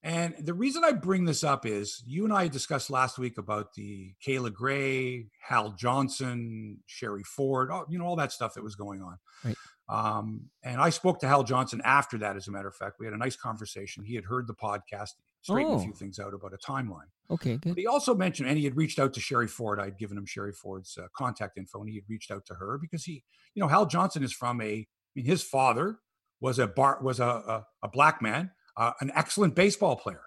And 0.04 0.36
the 0.40 0.54
reason 0.54 0.84
I 0.84 0.92
bring 0.92 1.26
this 1.26 1.44
up 1.44 1.66
is 1.66 2.04
you 2.06 2.24
and 2.24 2.34
I 2.34 2.48
discussed 2.48 2.90
last 2.90 3.18
week 3.18 3.38
about 3.38 3.74
the 3.74 4.14
Kayla 4.26 4.54
Grey, 4.54 5.28
Hal 5.42 5.72
Johnson, 5.72 6.78
Sherry 6.86 7.24
Ford, 7.24 7.72
all, 7.72 7.86
you 7.90 7.98
know, 7.98 8.06
all 8.06 8.16
that 8.16 8.32
stuff 8.32 8.54
that 8.54 8.64
was 8.64 8.76
going 8.76 9.02
on. 9.02 9.18
Right. 9.44 9.56
Um, 9.90 10.50
and 10.64 10.80
I 10.80 10.92
spoke 10.92 11.20
to 11.20 11.28
Hal 11.28 11.44
Johnson 11.44 11.82
after 11.84 12.18
that, 12.20 12.36
as 12.36 12.48
a 12.48 12.52
matter 12.52 12.68
of 12.68 12.76
fact. 12.76 12.98
We 13.00 13.06
had 13.06 13.14
a 13.14 13.18
nice 13.18 13.36
conversation. 13.36 14.04
He 14.04 14.16
had 14.16 14.26
heard 14.26 14.48
the 14.48 14.54
podcast, 14.54 15.12
straightened 15.48 15.76
oh. 15.76 15.80
a 15.80 15.84
few 15.84 15.94
things 15.94 16.20
out 16.20 16.34
about 16.34 16.54
a 16.54 16.58
timeline. 16.58 17.10
Okay, 17.30 17.58
good. 17.58 17.70
But 17.70 17.80
he 17.80 17.88
also 17.88 18.14
mentioned, 18.16 18.50
and 18.50 18.58
he 18.58 18.64
had 18.64 18.76
reached 18.76 19.00
out 19.00 19.14
to 19.14 19.20
Sherry 19.20 19.48
Ford. 19.48 19.80
I'd 19.80 19.98
given 19.98 20.18
him 20.18 20.26
Sherry 20.26 20.54
Ford's 20.54 20.98
uh, 20.98 21.08
contact 21.16 21.58
info, 21.58 21.80
and 21.80 21.90
he 21.90 21.96
had 21.96 22.04
reached 22.08 22.32
out 22.32 22.46
to 22.48 22.54
her 22.56 22.78
because 22.78 23.04
he, 23.04 23.24
you 23.54 23.62
know, 23.62 23.68
Hal 23.68 23.86
Johnson 23.86 24.24
is 24.24 24.34
from 24.34 24.62
a, 24.62 24.66
I 24.66 24.86
mean, 25.16 25.26
his 25.26 25.44
father 25.44 26.00
was 26.40 26.60
a 26.60 26.68
bar, 26.68 27.00
was 27.02 27.20
a, 27.20 27.26
a, 27.26 27.66
a 27.84 27.88
black 27.88 28.22
man, 28.22 28.52
uh, 28.76 28.92
an 29.02 29.12
excellent 29.16 29.56
baseball 29.56 29.96
player, 29.96 30.24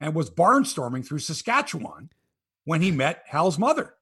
and 0.00 0.14
was 0.14 0.30
barnstorming 0.30 1.06
through 1.06 1.20
Saskatchewan 1.20 2.10
when 2.64 2.82
he 2.82 2.90
met 2.90 3.22
Hal's 3.26 3.58
mother. 3.58 3.94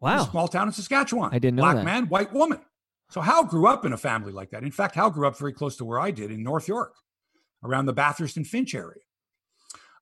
Wow. 0.00 0.24
small 0.24 0.48
town 0.48 0.66
in 0.66 0.72
Saskatchewan. 0.72 1.30
I 1.32 1.38
didn't 1.38 1.56
know 1.56 1.62
Black 1.62 1.76
that. 1.76 1.84
man, 1.84 2.06
white 2.06 2.32
woman. 2.32 2.60
So 3.10 3.20
Hal 3.20 3.44
grew 3.44 3.66
up 3.66 3.84
in 3.84 3.92
a 3.92 3.98
family 3.98 4.32
like 4.32 4.50
that. 4.50 4.62
In 4.62 4.70
fact, 4.70 4.94
Hal 4.94 5.10
grew 5.10 5.26
up 5.26 5.38
very 5.38 5.52
close 5.52 5.76
to 5.76 5.84
where 5.84 6.00
I 6.00 6.10
did 6.10 6.30
in 6.30 6.42
North 6.42 6.68
York, 6.68 6.94
around 7.62 7.84
the 7.84 7.92
Bathurst 7.92 8.38
and 8.38 8.46
Finch 8.46 8.74
area. 8.74 9.02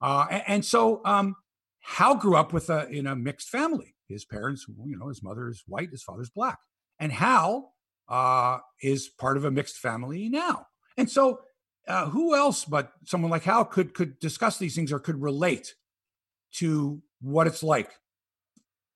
Uh, 0.00 0.26
and, 0.30 0.42
and, 0.46 0.64
so 0.64 1.00
um, 1.04 1.36
Hal 1.80 2.14
grew 2.14 2.36
up 2.36 2.52
with 2.52 2.70
a 2.70 2.88
in 2.88 3.06
a 3.06 3.16
mixed 3.16 3.48
family. 3.48 3.94
His 4.08 4.24
parents, 4.24 4.66
you 4.86 4.96
know, 4.96 5.08
his 5.08 5.22
mother 5.22 5.48
is 5.48 5.62
white, 5.66 5.90
his 5.90 6.02
father's 6.02 6.30
black, 6.30 6.58
and 6.98 7.12
Hal 7.12 7.74
uh, 8.08 8.58
is 8.82 9.08
part 9.08 9.36
of 9.36 9.44
a 9.44 9.50
mixed 9.50 9.78
family 9.78 10.28
now. 10.28 10.66
And 10.96 11.10
so, 11.10 11.40
uh, 11.86 12.06
who 12.06 12.34
else 12.34 12.64
but 12.64 12.92
someone 13.04 13.30
like 13.30 13.44
Hal 13.44 13.64
could 13.64 13.94
could 13.94 14.18
discuss 14.18 14.58
these 14.58 14.74
things 14.74 14.92
or 14.92 14.98
could 14.98 15.20
relate 15.20 15.74
to 16.54 17.02
what 17.20 17.46
it's 17.46 17.62
like 17.62 17.90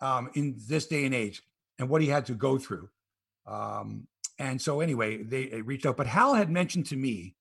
um, 0.00 0.30
in 0.34 0.56
this 0.68 0.86
day 0.86 1.04
and 1.04 1.14
age 1.14 1.42
and 1.78 1.88
what 1.88 2.00
he 2.00 2.08
had 2.08 2.26
to 2.26 2.34
go 2.34 2.58
through 2.58 2.88
um, 3.46 4.06
and 4.38 4.60
so 4.60 4.80
anyway, 4.80 5.22
they, 5.22 5.62
reached 5.62 5.86
out. 5.86 5.96
But 5.96 6.06
Hal 6.06 6.34
had 6.34 6.50
mentioned 6.50 6.86
to 6.86 6.96
me, 6.96 7.36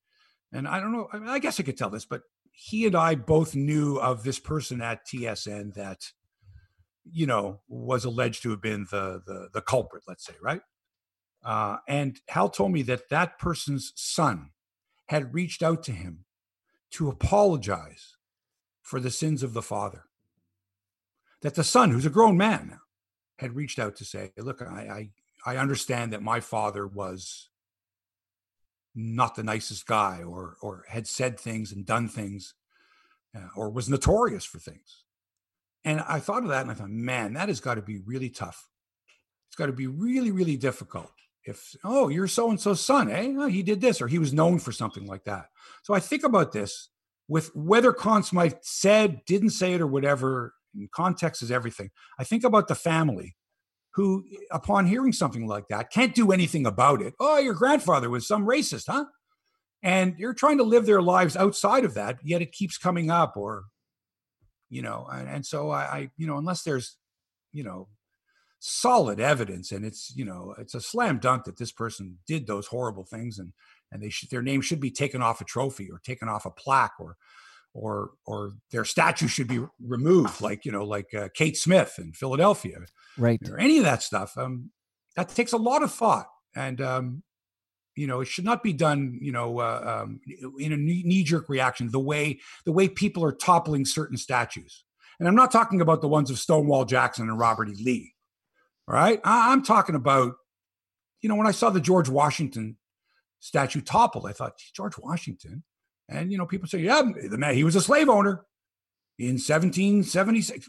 and 0.52 0.68
I 0.68 0.80
don't 0.80 0.92
know, 0.92 1.08
I, 1.12 1.18
mean, 1.18 1.28
I 1.28 1.38
guess 1.38 1.58
I 1.58 1.62
could 1.62 1.76
tell 1.76 1.90
this, 1.90 2.04
but 2.04 2.22
he 2.52 2.86
and 2.86 2.94
I 2.94 3.14
both 3.14 3.56
knew 3.56 3.96
of 3.96 4.22
this 4.22 4.38
person 4.38 4.80
at 4.80 5.06
TSN 5.06 5.74
that, 5.74 6.12
you 7.10 7.26
know, 7.26 7.60
was 7.66 8.04
alleged 8.04 8.42
to 8.42 8.50
have 8.50 8.60
been 8.60 8.86
the 8.90 9.22
the, 9.26 9.48
the 9.52 9.62
culprit. 9.62 10.04
Let's 10.06 10.24
say, 10.24 10.34
right? 10.40 10.60
Uh, 11.44 11.78
and 11.88 12.20
Hal 12.28 12.50
told 12.50 12.72
me 12.72 12.82
that 12.82 13.08
that 13.08 13.38
person's 13.38 13.92
son 13.96 14.50
had 15.06 15.34
reached 15.34 15.62
out 15.62 15.82
to 15.84 15.92
him 15.92 16.24
to 16.92 17.08
apologize 17.08 18.16
for 18.80 19.00
the 19.00 19.10
sins 19.10 19.42
of 19.42 19.54
the 19.54 19.62
father. 19.62 20.04
That 21.40 21.56
the 21.56 21.64
son, 21.64 21.90
who's 21.90 22.06
a 22.06 22.10
grown 22.10 22.36
man 22.36 22.68
now, 22.70 22.80
had 23.38 23.56
reached 23.56 23.78
out 23.78 23.96
to 23.96 24.04
say, 24.04 24.30
"Look, 24.36 24.62
I, 24.62 25.10
I 25.44 25.56
understand 25.56 26.12
that 26.12 26.22
my 26.22 26.38
father 26.38 26.86
was 26.86 27.48
not 28.94 29.34
the 29.34 29.42
nicest 29.42 29.86
guy 29.86 30.22
or 30.22 30.56
or 30.60 30.84
had 30.88 31.06
said 31.06 31.38
things 31.38 31.72
and 31.72 31.86
done 31.86 32.08
things 32.08 32.54
uh, 33.36 33.48
or 33.56 33.70
was 33.70 33.88
notorious 33.88 34.44
for 34.44 34.58
things. 34.58 35.04
And 35.84 36.00
I 36.06 36.20
thought 36.20 36.42
of 36.42 36.48
that 36.50 36.62
and 36.62 36.70
I 36.70 36.74
thought, 36.74 36.90
man, 36.90 37.32
that 37.34 37.48
has 37.48 37.60
got 37.60 37.74
to 37.74 37.82
be 37.82 37.98
really 38.04 38.30
tough. 38.30 38.68
It's 39.48 39.56
got 39.56 39.66
to 39.66 39.72
be 39.72 39.86
really, 39.86 40.30
really 40.30 40.56
difficult. 40.56 41.10
If, 41.44 41.74
oh, 41.82 42.08
you're 42.08 42.28
so 42.28 42.50
and 42.50 42.60
so's 42.60 42.80
son, 42.80 43.10
eh? 43.10 43.34
Oh, 43.36 43.48
he 43.48 43.64
did 43.64 43.80
this, 43.80 44.00
or 44.00 44.06
he 44.06 44.20
was 44.20 44.32
known 44.32 44.60
for 44.60 44.70
something 44.70 45.06
like 45.06 45.24
that. 45.24 45.46
So 45.82 45.92
I 45.92 45.98
think 45.98 46.22
about 46.22 46.52
this 46.52 46.88
with 47.26 47.54
whether 47.54 47.92
Conn 47.92 48.22
Smythe 48.22 48.54
said, 48.62 49.24
didn't 49.26 49.50
say 49.50 49.74
it, 49.74 49.80
or 49.80 49.88
whatever, 49.88 50.54
context 50.94 51.42
is 51.42 51.50
everything. 51.50 51.90
I 52.18 52.24
think 52.24 52.44
about 52.44 52.68
the 52.68 52.76
family 52.76 53.34
who, 53.94 54.24
upon 54.50 54.86
hearing 54.86 55.12
something 55.12 55.46
like 55.46 55.68
that, 55.68 55.90
can't 55.90 56.14
do 56.14 56.32
anything 56.32 56.66
about 56.66 57.02
it. 57.02 57.14
Oh, 57.20 57.38
your 57.38 57.54
grandfather 57.54 58.08
was 58.08 58.26
some 58.26 58.46
racist, 58.46 58.84
huh? 58.88 59.04
And 59.82 60.14
you're 60.18 60.34
trying 60.34 60.58
to 60.58 60.64
live 60.64 60.86
their 60.86 61.02
lives 61.02 61.36
outside 61.36 61.84
of 61.84 61.94
that, 61.94 62.18
yet 62.22 62.42
it 62.42 62.52
keeps 62.52 62.78
coming 62.78 63.10
up, 63.10 63.36
or, 63.36 63.64
you 64.70 64.80
know, 64.80 65.06
and, 65.12 65.28
and 65.28 65.46
so 65.46 65.70
I, 65.70 65.80
I, 65.80 66.10
you 66.16 66.26
know, 66.26 66.38
unless 66.38 66.62
there's, 66.62 66.96
you 67.52 67.64
know, 67.64 67.88
solid 68.60 69.18
evidence 69.18 69.72
and 69.72 69.84
it's, 69.84 70.12
you 70.14 70.24
know, 70.24 70.54
it's 70.56 70.74
a 70.74 70.80
slam 70.80 71.18
dunk 71.18 71.44
that 71.44 71.58
this 71.58 71.72
person 71.72 72.18
did 72.28 72.46
those 72.46 72.68
horrible 72.68 73.04
things 73.04 73.38
and, 73.38 73.52
and 73.90 74.00
they 74.00 74.08
should, 74.08 74.30
their 74.30 74.40
name 74.40 74.60
should 74.60 74.80
be 74.80 74.90
taken 74.90 75.20
off 75.20 75.40
a 75.40 75.44
trophy 75.44 75.90
or 75.90 75.98
taken 75.98 76.28
off 76.28 76.46
a 76.46 76.50
plaque 76.50 76.94
or, 77.00 77.16
or 77.74 78.10
or 78.26 78.52
their 78.70 78.84
statue 78.84 79.28
should 79.28 79.48
be 79.48 79.64
removed, 79.80 80.40
like 80.40 80.64
you 80.64 80.72
know, 80.72 80.84
like 80.84 81.12
uh, 81.14 81.28
Kate 81.34 81.56
Smith 81.56 81.94
in 81.98 82.12
Philadelphia, 82.12 82.78
right? 83.16 83.40
Or 83.48 83.58
any 83.58 83.78
of 83.78 83.84
that 83.84 84.02
stuff. 84.02 84.36
Um, 84.36 84.70
that 85.16 85.28
takes 85.28 85.52
a 85.52 85.58
lot 85.58 85.82
of 85.82 85.92
thought, 85.92 86.26
and 86.54 86.80
um, 86.80 87.22
you 87.94 88.06
know, 88.06 88.20
it 88.20 88.28
should 88.28 88.44
not 88.44 88.62
be 88.62 88.72
done, 88.72 89.18
you 89.20 89.32
know, 89.32 89.58
uh, 89.58 90.04
um, 90.04 90.20
in 90.58 90.72
a 90.72 90.76
knee 90.76 91.24
jerk 91.24 91.48
reaction. 91.48 91.90
The 91.90 92.00
way 92.00 92.40
the 92.64 92.72
way 92.72 92.88
people 92.88 93.24
are 93.24 93.32
toppling 93.32 93.84
certain 93.84 94.16
statues, 94.16 94.84
and 95.18 95.28
I'm 95.28 95.34
not 95.34 95.52
talking 95.52 95.80
about 95.80 96.00
the 96.00 96.08
ones 96.08 96.30
of 96.30 96.38
Stonewall 96.38 96.84
Jackson 96.84 97.28
and 97.28 97.38
Robert 97.38 97.68
E. 97.68 97.82
Lee. 97.82 98.14
All 98.88 98.94
right, 98.94 99.20
I, 99.24 99.52
I'm 99.52 99.62
talking 99.62 99.94
about, 99.94 100.34
you 101.20 101.28
know, 101.28 101.36
when 101.36 101.46
I 101.46 101.52
saw 101.52 101.70
the 101.70 101.80
George 101.80 102.08
Washington 102.08 102.76
statue 103.40 103.80
toppled, 103.80 104.26
I 104.26 104.32
thought 104.32 104.58
George 104.74 104.98
Washington 104.98 105.62
and 106.12 106.32
you 106.32 106.38
know, 106.38 106.46
people 106.46 106.68
say, 106.68 106.78
yeah, 106.78 107.02
the 107.02 107.38
man 107.38 107.54
he 107.54 107.64
was 107.64 107.76
a 107.76 107.80
slave 107.80 108.08
owner 108.08 108.44
in 109.18 109.34
1776. 109.34 110.68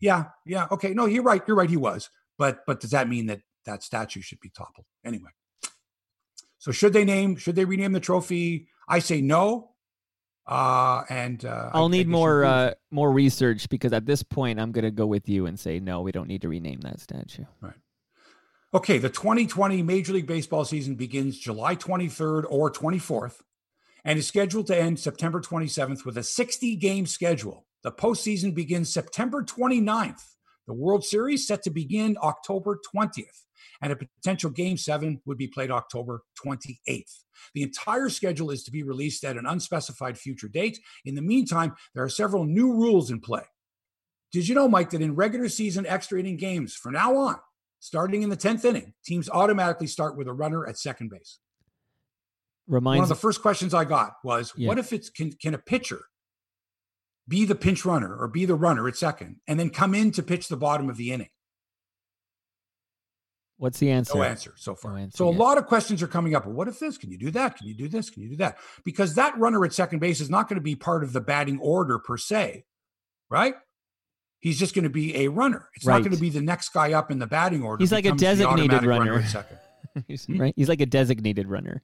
Yeah, 0.00 0.26
yeah, 0.46 0.66
okay. 0.70 0.94
No, 0.94 1.06
you're 1.06 1.22
right. 1.22 1.42
You're 1.46 1.56
right. 1.56 1.70
He 1.70 1.76
was. 1.76 2.10
But 2.38 2.60
but 2.66 2.80
does 2.80 2.90
that 2.90 3.08
mean 3.08 3.26
that 3.26 3.40
that 3.66 3.82
statue 3.82 4.20
should 4.20 4.40
be 4.40 4.50
toppled 4.50 4.86
anyway? 5.04 5.30
So 6.58 6.72
should 6.72 6.92
they 6.92 7.04
name? 7.04 7.36
Should 7.36 7.56
they 7.56 7.64
rename 7.64 7.92
the 7.92 8.00
trophy? 8.00 8.68
I 8.88 8.98
say 9.00 9.20
no. 9.20 9.70
Uh, 10.46 11.04
and 11.08 11.44
uh, 11.44 11.70
I'll 11.72 11.86
I, 11.86 11.88
need 11.88 12.06
I 12.06 12.10
more 12.10 12.44
uh, 12.44 12.74
more 12.90 13.10
research 13.10 13.68
because 13.68 13.92
at 13.92 14.06
this 14.06 14.22
point 14.22 14.60
I'm 14.60 14.72
going 14.72 14.84
to 14.84 14.90
go 14.90 15.06
with 15.06 15.28
you 15.28 15.46
and 15.46 15.58
say 15.58 15.80
no. 15.80 16.02
We 16.02 16.12
don't 16.12 16.28
need 16.28 16.42
to 16.42 16.48
rename 16.48 16.80
that 16.80 17.00
statue. 17.00 17.44
Right. 17.60 17.74
Okay, 18.74 18.98
the 18.98 19.08
2020 19.08 19.82
Major 19.82 20.12
League 20.12 20.26
Baseball 20.26 20.64
season 20.64 20.96
begins 20.96 21.38
July 21.38 21.76
23rd 21.76 22.44
or 22.48 22.72
24th 22.72 23.36
and 24.04 24.18
is 24.18 24.26
scheduled 24.26 24.66
to 24.68 24.78
end 24.78 24.98
September 24.98 25.40
27th 25.40 26.04
with 26.04 26.18
a 26.18 26.22
60 26.22 26.76
game 26.76 27.06
schedule. 27.06 27.66
The 27.82 27.92
postseason 27.92 28.54
begins 28.54 28.92
September 28.92 29.42
29th. 29.42 30.22
The 30.66 30.74
World 30.74 31.04
Series 31.04 31.46
set 31.46 31.62
to 31.64 31.70
begin 31.70 32.16
October 32.22 32.80
20th, 32.94 33.44
and 33.82 33.92
a 33.92 33.96
potential 33.96 34.50
game 34.50 34.78
seven 34.78 35.20
would 35.26 35.36
be 35.36 35.46
played 35.46 35.70
October 35.70 36.22
28th. 36.42 37.24
The 37.52 37.62
entire 37.62 38.08
schedule 38.08 38.50
is 38.50 38.64
to 38.64 38.70
be 38.70 38.82
released 38.82 39.24
at 39.24 39.36
an 39.36 39.44
unspecified 39.44 40.16
future 40.16 40.48
date. 40.48 40.78
In 41.04 41.14
the 41.14 41.22
meantime, 41.22 41.74
there 41.94 42.04
are 42.04 42.08
several 42.08 42.44
new 42.44 42.72
rules 42.72 43.10
in 43.10 43.20
play. 43.20 43.42
Did 44.32 44.48
you 44.48 44.54
know, 44.54 44.68
Mike, 44.68 44.90
that 44.90 45.02
in 45.02 45.14
regular 45.14 45.48
season 45.48 45.86
extra 45.86 46.18
inning 46.18 46.38
games 46.38 46.74
from 46.74 46.94
now 46.94 47.14
on, 47.16 47.36
starting 47.80 48.22
in 48.22 48.30
the 48.30 48.36
10th 48.36 48.64
inning, 48.64 48.94
teams 49.04 49.28
automatically 49.28 49.86
start 49.86 50.16
with 50.16 50.28
a 50.28 50.32
runner 50.32 50.66
at 50.66 50.78
second 50.78 51.10
base? 51.10 51.38
Reminds 52.66 52.98
one 52.98 53.04
of 53.04 53.08
the 53.08 53.14
first 53.14 53.42
questions 53.42 53.74
I 53.74 53.84
got 53.84 54.14
was, 54.24 54.52
yeah. 54.56 54.68
"What 54.68 54.78
if 54.78 54.92
it's 54.92 55.10
can 55.10 55.32
can 55.32 55.54
a 55.54 55.58
pitcher 55.58 56.00
be 57.28 57.44
the 57.44 57.54
pinch 57.54 57.84
runner 57.84 58.16
or 58.16 58.28
be 58.28 58.44
the 58.44 58.54
runner 58.54 58.88
at 58.88 58.96
second, 58.96 59.40
and 59.46 59.60
then 59.60 59.70
come 59.70 59.94
in 59.94 60.10
to 60.12 60.22
pitch 60.22 60.48
the 60.48 60.56
bottom 60.56 60.88
of 60.88 60.96
the 60.96 61.12
inning?" 61.12 61.28
What's 63.56 63.78
the 63.78 63.90
answer? 63.90 64.16
No 64.16 64.22
answer 64.24 64.52
so 64.56 64.74
far. 64.74 64.92
No 64.92 64.98
answer 64.98 65.16
so 65.16 65.28
a 65.28 65.30
lot 65.30 65.58
of 65.58 65.66
questions 65.66 66.02
are 66.02 66.08
coming 66.08 66.34
up. 66.34 66.44
what 66.46 66.68
if 66.68 66.80
this? 66.80 66.98
Can 66.98 67.10
you 67.10 67.18
do 67.18 67.30
that? 67.30 67.56
Can 67.56 67.68
you 67.68 67.74
do 67.74 67.88
this? 67.88 68.10
Can 68.10 68.22
you 68.22 68.30
do 68.30 68.36
that? 68.36 68.58
Because 68.84 69.14
that 69.14 69.38
runner 69.38 69.64
at 69.64 69.72
second 69.72 70.00
base 70.00 70.20
is 70.20 70.28
not 70.28 70.48
going 70.48 70.56
to 70.56 70.62
be 70.62 70.74
part 70.74 71.04
of 71.04 71.12
the 71.12 71.20
batting 71.20 71.58
order 71.60 71.98
per 71.98 72.16
se, 72.16 72.64
right? 73.30 73.54
He's 74.40 74.58
just 74.58 74.74
going 74.74 74.82
to 74.82 74.90
be 74.90 75.16
a 75.16 75.28
runner. 75.28 75.68
It's 75.74 75.86
right. 75.86 75.94
not 75.94 76.02
going 76.02 76.14
to 76.14 76.20
be 76.20 76.30
the 76.30 76.42
next 76.42 76.70
guy 76.70 76.92
up 76.92 77.10
in 77.10 77.18
the 77.18 77.26
batting 77.26 77.62
order. 77.62 77.80
He's 77.80 77.92
like 77.92 78.04
a 78.04 78.12
designated 78.12 78.84
runner. 78.84 79.12
runner 79.12 79.26
second. 79.26 79.58
He's, 80.08 80.26
hmm? 80.26 80.40
right? 80.40 80.54
He's 80.56 80.68
like 80.68 80.80
a 80.80 80.86
designated 80.86 81.48
runner. 81.48 81.82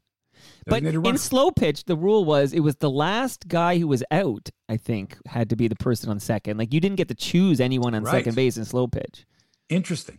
But 0.66 0.82
in 0.84 1.18
slow 1.18 1.50
pitch, 1.50 1.84
the 1.84 1.96
rule 1.96 2.24
was 2.24 2.52
it 2.52 2.60
was 2.60 2.76
the 2.76 2.90
last 2.90 3.48
guy 3.48 3.78
who 3.78 3.88
was 3.88 4.04
out, 4.10 4.50
I 4.68 4.76
think, 4.76 5.16
had 5.26 5.50
to 5.50 5.56
be 5.56 5.68
the 5.68 5.76
person 5.76 6.10
on 6.10 6.20
second. 6.20 6.58
Like 6.58 6.72
you 6.72 6.80
didn't 6.80 6.96
get 6.96 7.08
to 7.08 7.14
choose 7.14 7.60
anyone 7.60 7.94
on 7.94 8.04
right. 8.04 8.12
second 8.12 8.34
base 8.34 8.56
in 8.56 8.64
slow 8.64 8.86
pitch. 8.86 9.26
Interesting. 9.68 10.18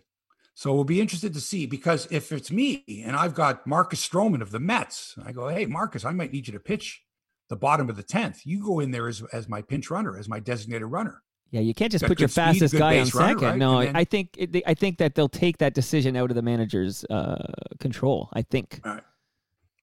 So 0.53 0.73
we'll 0.73 0.83
be 0.83 1.01
interested 1.01 1.33
to 1.33 1.41
see 1.41 1.65
because 1.65 2.07
if 2.11 2.31
it's 2.31 2.51
me 2.51 2.83
and 3.05 3.15
I've 3.15 3.33
got 3.33 3.65
Marcus 3.65 4.07
Stroman 4.07 4.41
of 4.41 4.51
the 4.51 4.59
Mets, 4.59 5.15
I 5.23 5.31
go, 5.31 5.47
hey, 5.47 5.65
Marcus, 5.65 6.05
I 6.05 6.11
might 6.11 6.31
need 6.31 6.47
you 6.47 6.53
to 6.53 6.59
pitch 6.59 7.01
the 7.49 7.55
bottom 7.55 7.89
of 7.89 7.95
the 7.95 8.03
10th. 8.03 8.41
You 8.45 8.63
go 8.63 8.79
in 8.79 8.91
there 8.91 9.07
as, 9.07 9.23
as 9.33 9.49
my 9.49 9.61
pinch 9.61 9.89
runner, 9.89 10.17
as 10.17 10.29
my 10.29 10.39
designated 10.39 10.87
runner. 10.87 11.23
Yeah, 11.51 11.59
you 11.59 11.73
can't 11.73 11.91
just 11.91 12.05
put 12.05 12.19
your 12.19 12.29
fastest 12.29 12.73
guy 12.73 12.99
on 12.99 13.07
second. 13.07 13.41
right? 13.41 13.57
No, 13.57 13.81
then, 13.81 13.93
I 13.93 14.05
think 14.05 14.29
it, 14.37 14.63
I 14.65 14.73
think 14.73 14.99
that 14.99 15.15
they'll 15.15 15.27
take 15.27 15.57
that 15.57 15.73
decision 15.73 16.15
out 16.15 16.31
of 16.31 16.35
the 16.35 16.41
manager's 16.41 17.03
uh, 17.09 17.45
control. 17.79 18.29
I 18.31 18.41
think. 18.41 18.79
All 18.85 18.93
right. 18.93 19.03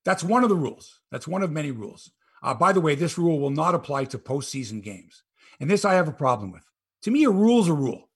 That's 0.09 0.25
one 0.25 0.43
of 0.43 0.49
the 0.49 0.57
rules. 0.57 1.01
That's 1.11 1.29
one 1.29 1.43
of 1.43 1.53
many 1.53 1.71
rules. 1.71 2.11
Uh, 2.43 2.55
by 2.55 2.73
the 2.73 2.81
way, 2.81 2.95
this 2.95 3.19
rule 3.19 3.41
will 3.41 3.51
not 3.51 3.75
apply 3.75 4.07
to 4.07 4.19
postseason 4.19 4.83
games. 4.83 5.23
And 5.61 5.69
this 5.69 5.85
I 5.85 5.93
have 5.97 6.09
a 6.09 6.13
problem 6.13 6.51
with. 6.51 6.65
To 7.03 7.11
me, 7.11 7.25
a 7.25 7.31
rule's 7.31 7.69
a 7.69 7.75
rule. 7.75 8.09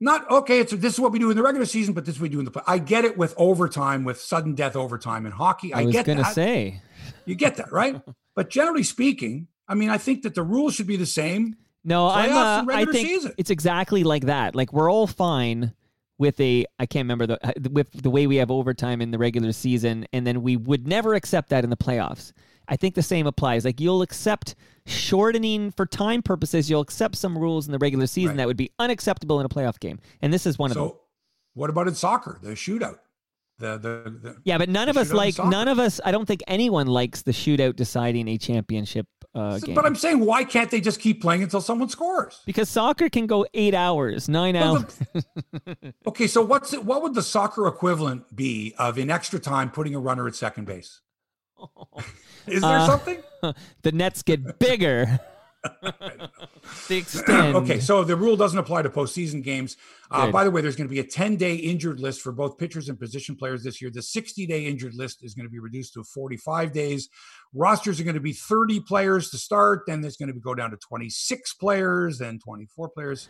Not 0.00 0.28
okay. 0.28 0.58
It's 0.58 0.72
this 0.72 0.94
is 0.94 0.98
what 0.98 1.12
we 1.12 1.20
do 1.20 1.30
in 1.30 1.36
the 1.36 1.42
regular 1.44 1.66
season, 1.66 1.94
but 1.94 2.04
this 2.04 2.16
is 2.16 2.20
what 2.20 2.24
we 2.24 2.28
do 2.30 2.40
in 2.40 2.46
the. 2.46 2.62
I 2.66 2.78
get 2.78 3.04
it 3.04 3.16
with 3.16 3.32
overtime, 3.36 4.02
with 4.02 4.20
sudden 4.20 4.56
death 4.56 4.74
overtime 4.74 5.24
in 5.24 5.30
hockey. 5.30 5.72
I, 5.72 5.82
I 5.82 5.84
was 5.84 5.92
get 5.92 6.04
gonna 6.04 6.22
that. 6.22 6.34
say, 6.34 6.82
you 7.26 7.36
get 7.36 7.54
that 7.58 7.70
right. 7.70 8.02
but 8.34 8.50
generally 8.50 8.82
speaking, 8.82 9.46
I 9.68 9.76
mean, 9.76 9.88
I 9.88 9.98
think 9.98 10.24
that 10.24 10.34
the 10.34 10.42
rules 10.42 10.74
should 10.74 10.88
be 10.88 10.96
the 10.96 11.06
same. 11.06 11.54
No, 11.84 12.08
I'm. 12.08 12.32
Uh, 12.68 12.72
I 12.74 12.86
think 12.86 13.06
season. 13.06 13.34
it's 13.38 13.50
exactly 13.50 14.02
like 14.02 14.24
that. 14.24 14.56
Like 14.56 14.72
we're 14.72 14.90
all 14.90 15.06
fine 15.06 15.74
with 16.24 16.40
a 16.40 16.64
I 16.78 16.86
can't 16.86 17.04
remember 17.04 17.26
the 17.26 17.46
uh, 17.46 17.52
with 17.70 17.92
the 17.92 18.08
way 18.08 18.26
we 18.26 18.36
have 18.36 18.50
overtime 18.50 19.02
in 19.02 19.10
the 19.10 19.18
regular 19.18 19.52
season, 19.52 20.06
and 20.14 20.26
then 20.26 20.42
we 20.42 20.56
would 20.56 20.88
never 20.88 21.12
accept 21.12 21.50
that 21.50 21.64
in 21.64 21.70
the 21.70 21.76
playoffs. 21.76 22.32
I 22.66 22.76
think 22.76 22.94
the 22.94 23.02
same 23.02 23.26
applies. 23.26 23.66
Like 23.66 23.78
you'll 23.78 24.00
accept 24.00 24.54
shortening 24.86 25.70
for 25.70 25.84
time 25.84 26.22
purposes. 26.22 26.70
You'll 26.70 26.80
accept 26.80 27.16
some 27.16 27.36
rules 27.36 27.66
in 27.66 27.72
the 27.72 27.78
regular 27.78 28.06
season 28.06 28.30
right. 28.30 28.36
that 28.38 28.46
would 28.46 28.56
be 28.56 28.70
unacceptable 28.78 29.38
in 29.38 29.44
a 29.44 29.50
playoff 29.50 29.78
game, 29.78 29.98
and 30.22 30.32
this 30.32 30.46
is 30.46 30.58
one 30.58 30.70
so, 30.70 30.80
of 30.80 30.88
them. 30.88 30.96
So 30.96 31.00
what 31.52 31.68
about 31.68 31.88
in 31.88 31.94
soccer? 31.94 32.38
The 32.42 32.52
shootout. 32.52 33.00
The, 33.58 33.76
the, 33.78 34.18
the 34.22 34.36
yeah, 34.44 34.56
but 34.56 34.70
none 34.70 34.88
of 34.88 34.96
us 34.96 35.12
like 35.12 35.38
none 35.38 35.68
of 35.68 35.78
us. 35.78 36.00
I 36.02 36.10
don't 36.10 36.24
think 36.24 36.42
anyone 36.48 36.86
likes 36.86 37.20
the 37.20 37.32
shootout 37.32 37.76
deciding 37.76 38.28
a 38.28 38.38
championship 38.38 39.06
uh, 39.34 39.58
so. 39.58 39.74
But 39.74 39.84
I'm 39.84 39.96
saying, 39.96 40.20
why 40.20 40.44
can't 40.44 40.70
they 40.70 40.80
just 40.80 41.00
keep 41.00 41.20
playing 41.20 41.42
until 41.42 41.60
someone 41.60 41.88
scores? 41.88 42.40
Because 42.46 42.68
soccer 42.68 43.08
can 43.08 43.26
go 43.26 43.46
eight 43.52 43.74
hours, 43.74 44.28
nine 44.28 44.54
well, 44.54 44.76
hours. 44.78 44.98
The, 45.12 45.94
okay, 46.06 46.26
so 46.28 46.42
what's 46.42 46.72
it, 46.72 46.84
what 46.84 47.02
would 47.02 47.14
the 47.14 47.22
soccer 47.22 47.66
equivalent 47.66 48.34
be 48.36 48.74
of 48.78 48.96
in 48.96 49.10
extra 49.10 49.40
time 49.40 49.70
putting 49.70 49.94
a 49.94 50.00
runner 50.00 50.28
at 50.28 50.36
second 50.36 50.66
base? 50.66 51.00
Is 52.46 52.62
there 52.62 52.78
uh, 52.78 52.86
something? 52.86 53.22
The 53.82 53.92
nets 53.92 54.22
get 54.22 54.58
bigger. 54.58 55.20
the 56.88 56.96
extent. 56.96 57.56
Okay, 57.56 57.80
so 57.80 58.04
the 58.04 58.16
rule 58.16 58.36
doesn't 58.36 58.58
apply 58.58 58.82
to 58.82 58.90
postseason 58.90 59.42
games. 59.42 59.76
Uh, 60.10 60.30
by 60.30 60.44
the 60.44 60.50
way, 60.50 60.60
there's 60.60 60.76
going 60.76 60.88
to 60.88 60.92
be 60.92 61.00
a 61.00 61.04
10 61.04 61.36
day 61.36 61.54
injured 61.54 62.00
list 62.00 62.20
for 62.20 62.32
both 62.32 62.58
pitchers 62.58 62.88
and 62.88 62.98
position 62.98 63.36
players 63.36 63.62
this 63.62 63.80
year. 63.80 63.90
The 63.90 64.02
60 64.02 64.46
day 64.46 64.66
injured 64.66 64.94
list 64.94 65.24
is 65.24 65.34
going 65.34 65.46
to 65.46 65.50
be 65.50 65.58
reduced 65.58 65.94
to 65.94 66.04
45 66.04 66.72
days. 66.72 67.08
Rosters 67.54 68.00
are 68.00 68.04
going 68.04 68.14
to 68.14 68.20
be 68.20 68.32
30 68.32 68.80
players 68.80 69.30
to 69.30 69.38
start, 69.38 69.82
then 69.86 70.00
there's 70.00 70.16
going 70.16 70.32
to 70.32 70.38
go 70.38 70.54
down 70.54 70.70
to 70.70 70.76
26 70.76 71.54
players, 71.54 72.18
then 72.18 72.38
24 72.38 72.88
players. 72.90 73.28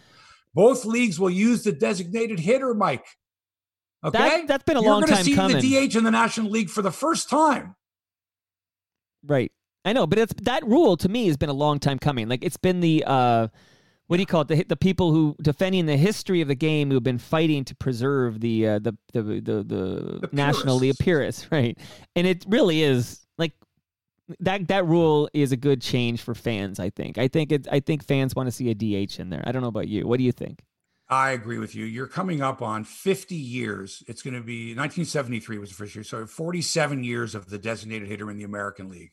Both 0.55 0.85
leagues 0.85 1.18
will 1.18 1.30
use 1.30 1.64
the 1.64 1.72
designated 1.72 2.39
hitter, 2.39 2.74
Mike. 2.74 3.07
Okay, 4.05 4.18
that, 4.18 4.51
has 4.51 4.62
been 4.64 4.76
a 4.76 4.82
You're 4.82 4.91
long 4.91 5.03
time 5.03 5.16
coming. 5.16 5.26
You're 5.26 5.37
going 5.37 5.55
to 5.55 5.61
see. 5.61 5.80
The 5.80 5.89
DH 5.89 5.97
in 5.97 6.05
the 6.05 6.11
National 6.11 6.51
League 6.51 6.68
for 6.68 6.82
the 6.82 6.93
first 6.93 7.30
time. 7.30 7.74
Right. 9.24 9.51
I 9.85 9.93
know, 9.93 10.07
but 10.07 10.18
it's 10.18 10.35
that 10.43 10.66
rule 10.66 10.97
to 10.97 11.09
me 11.09 11.26
has 11.26 11.37
been 11.37 11.51
a 11.51 11.55
long 11.55 11.78
time 11.78 11.99
coming. 11.99 12.28
Like 12.28 12.43
it's 12.43 12.57
been 12.57 12.80
the 12.80 13.05
uh, 13.07 13.49
what 14.07 14.16
do 14.16 14.22
you 14.22 14.26
call 14.26 14.43
it? 14.43 14.49
The 14.49 14.62
the 14.64 14.76
people 14.76 15.12
who 15.12 15.37
defending 15.43 15.87
the 15.87 15.97
history 15.97 16.41
of 16.41 16.49
the 16.49 16.55
game 16.55 16.91
who've 16.91 17.03
been 17.03 17.18
fighting 17.18 17.64
to 17.66 17.74
preserve 17.74 18.41
the 18.41 18.68
uh, 18.68 18.78
the, 18.78 18.97
the 19.12 19.22
the 19.22 19.41
the 19.41 20.18
the, 20.20 20.28
purists, 20.99 21.49
right? 21.53 21.78
And 22.16 22.26
it 22.26 22.45
really 22.49 22.82
is 22.82 23.26
like 23.39 23.53
that 24.41 24.68
that 24.68 24.87
rule 24.87 25.28
is 25.35 25.53
a 25.53 25.57
good 25.57 25.82
change 25.82 26.22
for 26.22 26.35
fans. 26.35 26.80
I 26.80 26.91
think. 26.91 27.18
I 27.18 27.28
think 27.28 27.53
it. 27.53 27.68
I 27.70 27.80
think 27.80 28.05
fans 28.05 28.35
want 28.35 28.47
to 28.47 28.53
see 28.53 28.70
a 28.70 28.74
DH 28.74 29.18
in 29.18 29.30
there. 29.30 29.43
I 29.47 29.53
don't 29.53 29.62
know 29.62 29.68
about 29.68 29.89
you. 29.89 30.07
What 30.07 30.18
do 30.18 30.24
you 30.24 30.32
think? 30.32 30.62
I 31.09 31.32
agree 31.32 31.59
with 31.59 31.74
you. 31.74 31.85
You're 31.85 32.07
coming 32.07 32.41
up 32.41 32.62
on 32.62 32.82
50 32.85 33.35
years. 33.35 34.03
It's 34.09 34.22
going 34.22 34.35
to 34.35 34.41
be 34.41 34.68
1973 34.70 35.59
was 35.59 35.68
the 35.68 35.74
first 35.74 35.95
year. 35.95 36.03
So 36.03 36.26
47 36.26 37.05
years 37.05 37.35
of 37.35 37.51
the 37.51 37.59
designated 37.59 38.09
hitter 38.09 38.30
in 38.30 38.39
the 38.39 38.45
American 38.45 38.89
League. 38.89 39.12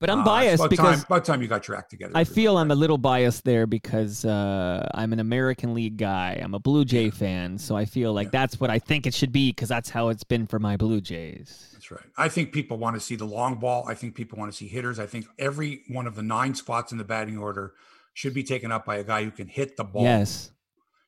But 0.00 0.10
I'm 0.10 0.20
uh, 0.20 0.24
biased 0.24 0.60
about 0.60 0.70
because 0.70 0.96
time, 0.96 1.04
about 1.06 1.24
time 1.24 1.40
you 1.40 1.48
got 1.48 1.66
your 1.68 1.76
act 1.76 1.90
together. 1.90 2.12
I 2.14 2.24
feel 2.24 2.58
I'm 2.58 2.70
a 2.70 2.74
little 2.74 2.98
biased 2.98 3.44
there 3.44 3.66
because 3.66 4.24
uh, 4.24 4.86
I'm 4.92 5.12
an 5.12 5.20
American 5.20 5.72
League 5.72 5.96
guy. 5.96 6.38
I'm 6.42 6.52
a 6.52 6.58
Blue 6.58 6.84
Jay 6.84 7.10
fan, 7.10 7.58
so 7.58 7.76
I 7.76 7.84
feel 7.84 8.12
like 8.12 8.26
yeah. 8.26 8.40
that's 8.40 8.60
what 8.60 8.70
I 8.70 8.78
think 8.78 9.06
it 9.06 9.14
should 9.14 9.32
be 9.32 9.50
because 9.50 9.68
that's 9.68 9.90
how 9.90 10.08
it's 10.08 10.24
been 10.24 10.46
for 10.46 10.58
my 10.58 10.76
Blue 10.76 11.00
Jays. 11.00 11.70
That's 11.72 11.90
right. 11.90 12.04
I 12.18 12.28
think 12.28 12.52
people 12.52 12.76
want 12.76 12.96
to 12.96 13.00
see 13.00 13.16
the 13.16 13.24
long 13.24 13.56
ball. 13.56 13.86
I 13.88 13.94
think 13.94 14.14
people 14.14 14.38
want 14.38 14.50
to 14.50 14.56
see 14.56 14.66
hitters. 14.66 14.98
I 14.98 15.06
think 15.06 15.26
every 15.38 15.82
one 15.88 16.06
of 16.06 16.16
the 16.16 16.22
nine 16.22 16.54
spots 16.54 16.92
in 16.92 16.98
the 16.98 17.04
batting 17.04 17.38
order 17.38 17.72
should 18.14 18.34
be 18.34 18.42
taken 18.42 18.72
up 18.72 18.84
by 18.84 18.96
a 18.96 19.04
guy 19.04 19.24
who 19.24 19.30
can 19.30 19.48
hit 19.48 19.76
the 19.76 19.84
ball. 19.84 20.02
Yes. 20.02 20.50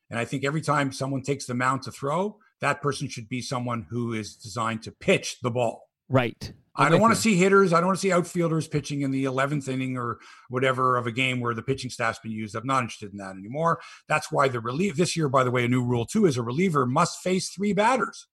And 0.09 0.19
I 0.19 0.25
think 0.25 0.45
every 0.45 0.61
time 0.61 0.91
someone 0.91 1.21
takes 1.21 1.45
the 1.45 1.53
mound 1.53 1.83
to 1.83 1.91
throw, 1.91 2.37
that 2.61 2.81
person 2.81 3.09
should 3.09 3.27
be 3.27 3.41
someone 3.41 3.87
who 3.89 4.13
is 4.13 4.35
designed 4.35 4.83
to 4.83 4.91
pitch 4.91 5.39
the 5.41 5.51
ball. 5.51 5.86
Right. 6.09 6.53
I'm 6.75 6.85
I 6.85 6.89
do 6.89 6.95
not 6.95 7.01
want 7.01 7.15
to 7.15 7.19
see 7.19 7.35
hitters. 7.35 7.73
I 7.73 7.77
don't 7.77 7.87
want 7.87 7.97
to 7.97 8.01
see 8.01 8.11
outfielders 8.11 8.67
pitching 8.67 9.01
in 9.01 9.09
the 9.09 9.25
11th 9.25 9.67
inning 9.67 9.97
or 9.97 10.19
whatever 10.49 10.95
of 10.95 11.07
a 11.07 11.11
game 11.11 11.39
where 11.39 11.55
the 11.55 11.63
pitching 11.63 11.89
staff's 11.89 12.19
been 12.19 12.31
used. 12.31 12.55
I'm 12.55 12.67
not 12.67 12.83
interested 12.83 13.11
in 13.11 13.17
that 13.17 13.35
anymore. 13.35 13.79
That's 14.07 14.31
why 14.31 14.47
the 14.47 14.59
relief 14.59 14.95
this 14.95 15.17
year, 15.17 15.27
by 15.27 15.43
the 15.43 15.49
way, 15.49 15.65
a 15.65 15.67
new 15.67 15.83
rule 15.83 16.05
too 16.05 16.27
is 16.27 16.37
a 16.37 16.43
reliever 16.43 16.85
must 16.85 17.19
face 17.21 17.49
three 17.49 17.73
batters. 17.73 18.27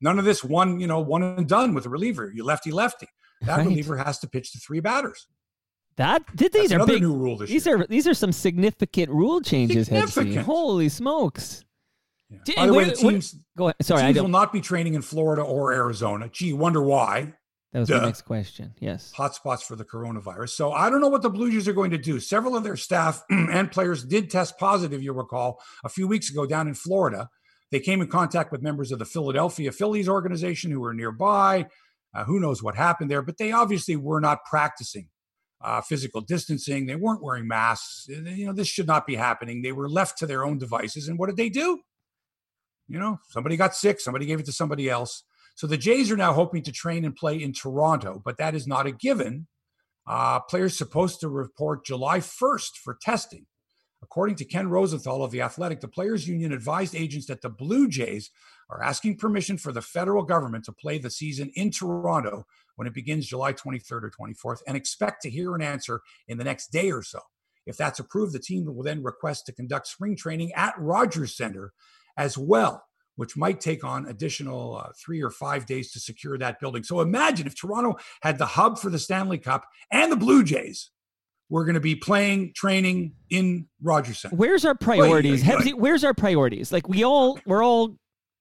None 0.00 0.18
of 0.18 0.24
this 0.24 0.44
one, 0.44 0.78
you 0.78 0.86
know, 0.86 1.00
one 1.00 1.22
and 1.22 1.48
done 1.48 1.74
with 1.74 1.86
a 1.86 1.88
reliever. 1.88 2.30
You 2.32 2.44
lefty 2.44 2.70
lefty. 2.70 3.08
That 3.42 3.58
right. 3.58 3.66
reliever 3.66 3.96
has 3.96 4.18
to 4.20 4.28
pitch 4.28 4.52
to 4.52 4.58
three 4.58 4.80
batters. 4.80 5.26
That 5.96 6.24
these 6.34 6.50
That's 6.52 6.74
are 6.74 6.86
big. 6.86 7.02
New 7.02 7.14
rule 7.14 7.38
this 7.38 7.50
these 7.50 7.66
year. 7.66 7.80
are 7.80 7.86
these 7.86 8.06
are 8.06 8.14
some 8.14 8.30
significant 8.30 9.10
rule 9.10 9.40
changes. 9.40 9.86
Significant. 9.86 10.44
Holy 10.44 10.88
smokes! 10.90 11.64
Yeah. 12.30 12.38
By 12.56 12.66
the 12.66 12.74
way, 12.74 12.84
the 12.84 12.92
teams 12.92 13.36
go 13.56 13.66
ahead. 13.66 13.76
Sorry, 13.82 14.02
teams 14.02 14.20
will 14.20 14.28
not 14.28 14.52
be 14.52 14.60
training 14.60 14.94
in 14.94 15.02
Florida 15.02 15.42
or 15.42 15.72
Arizona. 15.72 16.28
Gee, 16.28 16.52
wonder 16.52 16.82
why. 16.82 17.34
That 17.72 17.80
was 17.80 17.88
Duh. 17.88 18.00
the 18.00 18.06
next 18.06 18.22
question. 18.22 18.74
Yes. 18.80 19.12
Hotspots 19.16 19.62
for 19.62 19.76
the 19.76 19.84
coronavirus. 19.84 20.50
So 20.50 20.72
I 20.72 20.88
don't 20.88 21.00
know 21.00 21.08
what 21.08 21.22
the 21.22 21.30
Blue 21.30 21.50
Jays 21.50 21.68
are 21.68 21.72
going 21.72 21.90
to 21.90 21.98
do. 21.98 22.20
Several 22.20 22.56
of 22.56 22.64
their 22.64 22.76
staff 22.76 23.22
and 23.30 23.70
players 23.70 24.04
did 24.04 24.30
test 24.30 24.58
positive, 24.58 25.02
you'll 25.02 25.14
recall, 25.14 25.60
a 25.84 25.88
few 25.88 26.08
weeks 26.08 26.30
ago 26.30 26.46
down 26.46 26.68
in 26.68 26.74
Florida. 26.74 27.28
They 27.70 27.80
came 27.80 28.00
in 28.00 28.08
contact 28.08 28.50
with 28.50 28.62
members 28.62 28.92
of 28.92 28.98
the 28.98 29.04
Philadelphia 29.04 29.72
Phillies 29.72 30.08
organization 30.08 30.70
who 30.70 30.80
were 30.80 30.94
nearby. 30.94 31.66
Uh, 32.14 32.24
who 32.24 32.40
knows 32.40 32.62
what 32.62 32.76
happened 32.76 33.10
there? 33.10 33.22
But 33.22 33.38
they 33.38 33.52
obviously 33.52 33.96
were 33.96 34.20
not 34.20 34.38
practicing 34.48 35.08
uh, 35.60 35.80
physical 35.80 36.20
distancing. 36.20 36.86
They 36.86 36.96
weren't 36.96 37.22
wearing 37.22 37.46
masks. 37.46 38.06
You 38.08 38.46
know, 38.46 38.52
this 38.52 38.68
should 38.68 38.86
not 38.86 39.06
be 39.06 39.16
happening. 39.16 39.62
They 39.62 39.72
were 39.72 39.88
left 39.88 40.18
to 40.18 40.26
their 40.26 40.44
own 40.44 40.58
devices. 40.58 41.08
And 41.08 41.18
what 41.18 41.26
did 41.26 41.36
they 41.36 41.48
do? 41.48 41.80
You 42.88 42.98
know, 42.98 43.18
somebody 43.28 43.56
got 43.56 43.74
sick, 43.74 44.00
somebody 44.00 44.26
gave 44.26 44.40
it 44.40 44.46
to 44.46 44.52
somebody 44.52 44.88
else. 44.88 45.24
So 45.54 45.66
the 45.66 45.78
Jays 45.78 46.10
are 46.10 46.16
now 46.16 46.32
hoping 46.32 46.62
to 46.64 46.72
train 46.72 47.04
and 47.04 47.16
play 47.16 47.42
in 47.42 47.52
Toronto, 47.52 48.20
but 48.24 48.36
that 48.38 48.54
is 48.54 48.66
not 48.66 48.86
a 48.86 48.92
given. 48.92 49.46
Uh, 50.06 50.38
players 50.40 50.76
supposed 50.76 51.20
to 51.20 51.28
report 51.28 51.84
July 51.84 52.20
1st 52.20 52.76
for 52.82 52.96
testing. 53.00 53.46
According 54.02 54.36
to 54.36 54.44
Ken 54.44 54.68
Rosenthal 54.68 55.24
of 55.24 55.30
The 55.30 55.40
Athletic, 55.40 55.80
the 55.80 55.88
Players 55.88 56.28
Union 56.28 56.52
advised 56.52 56.94
agents 56.94 57.26
that 57.26 57.40
the 57.42 57.48
Blue 57.48 57.88
Jays 57.88 58.30
are 58.70 58.82
asking 58.82 59.16
permission 59.16 59.56
for 59.56 59.72
the 59.72 59.82
federal 59.82 60.22
government 60.22 60.64
to 60.66 60.72
play 60.72 60.98
the 60.98 61.10
season 61.10 61.50
in 61.54 61.70
Toronto 61.70 62.46
when 62.76 62.86
it 62.86 62.94
begins 62.94 63.26
July 63.26 63.52
23rd 63.52 64.02
or 64.04 64.10
24th 64.10 64.58
and 64.68 64.76
expect 64.76 65.22
to 65.22 65.30
hear 65.30 65.54
an 65.54 65.62
answer 65.62 66.02
in 66.28 66.38
the 66.38 66.44
next 66.44 66.70
day 66.70 66.92
or 66.92 67.02
so. 67.02 67.20
If 67.66 67.76
that's 67.76 67.98
approved, 67.98 68.32
the 68.32 68.38
team 68.38 68.64
will 68.66 68.82
then 68.82 69.02
request 69.02 69.46
to 69.46 69.52
conduct 69.52 69.88
spring 69.88 70.14
training 70.16 70.52
at 70.52 70.78
Rogers 70.78 71.36
Center 71.36 71.72
as 72.16 72.36
well, 72.38 72.84
which 73.16 73.36
might 73.36 73.60
take 73.60 73.84
on 73.84 74.06
additional 74.06 74.76
uh, 74.76 74.90
three 75.04 75.22
or 75.22 75.30
five 75.30 75.66
days 75.66 75.92
to 75.92 76.00
secure 76.00 76.38
that 76.38 76.60
building. 76.60 76.82
So 76.82 77.00
imagine 77.00 77.46
if 77.46 77.58
Toronto 77.58 77.96
had 78.22 78.38
the 78.38 78.46
hub 78.46 78.78
for 78.78 78.90
the 78.90 78.98
Stanley 78.98 79.38
Cup 79.38 79.64
and 79.90 80.10
the 80.10 80.16
Blue 80.16 80.42
Jays 80.42 80.90
we're 81.48 81.64
going 81.64 81.74
to 81.74 81.80
be 81.80 81.94
playing 81.94 82.52
training 82.54 83.12
in 83.30 83.66
Rogers 83.82 84.18
Center. 84.18 84.36
Where's 84.36 84.64
our 84.64 84.74
priorities? 84.74 85.44
where's 85.76 86.04
our 86.04 86.14
priorities? 86.14 86.72
Like 86.72 86.88
we 86.88 87.04
all 87.04 87.38
we're 87.46 87.64
all 87.64 87.96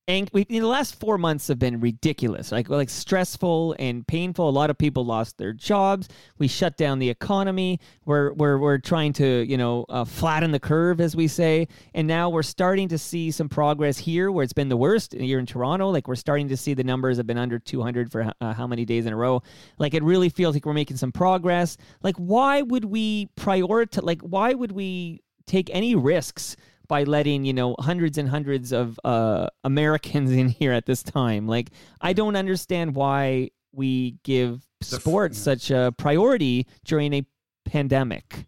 and 0.07 0.29
we, 0.33 0.43
the 0.43 0.61
last 0.61 0.99
four 0.99 1.17
months 1.17 1.47
have 1.47 1.57
been 1.57 1.79
ridiculous, 1.79 2.51
like 2.51 2.69
like 2.69 2.91
stressful 2.91 3.75
and 3.79 4.05
painful. 4.05 4.47
A 4.47 4.51
lot 4.51 4.69
of 4.69 4.77
people 4.77 5.03
lost 5.03 5.39
their 5.39 5.51
jobs. 5.51 6.09
We 6.37 6.47
shut 6.47 6.77
down 6.77 6.99
the 6.99 7.09
economy. 7.09 7.79
We're 8.05 8.33
we're 8.33 8.59
we're 8.59 8.77
trying 8.77 9.13
to 9.13 9.43
you 9.47 9.57
know 9.57 9.85
uh, 9.89 10.05
flatten 10.05 10.51
the 10.51 10.59
curve, 10.59 11.01
as 11.01 11.15
we 11.15 11.27
say, 11.27 11.67
and 11.95 12.07
now 12.07 12.29
we're 12.29 12.43
starting 12.43 12.87
to 12.89 12.99
see 12.99 13.31
some 13.31 13.49
progress 13.49 13.97
here, 13.97 14.31
where 14.31 14.43
it's 14.43 14.53
been 14.53 14.69
the 14.69 14.77
worst 14.77 15.13
here 15.13 15.39
in 15.39 15.47
Toronto. 15.47 15.89
Like 15.89 16.07
we're 16.07 16.15
starting 16.15 16.49
to 16.49 16.57
see 16.57 16.75
the 16.75 16.83
numbers 16.83 17.17
have 17.17 17.25
been 17.25 17.39
under 17.39 17.57
200 17.57 18.11
for 18.11 18.31
uh, 18.41 18.53
how 18.53 18.67
many 18.67 18.85
days 18.85 19.07
in 19.07 19.13
a 19.13 19.17
row. 19.17 19.41
Like 19.79 19.95
it 19.95 20.03
really 20.03 20.29
feels 20.29 20.55
like 20.55 20.67
we're 20.67 20.73
making 20.73 20.97
some 20.97 21.11
progress. 21.11 21.77
Like 22.03 22.15
why 22.17 22.61
would 22.61 22.85
we 22.85 23.29
prioritize? 23.37 24.03
Like 24.03 24.21
why 24.21 24.53
would 24.53 24.71
we 24.71 25.23
take 25.47 25.71
any 25.73 25.95
risks? 25.95 26.55
By 26.87 27.03
letting 27.03 27.45
you 27.45 27.53
know 27.53 27.75
hundreds 27.79 28.17
and 28.17 28.29
hundreds 28.29 28.71
of 28.71 28.99
uh, 29.03 29.47
Americans 29.63 30.31
in 30.41 30.49
here 30.49 30.71
at 30.71 30.85
this 30.85 31.03
time. 31.03 31.47
Like, 31.47 31.71
I 32.01 32.13
don't 32.13 32.35
understand 32.35 32.95
why 32.95 33.51
we 33.71 34.17
give 34.23 34.65
sports 34.81 35.37
such 35.37 35.71
a 35.71 35.93
priority 35.97 36.67
during 36.85 37.13
a 37.13 37.25
pandemic. 37.65 38.45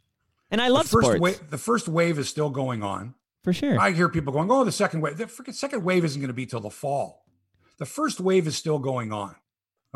And 0.50 0.62
I 0.62 0.70
love 0.70 0.84
the 0.84 0.90
first 0.90 1.08
sports. 1.08 1.22
Wave, 1.22 1.50
the 1.50 1.58
first 1.58 1.88
wave 1.88 2.18
is 2.20 2.30
still 2.30 2.50
going 2.50 2.84
on. 2.84 3.16
For 3.44 3.54
sure. 3.54 3.80
I 3.80 3.92
hear 3.92 4.10
people 4.10 4.34
going, 4.34 4.52
"Oh, 4.52 4.64
the 4.64 4.72
second 4.72 5.02
wave. 5.02 5.18
The 5.18 5.54
second 5.54 5.84
wave 5.84 6.04
isn't 6.04 6.20
going 6.20 6.28
to 6.30 6.34
be 6.34 6.46
till 6.46 6.60
the 6.60 6.70
fall." 6.70 7.26
The 7.78 7.86
first 7.86 8.20
wave 8.20 8.48
is 8.48 8.58
still 8.58 8.80
going 8.80 9.14
on. 9.14 9.36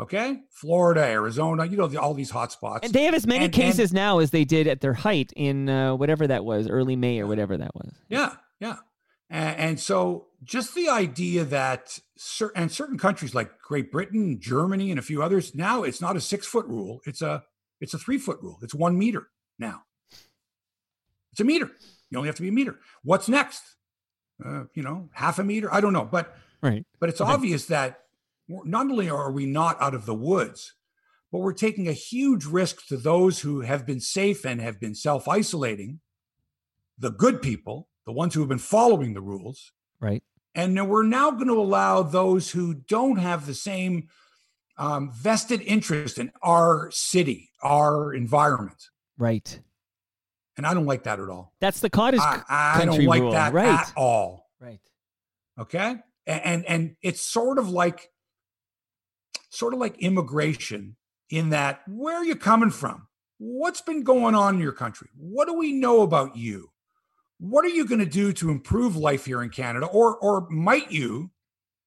Okay, 0.02 0.40
Florida, 0.50 1.04
Arizona, 1.04 1.64
you 1.64 1.76
know 1.76 1.86
the, 1.86 2.00
all 2.00 2.12
these 2.12 2.30
hot 2.30 2.50
spots. 2.50 2.84
And 2.84 2.92
they 2.92 3.04
have 3.04 3.14
as 3.14 3.24
many 3.24 3.44
and, 3.44 3.54
cases 3.54 3.92
and, 3.92 3.94
now 3.94 4.18
as 4.18 4.32
they 4.32 4.44
did 4.44 4.66
at 4.66 4.80
their 4.80 4.94
height 4.94 5.32
in 5.36 5.68
uh, 5.68 5.94
whatever 5.94 6.26
that 6.26 6.44
was, 6.44 6.68
early 6.68 6.96
May 6.96 7.20
or 7.20 7.28
whatever 7.28 7.56
that 7.56 7.72
was. 7.76 7.94
Yeah, 8.08 8.34
yeah. 8.58 8.78
And, 9.30 9.56
and 9.60 9.80
so 9.80 10.26
just 10.42 10.74
the 10.74 10.88
idea 10.88 11.44
that 11.44 12.00
certain 12.16 12.62
and 12.62 12.72
certain 12.72 12.98
countries 12.98 13.32
like 13.32 13.60
Great 13.60 13.92
Britain, 13.92 14.40
Germany, 14.40 14.90
and 14.90 14.98
a 14.98 15.02
few 15.02 15.22
others 15.22 15.54
now 15.54 15.84
it's 15.84 16.00
not 16.00 16.16
a 16.16 16.20
six 16.20 16.48
foot 16.48 16.66
rule; 16.66 17.00
it's 17.06 17.22
a 17.22 17.44
it's 17.80 17.94
a 17.94 17.98
three 17.98 18.18
foot 18.18 18.40
rule. 18.42 18.58
It's 18.60 18.74
one 18.74 18.98
meter 18.98 19.28
now. 19.56 19.84
It's 21.30 21.40
a 21.40 21.44
meter. 21.44 21.70
You 22.10 22.18
only 22.18 22.26
have 22.26 22.34
to 22.36 22.42
be 22.42 22.48
a 22.48 22.52
meter. 22.52 22.80
What's 23.04 23.28
next? 23.28 23.62
Uh, 24.44 24.64
you 24.74 24.82
know, 24.82 25.10
half 25.12 25.38
a 25.38 25.44
meter. 25.44 25.72
I 25.72 25.80
don't 25.80 25.92
know, 25.92 26.08
but 26.10 26.36
right. 26.60 26.84
But 26.98 27.08
it's 27.08 27.20
okay. 27.20 27.30
obvious 27.30 27.66
that 27.66 28.00
not 28.48 28.90
only 28.90 29.08
are 29.08 29.32
we 29.32 29.46
not 29.46 29.80
out 29.80 29.94
of 29.94 30.06
the 30.06 30.14
woods, 30.14 30.74
but 31.30 31.38
we're 31.38 31.54
taking 31.54 31.88
a 31.88 31.92
huge 31.92 32.44
risk 32.44 32.86
to 32.88 32.96
those 32.96 33.40
who 33.40 33.62
have 33.62 33.86
been 33.86 34.00
safe 34.00 34.44
and 34.44 34.60
have 34.60 34.78
been 34.78 34.94
self 34.94 35.26
isolating, 35.26 36.00
the 36.98 37.10
good 37.10 37.40
people, 37.40 37.88
the 38.04 38.12
ones 38.12 38.34
who 38.34 38.40
have 38.40 38.48
been 38.48 38.58
following 38.58 39.14
the 39.14 39.22
rules. 39.22 39.72
Right. 40.00 40.22
And 40.54 40.88
we're 40.88 41.04
now 41.04 41.30
going 41.30 41.46
to 41.46 41.58
allow 41.58 42.02
those 42.02 42.50
who 42.50 42.74
don't 42.74 43.16
have 43.16 43.46
the 43.46 43.54
same 43.54 44.08
um, 44.76 45.10
vested 45.10 45.62
interest 45.62 46.18
in 46.18 46.30
our 46.42 46.90
city, 46.90 47.50
our 47.62 48.12
environment. 48.12 48.90
Right. 49.16 49.60
And 50.58 50.66
I 50.66 50.74
don't 50.74 50.84
like 50.84 51.04
that 51.04 51.18
at 51.18 51.30
all. 51.30 51.54
That's 51.60 51.80
the 51.80 51.88
cottage 51.88 52.20
I, 52.20 52.42
I 52.48 52.84
don't 52.84 53.04
like 53.04 53.22
rule. 53.22 53.32
that 53.32 53.54
right. 53.54 53.80
at 53.80 53.92
all. 53.96 54.50
Right. 54.60 54.80
Okay. 55.58 55.96
And, 56.26 56.44
and 56.44 56.64
and 56.66 56.96
it's 57.02 57.22
sort 57.22 57.58
of 57.58 57.70
like 57.70 58.11
sort 59.50 59.74
of 59.74 59.80
like 59.80 59.98
immigration 59.98 60.96
in 61.30 61.50
that 61.50 61.82
where 61.88 62.16
are 62.16 62.24
you 62.24 62.36
coming 62.36 62.70
from? 62.70 63.06
What's 63.38 63.80
been 63.80 64.04
going 64.04 64.34
on 64.34 64.56
in 64.56 64.60
your 64.60 64.72
country? 64.72 65.08
What 65.16 65.46
do 65.46 65.54
we 65.54 65.72
know 65.72 66.02
about 66.02 66.36
you? 66.36 66.70
What 67.38 67.64
are 67.64 67.70
you 67.70 67.86
going 67.86 67.98
to 67.98 68.06
do 68.06 68.32
to 68.34 68.50
improve 68.50 68.94
life 68.94 69.24
here 69.24 69.42
in 69.42 69.50
Canada? 69.50 69.86
Or, 69.86 70.16
or 70.16 70.48
might 70.48 70.92
you, 70.92 71.30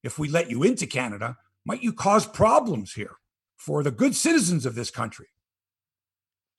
if 0.03 0.19
we 0.19 0.27
let 0.27 0.49
you 0.49 0.63
into 0.63 0.85
Canada, 0.85 1.37
might 1.63 1.81
you 1.81 1.93
cause 1.93 2.25
problems 2.25 2.93
here 2.93 3.15
for 3.55 3.81
the 3.81 3.91
good 3.91 4.15
citizens 4.15 4.65
of 4.65 4.75
this 4.75 4.91
country? 4.91 5.27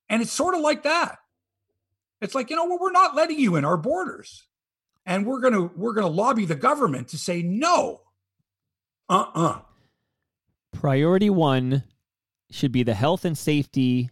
And 0.09 0.23
it's 0.23 0.33
sort 0.33 0.55
of 0.55 0.61
like 0.61 0.85
that. 0.85 1.19
It's 2.21 2.35
like, 2.35 2.49
you 2.49 2.57
know, 2.57 2.65
well, 2.65 2.79
we're 2.81 2.93
not 2.93 3.15
letting 3.15 3.39
you 3.39 3.57
in 3.57 3.65
our 3.65 3.77
borders. 3.77 4.47
And 5.05 5.27
we're 5.27 5.41
gonna 5.41 5.71
we're 5.77 5.93
gonna 5.93 6.09
lobby 6.09 6.47
the 6.47 6.57
government 6.57 7.09
to 7.09 7.19
say 7.19 7.43
no. 7.43 8.01
Uh-uh. 9.09 9.61
Priority 10.81 11.31
one 11.31 11.85
should 12.51 12.71
be 12.71 12.83
the 12.83 12.95
health 12.95 13.25
and 13.25 13.37
safety 13.37 14.11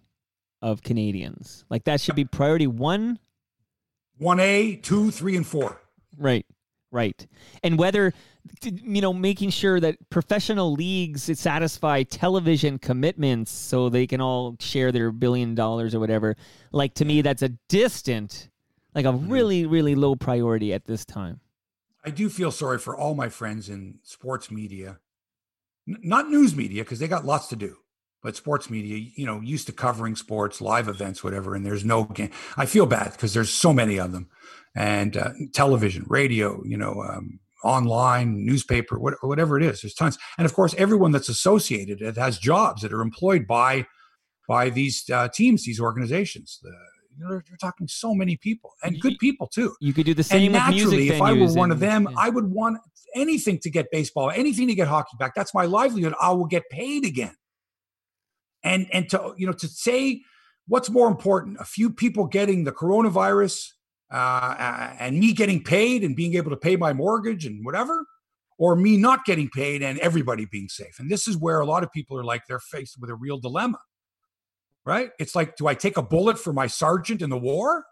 of 0.63 0.83
Canadians. 0.83 1.65
Like 1.69 1.85
that 1.85 2.01
should 2.01 2.17
be 2.17 2.25
priority 2.25 2.67
one. 2.67 3.19
One 4.19 4.41
A, 4.41 4.77
two, 4.77 5.11
three, 5.11 5.37
and 5.37 5.47
four. 5.47 5.81
Right. 6.17 6.47
Right. 6.91 7.27
And 7.63 7.79
whether 7.79 8.15
you 8.63 9.01
know 9.01 9.13
making 9.13 9.51
sure 9.51 9.81
that 9.81 9.97
professional 10.11 10.73
leagues 10.73 11.31
satisfy 11.39 12.03
television 12.03 12.79
commitments 12.79 13.51
so 13.51 13.89
they 13.89 14.07
can 14.07 14.21
all 14.21 14.57
share 14.61 14.93
their 14.93 15.11
billion 15.11 15.55
dollars 15.55 15.95
or 15.95 16.01
whatever 16.01 16.37
like 16.71 16.95
to 16.95 17.05
me 17.05 17.23
that's 17.23 17.43
a 17.43 17.49
distant 17.69 18.51
like 18.95 19.07
a 19.07 19.09
mm-hmm. 19.09 19.33
really 19.33 19.67
really 19.67 19.95
low 19.95 20.15
priority 20.15 20.75
at 20.75 20.85
this 20.85 21.07
time 21.07 21.41
i 22.05 22.11
do 22.11 22.29
feel 22.29 22.51
sorry 22.51 22.79
for 22.79 22.95
all 22.95 23.15
my 23.15 23.31
friends 23.31 23.71
in 23.71 23.99
sports 24.03 24.51
media 24.51 24.99
Not 25.87 26.31
news 26.31 26.57
media 26.57 26.83
because 26.83 26.99
they 26.99 27.09
got 27.09 27.25
lots 27.25 27.49
to 27.49 27.57
do 27.57 27.77
but 28.23 28.35
sports 28.35 28.71
media 28.71 29.07
you 29.17 29.27
know 29.27 29.41
used 29.43 29.67
to 29.67 29.73
covering 29.73 30.17
sports 30.17 30.63
live 30.63 30.89
events 30.89 31.23
whatever 31.23 31.55
and 31.55 31.67
there's 31.67 31.85
no 31.85 32.05
game 32.05 32.31
i 32.57 32.65
feel 32.65 32.87
bad 32.87 33.13
because 33.13 33.35
there's 33.35 33.51
so 33.51 33.71
many 33.71 33.99
of 33.99 34.13
them 34.13 34.31
and 34.75 35.19
uh, 35.19 35.31
television 35.53 36.07
radio 36.09 36.63
you 36.65 36.79
know 36.79 37.03
um, 37.03 37.39
online, 37.65 38.45
newspaper, 38.45 38.99
whatever 38.99 39.59
it 39.59 39.65
is. 39.65 39.81
There's 39.81 39.95
tons, 39.95 40.19
and 40.39 40.45
of 40.45 40.55
course, 40.55 40.75
everyone 40.79 41.11
that's 41.11 41.29
associated 41.29 42.03
it 42.03 42.17
has 42.17 42.39
jobs 42.39 42.83
that 42.83 42.93
are 42.93 43.01
employed 43.01 43.47
by 43.47 43.87
by 44.47 44.69
these 44.69 45.09
uh, 45.11 45.29
teams, 45.29 45.65
these 45.65 45.81
organizations. 45.81 46.61
The, 46.63 46.73
you 47.17 47.25
know, 47.25 47.41
you're 47.49 47.57
talking 47.61 47.89
so 47.89 48.15
many 48.15 48.37
people 48.37 48.73
and 48.83 49.01
good 49.01 49.19
people 49.19 49.47
too. 49.47 49.75
You 49.81 49.93
could 49.93 50.07
do 50.07 50.15
the 50.15 50.23
same. 50.23 50.55
And 50.55 50.75
naturally, 50.75 51.09
if 51.09 51.21
I 51.21 51.33
were 51.33 51.53
one 51.53 51.71
of 51.71 51.81
them, 51.81 52.09
yeah. 52.11 52.17
I 52.19 52.31
would 52.31 52.51
want 52.51 52.79
anything 53.15 53.59
to 53.61 53.71
get 53.71 53.91
baseball, 53.91 54.31
anything 54.31 54.69
to 54.69 54.75
get 54.75 54.89
hockey 54.89 55.17
back. 55.19 55.35
That's 55.35 55.55
my 55.55 55.65
livelihood. 55.65 56.15
I 56.21 56.33
will 56.33 56.47
get 56.47 56.65
paid 56.71 57.05
again. 57.05 57.35
And 58.63 58.87
and 58.93 59.09
to 59.11 59.35
you 59.37 59.47
know 59.47 59.53
to 59.53 59.69
say 59.69 60.23
what's 60.67 60.91
more 60.91 61.09
important, 61.09 61.59
a 61.61 61.65
few 61.65 61.91
people 61.91 62.27
getting 62.27 62.65
the 62.65 62.73
coronavirus 62.73 63.69
uh, 64.11 64.95
and 64.99 65.19
me 65.19 65.33
getting 65.33 65.63
paid 65.63 66.03
and 66.03 66.17
being 66.17 66.35
able 66.35 66.51
to 66.51 66.57
pay 66.57 66.77
my 66.77 66.93
mortgage 66.93 67.45
and 67.45 67.65
whatever, 67.65 68.07
or 68.59 68.77
me 68.77 68.97
not 68.97 69.25
getting 69.25 69.51
paid 69.51 69.83
and 69.83 69.99
everybody 69.99 70.47
being 70.47 70.69
safe. 70.69 70.99
And 70.99 71.11
this 71.11 71.29
is 71.29 71.37
where 71.37 71.61
a 71.61 71.67
lot 71.67 71.83
of 71.83 71.93
people 71.93 72.19
are 72.19 72.25
like 72.25 72.43
they're 72.49 72.61
faced 72.61 72.97
with 73.01 73.11
a 73.11 73.15
real 73.15 73.39
dilemma, 73.39 73.79
right? 74.85 75.11
It's 75.19 75.35
like, 75.35 75.57
do 75.57 75.67
I 75.67 75.75
take 75.75 75.97
a 75.97 76.03
bullet 76.03 76.39
for 76.39 76.53
my 76.53 76.67
sergeant 76.67 77.23
in 77.23 77.31
the 77.31 77.39
war, 77.39 77.85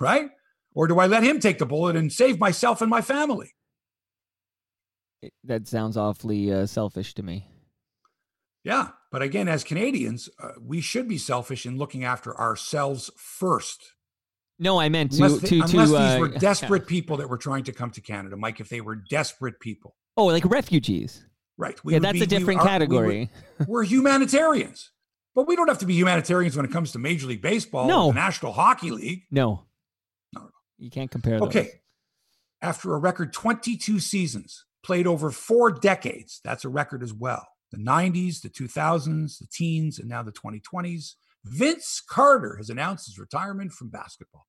right? 0.00 0.30
Or 0.74 0.86
do 0.86 0.98
I 0.98 1.06
let 1.06 1.22
him 1.22 1.40
take 1.40 1.58
the 1.58 1.66
bullet 1.66 1.96
and 1.96 2.12
save 2.12 2.38
myself 2.38 2.80
and 2.80 2.90
my 2.90 3.02
family? 3.02 3.52
That 5.44 5.68
sounds 5.68 5.96
awfully 5.96 6.52
uh, 6.52 6.66
selfish 6.66 7.14
to 7.14 7.22
me. 7.22 7.46
Yeah. 8.64 8.88
But 9.10 9.22
again, 9.22 9.48
as 9.48 9.64
Canadians, 9.64 10.28
uh, 10.42 10.52
we 10.60 10.80
should 10.80 11.08
be 11.08 11.18
selfish 11.18 11.66
in 11.66 11.76
looking 11.76 12.04
after 12.04 12.38
ourselves 12.38 13.10
first. 13.16 13.92
No, 14.58 14.78
I 14.78 14.88
meant 14.88 15.12
to 15.12 15.24
unless, 15.24 15.48
to, 15.48 15.54
unless 15.56 15.70
to, 15.72 15.76
these 15.78 15.92
uh, 15.92 16.16
were 16.20 16.28
desperate 16.38 16.86
people 16.86 17.16
that 17.18 17.28
were 17.28 17.36
trying 17.36 17.64
to 17.64 17.72
come 17.72 17.90
to 17.90 18.00
Canada, 18.00 18.36
Mike. 18.36 18.60
If 18.60 18.68
they 18.68 18.80
were 18.80 18.94
desperate 18.94 19.58
people, 19.60 19.96
oh, 20.16 20.26
like 20.26 20.44
refugees, 20.44 21.26
right? 21.58 21.76
yeah, 21.84 21.98
that's 21.98 22.12
be, 22.12 22.22
a 22.22 22.26
different 22.26 22.60
we, 22.60 22.66
category. 22.68 23.30
we 23.58 23.66
we're 23.66 23.82
humanitarians, 23.82 24.91
but 25.34 25.46
we 25.46 25.56
don't 25.56 25.68
have 25.68 25.78
to 25.78 25.86
be 25.86 25.94
humanitarians 25.94 26.56
when 26.56 26.64
it 26.64 26.72
comes 26.72 26.92
to 26.92 26.98
Major 26.98 27.26
League 27.26 27.42
Baseball, 27.42 27.88
no, 27.88 28.08
the 28.08 28.14
National 28.14 28.52
Hockey 28.52 28.90
League. 28.90 29.22
No, 29.30 29.64
no, 30.34 30.50
you 30.78 30.90
can't 30.90 31.10
compare. 31.10 31.38
Those. 31.38 31.48
Okay, 31.48 31.70
after 32.60 32.94
a 32.94 32.98
record 32.98 33.32
22 33.32 33.98
seasons, 34.00 34.64
played 34.82 35.06
over 35.06 35.30
four 35.30 35.70
decades, 35.70 36.40
that's 36.44 36.64
a 36.64 36.68
record 36.68 37.02
as 37.02 37.12
well. 37.12 37.46
The 37.70 37.78
90s, 37.78 38.42
the 38.42 38.50
2000s, 38.50 39.38
the 39.38 39.46
teens, 39.50 39.98
and 39.98 40.08
now 40.08 40.22
the 40.22 40.32
2020s. 40.32 41.14
Vince 41.44 42.02
Carter 42.06 42.56
has 42.56 42.70
announced 42.70 43.06
his 43.06 43.18
retirement 43.18 43.72
from 43.72 43.88
basketball. 43.88 44.46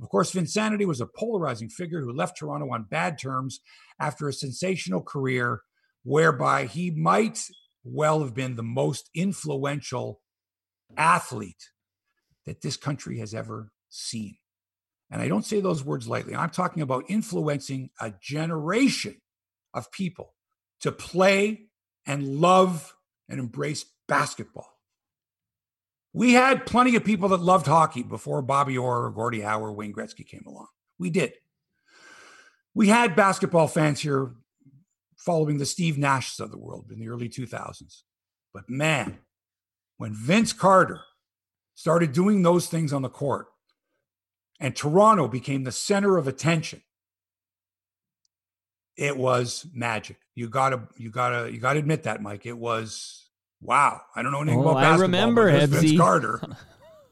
Of 0.00 0.10
course, 0.10 0.32
Vinsanity 0.32 0.86
was 0.86 1.00
a 1.00 1.06
polarizing 1.06 1.70
figure 1.70 2.02
who 2.02 2.12
left 2.12 2.36
Toronto 2.36 2.70
on 2.70 2.86
bad 2.88 3.18
terms 3.18 3.60
after 3.98 4.28
a 4.28 4.32
sensational 4.32 5.02
career 5.02 5.62
whereby 6.04 6.66
he 6.66 6.90
might 6.90 7.42
well 7.82 8.20
have 8.20 8.34
been 8.34 8.56
the 8.56 8.62
most 8.62 9.10
influential 9.14 10.20
athlete 10.96 11.70
that 12.44 12.62
this 12.62 12.76
country 12.76 13.18
has 13.18 13.34
ever 13.34 13.72
seen. 13.88 14.36
And 15.10 15.22
I 15.22 15.28
don't 15.28 15.44
say 15.44 15.60
those 15.60 15.84
words 15.84 16.08
lightly. 16.08 16.34
I'm 16.34 16.50
talking 16.50 16.82
about 16.82 17.04
influencing 17.08 17.90
a 18.00 18.12
generation 18.20 19.20
of 19.72 19.92
people 19.92 20.34
to 20.80 20.90
play 20.92 21.68
and 22.06 22.40
love 22.40 22.94
and 23.28 23.38
embrace 23.38 23.84
basketball. 24.08 24.72
We 26.12 26.32
had 26.32 26.66
plenty 26.66 26.96
of 26.96 27.04
people 27.04 27.28
that 27.30 27.40
loved 27.40 27.66
hockey 27.66 28.02
before 28.02 28.40
Bobby 28.42 28.78
Orr, 28.78 29.10
Gordie 29.10 29.42
Howe, 29.42 29.70
Wayne 29.70 29.92
Gretzky 29.92 30.26
came 30.26 30.44
along. 30.46 30.68
We 30.98 31.10
did. 31.10 31.34
We 32.74 32.88
had 32.88 33.16
basketball 33.16 33.68
fans 33.68 34.00
here 34.00 34.32
following 35.16 35.58
the 35.58 35.66
Steve 35.66 35.96
Nashes 35.96 36.40
of 36.40 36.50
the 36.50 36.58
world 36.58 36.90
in 36.90 36.98
the 36.98 37.08
early 37.08 37.28
2000s. 37.28 38.02
But 38.54 38.68
man, 38.70 39.18
when 39.96 40.14
Vince 40.14 40.52
Carter 40.52 41.00
started 41.74 42.12
doing 42.12 42.42
those 42.42 42.66
things 42.68 42.92
on 42.92 43.02
the 43.02 43.08
court 43.08 43.48
and 44.60 44.74
Toronto 44.74 45.28
became 45.28 45.64
the 45.64 45.72
center 45.72 46.16
of 46.16 46.26
attention, 46.26 46.82
it 48.96 49.16
was 49.16 49.66
magic. 49.72 50.18
You 50.34 50.48
gotta, 50.48 50.88
you 50.96 51.10
gotta, 51.10 51.52
you 51.52 51.60
gotta 51.60 51.78
admit 51.78 52.04
that, 52.04 52.22
Mike. 52.22 52.46
It 52.46 52.56
was 52.56 53.26
Wow, 53.60 54.00
I 54.14 54.22
don't 54.22 54.32
know 54.32 54.42
anything 54.42 54.60
oh, 54.60 54.62
about 54.62 54.74
basketball. 54.74 54.98
I 54.98 55.02
remember 55.02 55.66
Vince 55.66 55.96
Carter. 55.96 56.40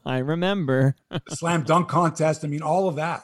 I 0.05 0.19
remember 0.19 0.95
slam 1.29 1.63
dunk 1.63 1.89
contest. 1.89 2.45
I 2.45 2.47
mean, 2.47 2.61
all 2.61 2.87
of 2.87 2.95
that. 2.95 3.23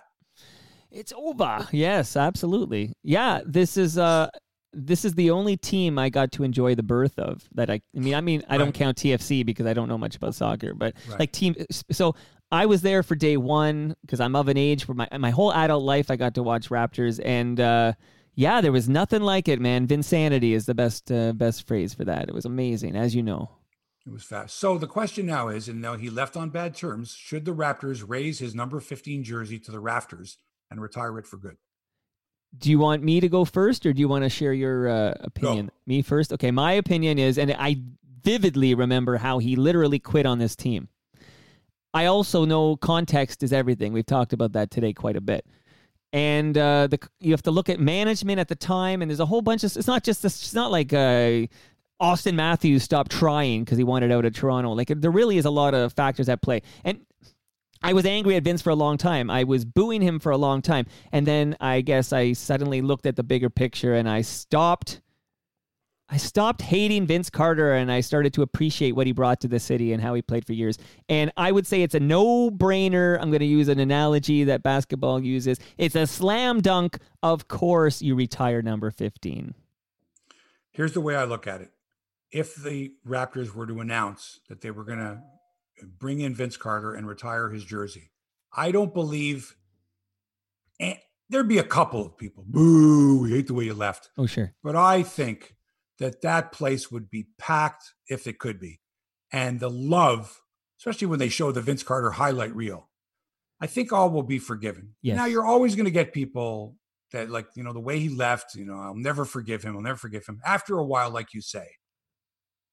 It's 0.89 1.14
over. 1.16 1.68
Yes, 1.72 2.18
absolutely. 2.18 2.93
Yeah, 3.03 3.41
this 3.45 3.78
is 3.78 3.97
uh 3.97 4.30
this 4.74 5.03
is 5.05 5.15
the 5.15 5.32
only 5.32 5.57
team 5.57 5.99
I 5.99 6.09
got 6.09 6.32
to 6.34 6.43
enjoy 6.43 6.76
the 6.76 6.84
birth 6.84 7.17
of 7.19 7.47
that 7.55 7.69
I 7.69 7.82
I 7.95 7.99
mean 7.99 8.15
I 8.15 8.22
mean 8.22 8.43
I 8.47 8.53
right. 8.53 8.57
don't 8.59 8.74
count 8.74 8.97
TFC 8.97 9.45
because 9.45 9.65
I 9.65 9.74
don't 9.74 9.89
know 9.89 9.97
much 9.97 10.15
about 10.15 10.36
soccer, 10.36 10.74
but 10.74 10.93
right. 11.09 11.19
like 11.19 11.32
team 11.32 11.55
so 11.91 12.15
I 12.51 12.65
was 12.65 12.82
there 12.82 13.03
for 13.03 13.15
day 13.15 13.38
1 13.38 13.95
because 14.01 14.19
I'm 14.19 14.36
of 14.36 14.47
an 14.47 14.57
age 14.57 14.88
where 14.88 14.95
my 14.95 15.07
my 15.17 15.32
whole 15.32 15.53
adult 15.53 15.84
life 15.84 16.11
I 16.11 16.15
got 16.15 16.36
to 16.36 16.43
watch 16.43 16.69
Raptors 16.69 17.19
and 17.24 17.59
uh 17.59 17.93
Yeah, 18.36 18.61
there 18.61 18.72
was 18.72 18.88
nothing 18.88 19.22
like 19.22 19.47
it, 19.47 19.59
man. 19.59 19.88
Vinsanity 19.88 20.53
is 20.53 20.65
the 20.65 20.74
best 20.74 21.11
uh, 21.11 21.34
best 21.34 21.67
phrase 21.67 21.93
for 21.93 22.05
that. 22.05 22.30
It 22.30 22.34
was 22.34 22.45
amazing, 22.45 22.95
as 22.95 23.13
you 23.13 23.24
know. 23.24 23.49
It 24.05 24.11
was 24.11 24.24
fast. 24.24 24.57
So 24.57 24.78
the 24.78 24.88
question 24.88 25.26
now 25.28 25.49
is, 25.49 25.67
and 25.67 25.82
now 25.82 25.95
he 25.95 26.09
left 26.09 26.36
on 26.36 26.49
bad 26.49 26.76
terms, 26.76 27.13
should 27.13 27.45
the 27.45 27.53
Raptors 27.53 28.03
raise 28.07 28.39
his 28.39 28.55
number 28.55 28.80
15 28.80 29.24
jersey 29.24 29.59
to 29.59 29.72
the 29.72 29.80
rafters 29.80 30.38
and 30.72 30.82
retire 30.82 31.19
it 31.19 31.28
for 31.28 31.38
good? 31.38 31.57
Do 32.58 32.70
you 32.70 32.80
want 32.80 33.02
me 33.02 33.20
to 33.20 33.30
go 33.30 33.45
first 33.45 33.86
or 33.86 33.93
do 33.93 33.99
you 33.99 34.08
want 34.08 34.24
to 34.24 34.30
share 34.30 34.54
your 34.54 34.89
uh, 34.89 35.14
opinion? 35.22 35.68
Go. 35.68 35.74
Me 35.86 36.02
first? 36.02 36.34
Okay, 36.34 36.52
my 36.52 36.74
opinion 36.74 37.18
is, 37.18 37.38
and 37.38 37.56
I 37.58 37.78
vividly 38.24 38.76
remember 38.76 39.18
how 39.18 39.39
he 39.39 39.56
literally 39.56 39.99
quit 39.99 40.26
on 40.26 40.38
this 40.39 40.56
team. 40.56 40.89
I 41.93 42.06
also 42.06 42.45
know 42.45 42.76
context 42.78 43.43
is 43.43 43.52
everything. 43.52 43.93
We've 43.93 44.06
talked 44.06 44.34
about 44.34 44.54
that 44.54 44.72
today 44.72 44.93
quite 44.93 45.16
a 45.16 45.22
bit. 45.22 45.45
And 46.14 46.58
uh, 46.58 46.88
the 46.88 46.99
you 47.20 47.32
have 47.32 47.43
to 47.43 47.52
look 47.52 47.70
at 47.70 47.80
management 47.80 48.39
at 48.39 48.49
the 48.49 48.56
time, 48.56 49.02
and 49.02 49.10
there's 49.10 49.22
a 49.22 49.26
whole 49.26 49.41
bunch 49.41 49.64
of. 49.64 49.76
It's 49.78 49.88
not 49.88 50.04
just 50.04 50.22
this. 50.22 50.41
It's 50.41 50.54
not 50.54 50.70
like 50.70 50.91
uh, 50.91 51.47
Auston 52.02 52.34
Matthews 52.34 52.84
stopped 52.84 53.12
trying 53.12 53.64
because 53.64 53.78
he 53.78 53.86
wanted 53.86 54.12
out 54.12 54.26
of 54.26 54.34
Toronto. 54.34 54.72
Like 54.72 54.88
there 54.89 55.12
really 55.12 55.38
is 55.38 55.45
a 55.45 55.49
lot 55.49 55.74
of 55.74 55.93
factors 55.93 56.28
at 56.28 56.41
play. 56.41 56.64
And 56.84 57.06
I 57.84 57.94
was 57.94 58.06
angry 58.06 58.36
at 58.36 58.44
Vince 58.44 58.62
for 58.62 58.70
a 58.70 58.76
long 58.76 58.98
time. 58.98 59.30
I 59.30 59.44
was 59.44 59.66
booing 59.66 60.02
him 60.02 60.20
for 60.20 60.32
a 60.32 60.38
long 60.38 60.62
time. 60.62 60.86
And 61.12 61.26
then 61.26 61.58
I 61.60 61.82
guess 61.82 62.14
I 62.14 62.34
suddenly 62.34 62.82
looked 62.82 63.06
at 63.06 63.16
the 63.16 63.24
bigger 63.24 63.50
picture 63.50 63.94
and 63.94 64.08
I 64.10 64.22
stopped 64.22 65.02
I 66.14 66.18
stopped 66.18 66.62
hating 66.62 67.08
Vince 67.08 67.30
Carter 67.30 67.72
and 67.72 67.90
I 67.90 68.02
started 68.02 68.34
to 68.34 68.42
appreciate 68.42 68.98
what 68.98 69.08
he 69.08 69.14
brought 69.14 69.40
to 69.42 69.48
the 69.48 69.62
city 69.62 69.94
and 69.94 70.04
how 70.04 70.14
he 70.14 70.22
played 70.22 70.46
for 70.46 70.52
years. 70.52 70.78
And 71.08 71.32
I 71.38 71.54
would 71.54 71.66
say 71.66 71.84
it's 71.84 71.96
a 71.96 72.02
no-brainer. 72.02 73.18
I'm 73.18 73.30
going 73.30 73.40
to 73.40 73.46
use 73.46 73.70
an 73.70 73.80
analogy 73.80 74.44
that 74.44 74.62
basketball 74.62 75.22
uses. 75.22 75.58
It's 75.78 75.96
a 75.96 76.06
slam 76.06 76.60
dunk. 76.60 76.98
Of 77.24 77.48
course, 77.48 78.02
you 78.02 78.14
retire 78.14 78.62
number 78.62 78.92
15. 78.92 79.54
Here's 80.72 80.92
the 80.92 81.00
way 81.00 81.16
I 81.16 81.24
look 81.24 81.48
at 81.48 81.62
it. 81.62 81.72
If 82.30 82.56
the 82.56 82.92
Raptors 83.08 83.56
were 83.56 83.68
to 83.68 83.80
announce 83.80 84.42
that 84.50 84.60
they 84.60 84.72
were 84.72 84.84
going 84.84 85.00
to 85.00 85.22
bring 85.86 86.22
in 86.22 86.36
Vince 86.36 86.58
Carter 86.58 86.94
and 86.94 87.08
retire 87.08 87.50
his 87.50 87.64
jersey. 87.64 88.12
I 88.54 88.72
don't 88.72 88.94
believe 88.94 89.56
and 90.80 90.98
there'd 91.30 91.48
be 91.48 91.60
a 91.60 91.64
couple 91.64 92.06
of 92.06 92.18
people, 92.18 92.44
boo, 92.48 93.22
we 93.22 93.32
hate 93.32 93.48
the 93.48 93.54
way 93.54 93.66
you 93.66 93.74
left. 93.74 94.10
Oh, 94.18 94.26
sure. 94.26 94.54
But 94.64 94.76
I 94.76 95.04
think 95.04 95.56
that 96.00 96.22
that 96.22 96.52
place 96.52 96.92
would 96.92 97.10
be 97.10 97.28
packed 97.38 97.94
if 98.08 98.28
it 98.28 98.40
could 98.40 98.60
be. 98.60 98.82
And 99.32 99.60
the 99.60 99.70
love, 99.70 100.42
especially 100.80 101.08
when 101.08 101.20
they 101.20 101.30
show 101.30 101.52
the 101.52 101.62
Vince 101.62 101.84
Carter 101.84 102.12
highlight 102.12 102.54
reel, 102.56 102.90
I 103.62 103.68
think 103.68 103.94
all 103.94 104.10
will 104.10 104.24
be 104.24 104.40
forgiven. 104.40 104.96
Yes. 105.02 105.16
Now, 105.16 105.26
you're 105.26 105.46
always 105.46 105.76
going 105.76 105.86
to 105.86 105.92
get 105.92 106.14
people 106.14 106.76
that, 107.12 107.30
like, 107.30 107.48
you 107.56 107.64
know, 107.64 107.74
the 107.74 107.80
way 107.80 108.00
he 108.00 108.10
left, 108.10 108.56
you 108.56 108.66
know, 108.66 108.76
I'll 108.76 108.96
never 108.96 109.24
forgive 109.24 109.64
him. 109.64 109.76
I'll 109.76 109.84
never 109.84 110.00
forgive 110.00 110.26
him. 110.26 110.42
After 110.44 110.80
a 110.80 110.84
while, 110.84 111.12
like 111.12 111.34
you 111.34 111.42
say, 111.42 111.68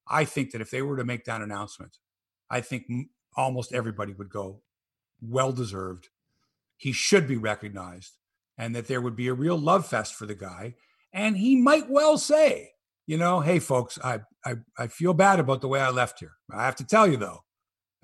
I 0.09 0.25
think 0.25 0.53
that 0.53 0.63
if 0.63 0.71
they 0.71 0.81
were 0.81 0.97
to 0.97 1.05
make 1.05 1.25
that 1.27 1.43
announcement, 1.43 1.99
I 2.51 2.61
think 2.61 2.85
almost 3.37 3.73
everybody 3.73 4.13
would 4.13 4.31
go, 4.31 4.63
well 5.21 5.53
deserved. 5.53 6.09
He 6.77 6.93
should 6.93 7.27
be 7.27 7.37
recognized, 7.37 8.17
and 8.57 8.75
that 8.75 8.87
there 8.87 9.01
would 9.01 9.17
be 9.17 9.29
a 9.29 9.35
real 9.35 9.59
love 9.59 9.87
fest 9.87 10.15
for 10.15 10.27
the 10.27 10.35
guy. 10.35 10.75
And 11.13 11.37
he 11.37 11.57
might 11.57 11.91
well 11.91 12.19
say, 12.19 12.71
you 13.07 13.17
know, 13.17 13.41
hey, 13.41 13.59
folks, 13.59 13.99
I, 14.05 14.21
I, 14.45 14.57
I 14.79 14.87
feel 14.87 15.15
bad 15.15 15.41
about 15.41 15.61
the 15.61 15.69
way 15.69 15.81
I 15.81 15.91
left 15.91 16.21
here. 16.21 16.33
I 16.53 16.65
have 16.65 16.77
to 16.77 16.87
tell 16.87 17.09
you, 17.09 17.17
though, 17.17 17.41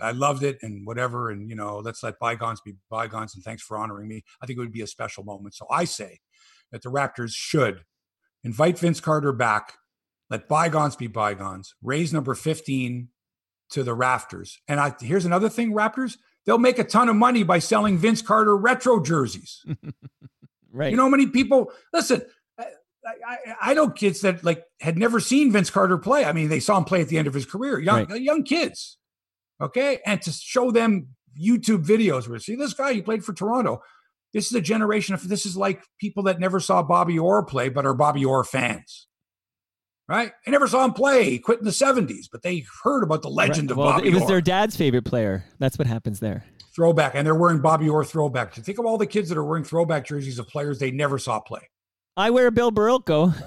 I 0.01 0.12
loved 0.12 0.42
it 0.42 0.59
and 0.62 0.86
whatever. 0.86 1.30
And, 1.30 1.49
you 1.49 1.57
know, 1.57 1.78
let's 1.78 2.03
let 2.03 2.18
bygones 2.18 2.61
be 2.62 2.74
bygones. 2.90 3.34
And 3.34 3.45
thanks 3.45 3.62
for 3.62 3.76
honoring 3.76 4.09
me. 4.09 4.24
I 4.42 4.47
think 4.47 4.57
it 4.57 4.61
would 4.61 4.72
be 4.72 4.82
a 4.82 4.86
special 4.86 5.22
moment. 5.22 5.55
So 5.55 5.66
I 5.70 5.84
say 5.84 6.20
that 6.72 6.82
the 6.82 6.90
Raptors 6.90 7.32
should 7.32 7.84
invite 8.42 8.78
Vince 8.78 9.01
Carter 9.01 9.32
back, 9.32 9.74
let 10.30 10.49
bygones 10.49 10.97
be 10.97 11.07
bygones, 11.07 11.74
raise 11.82 12.12
number 12.12 12.34
15 12.34 13.09
to 13.71 13.83
the 13.83 13.95
rafters. 13.95 14.61
And 14.69 14.81
I, 14.81 14.95
here's 15.01 15.25
another 15.25 15.49
thing, 15.49 15.73
Raptors, 15.73 16.17
they'll 16.47 16.59
make 16.59 16.79
a 16.79 16.85
ton 16.85 17.09
of 17.09 17.17
money 17.17 17.43
by 17.43 17.59
selling 17.59 17.99
Vince 17.99 18.23
Carter 18.23 18.57
retro 18.57 19.01
jerseys. 19.01 19.65
right. 20.73 20.91
You 20.91 20.97
know 20.97 21.05
how 21.05 21.09
many 21.09 21.27
people 21.27 21.73
listen. 21.93 22.23
I, 22.59 22.67
I, 23.27 23.37
I, 23.61 23.75
know 23.75 23.91
kids 23.91 24.23
that 24.23 24.45
like 24.45 24.65
had 24.81 24.97
never 24.97 25.21
seen 25.21 25.53
Vince 25.53 25.69
Carter 25.69 25.99
play. 25.99 26.25
I 26.25 26.33
mean, 26.33 26.49
they 26.49 26.61
saw 26.61 26.79
him 26.79 26.85
play 26.85 27.03
at 27.03 27.09
the 27.09 27.19
end 27.19 27.29
of 27.29 27.35
his 27.35 27.45
career, 27.45 27.79
young 27.79 28.07
right. 28.07 28.21
young 28.21 28.45
kids. 28.45 28.97
Okay, 29.61 30.01
and 30.07 30.23
to 30.23 30.33
show 30.33 30.71
them 30.71 31.09
YouTube 31.39 31.85
videos 31.85 32.29
where 32.29 32.39
see 32.39 32.57
this 32.57 32.73
guy, 32.73 32.95
he 32.95 33.03
played 33.03 33.23
for 33.23 33.35
Toronto. 33.35 33.83
This 34.33 34.47
is 34.47 34.55
a 34.55 34.61
generation 34.61 35.15
of 35.15 35.29
this 35.29 35.45
is 35.45 35.57
like 35.57 35.83
people 35.99 36.23
that 36.25 36.41
never 36.41 36.61
saw 36.61 36.83
Bobby 36.83 37.19
Orr 37.19 37.45
play 37.45 37.69
but 37.69 37.85
are 37.85 37.95
Bobby 37.95 38.25
Orr 38.25 38.43
fans 38.43 39.07
right? 40.09 40.33
I 40.47 40.51
never 40.51 40.67
saw 40.67 40.85
him 40.85 40.93
play. 40.93 41.25
He 41.31 41.39
quit 41.39 41.59
in 41.59 41.65
the 41.65 41.71
70s, 41.71 42.27
but 42.31 42.43
they 42.43 42.65
heard 42.83 43.03
about 43.03 43.23
the 43.23 43.31
legend 43.31 43.71
right. 43.71 43.73
of 43.73 43.77
well, 43.79 43.93
Bobby 43.93 44.09
It 44.09 44.15
was 44.15 44.23
Orr. 44.23 44.29
their 44.29 44.41
dad's 44.41 44.77
favorite 44.77 45.05
player. 45.05 45.45
That's 45.59 45.79
what 45.79 45.87
happens 45.87 46.21
there. 46.21 46.45
Throwback. 46.75 47.15
And 47.15 47.27
they're 47.27 47.35
wearing 47.35 47.61
Bobby 47.61 47.89
Orr 47.89 48.05
throwback. 48.05 48.53
To 48.55 48.61
Think 48.61 48.79
of 48.79 48.87
all 48.87 48.99
the 48.99 49.07
kids 49.07 49.29
that 49.29 49.39
are 49.39 49.45
wearing 49.45 49.65
throwback 49.65 50.07
jerseys 50.07 50.39
of 50.39 50.49
players 50.49 50.79
they 50.79 50.91
never 50.91 51.19
saw 51.19 51.41
play. 51.41 51.61
I 52.17 52.31
wear 52.31 52.47
a 52.49 52.53
Bill 52.53 52.71
Barilko. 52.71 53.35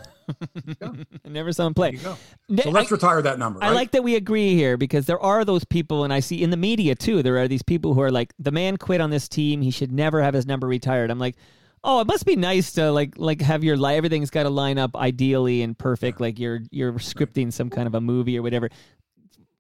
I 1.26 1.30
never 1.30 1.54
saw 1.54 1.68
him 1.68 1.74
play. 1.74 1.96
So 1.96 2.18
let's 2.50 2.92
I, 2.92 2.96
retire 2.96 3.22
that 3.22 3.40
number. 3.40 3.60
Right? 3.60 3.70
I 3.70 3.74
like 3.74 3.92
that 3.92 4.04
we 4.04 4.16
agree 4.16 4.56
here 4.56 4.76
because 4.76 5.06
there 5.06 5.20
are 5.20 5.46
those 5.46 5.64
people, 5.64 6.04
and 6.04 6.12
I 6.12 6.20
see 6.20 6.44
in 6.44 6.50
the 6.50 6.58
media 6.58 6.96
too, 6.96 7.24
there 7.24 7.38
are 7.38 7.48
these 7.48 7.64
people 7.64 7.94
who 7.94 8.02
are 8.02 8.12
like, 8.12 8.34
the 8.40 8.52
man 8.52 8.78
quit 8.78 9.00
on 9.00 9.10
this 9.10 9.30
team. 9.30 9.62
He 9.62 9.72
should 9.72 9.92
never 9.92 10.22
have 10.22 10.34
his 10.34 10.46
number 10.46 10.68
retired. 10.68 11.12
I'm 11.12 11.20
like, 11.20 11.38
Oh, 11.84 12.02
it 12.02 12.08
must 12.08 12.26
be 12.26 12.36
nice 12.36 12.74
to 12.74 12.92
like 12.92 13.18
like 13.18 13.42
have 13.42 13.64
your 13.64 13.78
life. 13.78 13.98
Everything's 13.98 14.30
got 14.30 14.44
to 14.44 14.50
line 14.50 14.78
up 14.78 14.96
ideally 14.96 15.62
and 15.62 15.78
perfect, 15.78 16.20
like 16.20 16.40
you're 16.40 16.62
you're 16.72 16.94
scripting 16.94 17.52
some 17.54 17.70
kind 17.70 17.88
of 17.88 17.96
a 17.96 18.02
movie 18.02 18.38
or 18.38 18.42
whatever. 18.42 18.70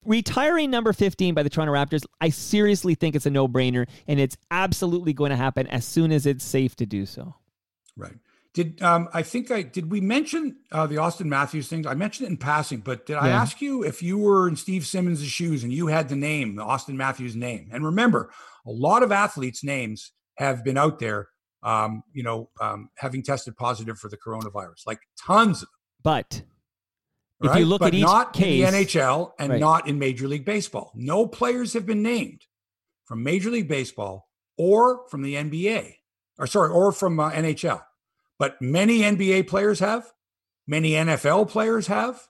Retiring 0.03 0.72
number 0.72 0.93
15 0.93 1.34
by 1.34 1.43
the 1.43 1.49
Toronto 1.49 1.74
Raptors, 1.74 2.05
I 2.22 2.30
seriously 2.30 2.95
think 2.95 3.15
it's 3.15 3.26
a 3.26 3.30
no 3.30 3.47
brainer, 3.47 3.88
and 4.07 4.20
it's 4.22 4.38
absolutely 4.49 5.11
going 5.11 5.32
to 5.32 5.36
happen 5.36 5.68
as 5.68 5.84
soon 5.86 6.13
as 6.13 6.26
it's 6.26 6.45
safe 6.45 6.78
to 6.78 6.86
do 6.86 7.05
so. 7.05 7.36
Right. 7.97 8.15
Did 8.53 8.82
um, 8.82 9.09
I 9.13 9.22
think 9.22 9.51
I 9.51 9.61
did 9.61 9.91
we 9.91 10.01
mention 10.01 10.57
uh, 10.72 10.88
the 10.88 10.95
Auston 10.95 11.26
Matthews 11.26 11.68
thing? 11.68 11.86
I 11.86 11.93
mentioned 11.93 12.28
it 12.28 12.32
in 12.32 12.38
passing, 12.38 12.80
but 12.80 13.05
did 13.05 13.18
I 13.18 13.30
ask 13.30 13.61
you 13.61 13.84
if 13.84 14.01
you 14.01 14.18
were 14.18 14.47
in 14.47 14.55
Steve 14.55 14.88
Simmons' 14.88 15.22
shoes 15.24 15.63
and 15.63 15.72
you 15.72 15.88
had 15.88 16.09
the 16.09 16.15
name, 16.15 16.55
the 16.55 16.63
Auston 16.63 16.95
Matthews 16.95 17.36
name? 17.36 17.70
And 17.72 17.86
remember, 17.86 18.32
a 18.65 18.72
lot 18.72 19.03
of 19.03 19.11
athletes' 19.11 19.63
names 19.63 20.11
have 20.38 20.63
been 20.63 20.78
out 20.78 20.97
there 20.97 21.30
um, 21.64 22.03
you 22.14 22.24
know, 22.24 22.49
um, 22.62 22.89
having 22.97 23.24
tested 23.24 23.55
positive 23.58 23.97
for 23.97 24.10
the 24.10 24.18
coronavirus, 24.18 24.86
like 24.86 24.99
tons 25.20 25.64
of 25.64 25.70
them. 25.70 25.80
But 26.03 26.41
if 27.41 27.49
right? 27.49 27.60
you 27.60 27.66
look 27.66 27.80
but 27.80 27.88
at 27.88 27.93
each 27.93 28.01
not 28.01 28.34
case, 28.34 28.66
in 28.66 28.74
the 28.74 28.86
NHL 28.86 29.32
and 29.39 29.51
right. 29.51 29.60
not 29.60 29.88
in 29.88 29.99
Major 29.99 30.28
League 30.28 30.45
Baseball, 30.45 30.91
no 30.95 31.28
players 31.28 31.74
have 31.74 31.86
been 31.86 32.01
named 32.01 32.45
from 33.05 33.24
Major 33.24 33.49
League 33.51 33.68
Baseball 33.68 34.28
or 34.58 35.08
from 35.10 35.22
the 35.22 35.36
NBA, 35.36 35.95
or 36.39 36.47
sorry, 36.47 36.72
or 36.72 36.91
from 36.91 37.20
uh, 37.20 37.32
NHL. 37.32 37.84
But 38.39 38.62
many 38.62 38.99
NBA 38.99 39.47
players 39.47 39.80
have, 39.80 40.14
many 40.68 40.91
NFL 40.91 41.49
players 41.49 41.88
have, 41.88 42.28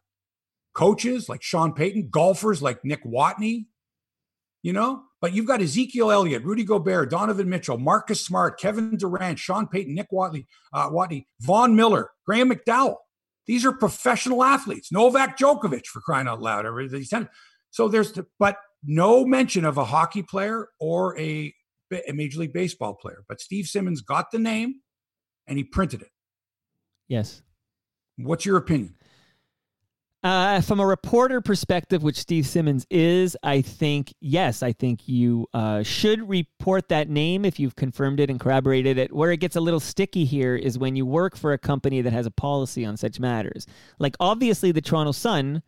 coaches 0.73 1.27
like 1.27 1.41
Sean 1.41 1.73
Payton, 1.73 2.09
golfers 2.09 2.61
like 2.61 2.83
Nick 2.83 3.03
Watney, 3.03 3.67
you 4.61 4.73
know, 4.73 5.03
but 5.21 5.33
you've 5.33 5.45
got 5.45 5.61
Ezekiel 5.61 6.11
Elliott, 6.11 6.43
Rudy 6.43 6.63
Gobert, 6.63 7.09
Donovan 7.09 7.49
Mitchell, 7.49 7.77
Marcus 7.77 8.23
Smart, 8.23 8.59
Kevin 8.59 8.97
Durant, 8.97 9.39
Sean 9.39 9.67
Payton, 9.67 9.95
Nick 9.95 10.07
Watley, 10.11 10.47
uh, 10.73 10.89
Watney, 10.89 11.25
Von 11.41 11.75
Miller, 11.75 12.11
Graham 12.25 12.51
McDowell. 12.51 12.97
These 13.47 13.65
are 13.65 13.71
professional 13.71 14.43
athletes. 14.43 14.91
Novak 14.91 15.37
Djokovic, 15.37 15.85
for 15.85 16.01
crying 16.01 16.27
out 16.27 16.41
loud. 16.41 16.65
So 17.71 17.87
there's, 17.87 18.13
but 18.39 18.57
no 18.83 19.25
mention 19.25 19.65
of 19.65 19.77
a 19.77 19.85
hockey 19.85 20.21
player 20.21 20.69
or 20.79 21.17
a, 21.19 21.53
a 21.91 22.11
Major 22.11 22.41
League 22.41 22.53
Baseball 22.53 22.93
player. 22.93 23.23
But 23.27 23.41
Steve 23.41 23.65
Simmons 23.65 24.01
got 24.01 24.31
the 24.31 24.39
name 24.39 24.81
and 25.47 25.57
he 25.57 25.63
printed 25.63 26.01
it. 26.01 26.11
Yes. 27.07 27.41
What's 28.17 28.45
your 28.45 28.57
opinion? 28.57 28.95
Uh, 30.27 30.59
from 30.59 30.81
a 30.81 30.85
reporter 30.85 31.39
perspective, 31.39 32.03
which 32.03 32.17
Steve 32.17 32.45
Simmons 32.45 32.85
is, 32.89 33.37
I 33.43 33.61
think, 33.61 34.13
yes, 34.19 34.61
I 34.61 34.73
think 34.73 35.07
you 35.07 35.47
uh, 35.53 35.83
should 35.83 36.27
report 36.27 36.89
that 36.89 37.07
name 37.07 37.45
if 37.45 37.61
you've 37.61 37.77
confirmed 37.77 38.19
it 38.19 38.29
and 38.29 38.37
corroborated 38.37 38.97
it. 38.97 39.13
Where 39.15 39.31
it 39.31 39.37
gets 39.37 39.55
a 39.55 39.61
little 39.61 39.79
sticky 39.79 40.25
here 40.25 40.57
is 40.57 40.77
when 40.77 40.97
you 40.97 41.05
work 41.05 41.37
for 41.37 41.53
a 41.53 41.57
company 41.57 42.01
that 42.01 42.11
has 42.11 42.25
a 42.25 42.31
policy 42.31 42.83
on 42.83 42.97
such 42.97 43.21
matters. 43.21 43.67
Like, 43.99 44.17
obviously, 44.19 44.73
the 44.73 44.81
Toronto 44.81 45.13
Sun 45.13 45.63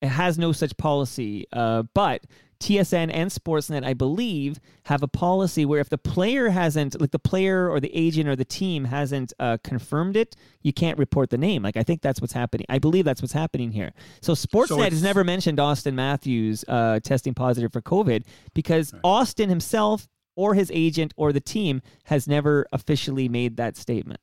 has 0.00 0.38
no 0.38 0.52
such 0.52 0.74
policy, 0.78 1.44
uh, 1.52 1.82
but 1.92 2.24
TSN 2.60 3.10
and 3.12 3.30
Sportsnet, 3.30 3.84
I 3.84 3.94
believe, 3.94 4.58
have 4.84 5.02
a 5.02 5.08
policy 5.08 5.64
where 5.64 5.80
if 5.80 5.88
the 5.88 5.98
player 5.98 6.48
hasn't, 6.48 7.00
like 7.00 7.12
the 7.12 7.18
player 7.18 7.70
or 7.70 7.80
the 7.80 7.94
agent 7.94 8.28
or 8.28 8.34
the 8.34 8.44
team 8.44 8.84
hasn't 8.84 9.32
uh, 9.38 9.58
confirmed 9.62 10.16
it, 10.16 10.34
you 10.62 10.72
can't 10.72 10.98
report 10.98 11.30
the 11.30 11.38
name. 11.38 11.62
Like 11.62 11.76
I 11.76 11.82
think 11.82 12.02
that's 12.02 12.20
what's 12.20 12.32
happening. 12.32 12.66
I 12.68 12.78
believe 12.78 13.04
that's 13.04 13.22
what's 13.22 13.32
happening 13.32 13.70
here. 13.70 13.92
So 14.20 14.32
Sportsnet 14.32 14.68
so 14.68 14.78
has 14.78 15.02
never 15.02 15.24
mentioned 15.24 15.58
Auston 15.58 15.94
Matthews 15.94 16.64
uh, 16.66 17.00
testing 17.00 17.34
positive 17.34 17.72
for 17.72 17.80
COVID 17.80 18.24
because 18.54 18.92
right. 18.92 19.02
Auston 19.02 19.48
himself 19.48 20.08
or 20.36 20.54
his 20.54 20.70
agent 20.74 21.12
or 21.16 21.32
the 21.32 21.40
team 21.40 21.82
has 22.04 22.26
never 22.26 22.66
officially 22.72 23.28
made 23.28 23.56
that 23.56 23.76
statement. 23.76 24.20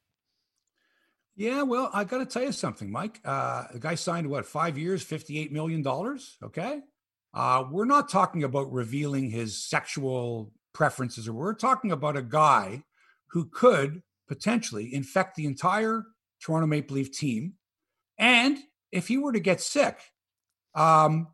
Yeah, 1.36 1.64
well, 1.64 1.90
I 1.94 2.06
got 2.06 2.20
to 2.20 2.26
tell 2.26 2.44
you 2.44 2.54
something, 2.54 2.90
Mike. 2.90 3.20
Uh, 3.26 3.66
the 3.74 3.80
guy 3.80 3.96
signed 3.96 4.30
what 4.30 4.46
five 4.46 4.78
years, 4.78 5.04
fifty-eight 5.04 5.52
million 5.52 5.82
dollars. 5.82 6.38
Okay, 6.42 6.80
uh, 7.36 7.66
we're 7.70 7.86
not 7.86 8.10
talking 8.10 8.44
about 8.44 8.72
revealing 8.72 9.30
his 9.30 9.62
sexual 9.62 10.54
preferences, 10.74 11.28
or 11.28 11.34
we're 11.34 11.54
talking 11.54 11.92
about 11.92 12.18
a 12.18 12.22
guy 12.22 12.84
who 13.28 13.46
could 13.46 14.02
potentially 14.28 14.94
infect 14.94 15.36
the 15.36 15.46
entire 15.46 16.06
Toronto 16.42 16.68
Maple 16.68 16.96
Leaf 16.96 17.12
team, 17.12 17.54
and 18.18 18.58
if 18.92 19.10
he 19.10 19.18
were 19.18 19.34
to 19.34 19.40
get 19.40 19.60
sick, 19.60 20.00
um, 20.74 21.28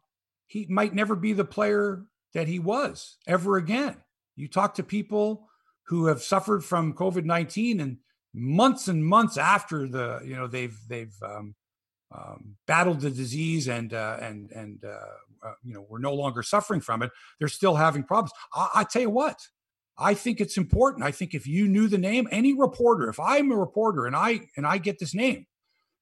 he 0.47 0.65
might 0.69 0.95
never 0.95 1.15
be 1.15 1.33
the 1.33 1.45
player 1.45 2.03
that 2.33 2.47
he 2.47 2.59
was 2.59 3.17
ever 3.27 3.57
again. 3.57 3.97
You 4.35 4.47
talk 4.47 4.75
to 4.75 4.83
people 4.83 5.47
who 5.87 6.07
have 6.07 6.23
suffered 6.23 6.63
from 6.63 6.93
COVID 6.93 7.25
nineteen 7.25 7.79
and 7.79 7.97
months 8.33 8.87
and 8.87 9.05
months 9.05 9.37
after 9.37 9.87
the 9.87 10.21
you 10.25 10.35
know 10.35 10.47
they've 10.47 10.77
they've 10.87 11.15
um, 11.23 11.53
um, 12.13 12.55
battled 12.65 13.01
the 13.01 13.11
disease 13.11 13.67
and 13.67 13.93
uh, 13.93 14.17
and 14.19 14.51
and 14.51 14.83
uh, 14.83 15.15
uh, 15.43 15.53
you 15.63 15.73
know 15.73 15.85
we're 15.89 15.99
no 15.99 16.13
longer 16.13 16.43
suffering 16.43 16.81
from 16.81 17.01
it. 17.01 17.11
They're 17.39 17.47
still 17.47 17.75
having 17.75 18.03
problems. 18.03 18.31
I, 18.53 18.69
I 18.75 18.83
tell 18.83 19.01
you 19.01 19.09
what, 19.09 19.37
I 19.97 20.13
think 20.13 20.39
it's 20.39 20.57
important. 20.57 21.03
I 21.03 21.11
think 21.11 21.33
if 21.33 21.47
you 21.47 21.67
knew 21.67 21.87
the 21.87 21.97
name, 21.97 22.27
any 22.31 22.53
reporter, 22.53 23.09
if 23.09 23.19
I'm 23.19 23.51
a 23.51 23.57
reporter 23.57 24.05
and 24.05 24.15
I 24.15 24.41
and 24.57 24.65
I 24.65 24.77
get 24.77 24.99
this 24.99 25.13
name, 25.13 25.45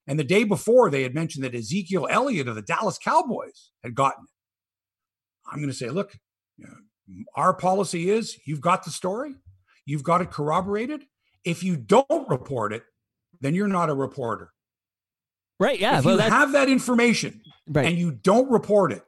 and 0.07 0.19
the 0.19 0.23
day 0.23 0.43
before 0.43 0.89
they 0.89 1.03
had 1.03 1.15
mentioned 1.15 1.43
that 1.43 1.55
Ezekiel 1.55 2.07
Elliott 2.09 2.47
of 2.47 2.55
the 2.55 2.61
Dallas 2.61 2.97
Cowboys 2.97 3.71
had 3.83 3.95
gotten 3.95 4.25
it, 4.25 5.51
I'm 5.51 5.59
going 5.59 5.69
to 5.69 5.75
say, 5.75 5.89
look, 5.89 6.15
you 6.57 6.67
know, 6.67 7.23
our 7.35 7.53
policy 7.53 8.09
is 8.09 8.37
you've 8.45 8.61
got 8.61 8.83
the 8.83 8.91
story, 8.91 9.35
you've 9.85 10.03
got 10.03 10.21
it 10.21 10.31
corroborated 10.31 11.03
if 11.43 11.63
you 11.63 11.77
don't 11.77 12.29
report 12.29 12.73
it, 12.73 12.83
then 13.41 13.55
you're 13.55 13.67
not 13.67 13.89
a 13.89 13.93
reporter. 13.93 14.51
Right. 15.59 15.79
Yeah. 15.79 15.99
If 15.99 16.05
well, 16.05 16.15
you 16.15 16.21
have 16.21 16.53
that 16.53 16.69
information 16.69 17.41
right. 17.67 17.85
and 17.85 17.97
you 17.97 18.11
don't 18.11 18.49
report 18.49 18.91
it, 18.91 19.03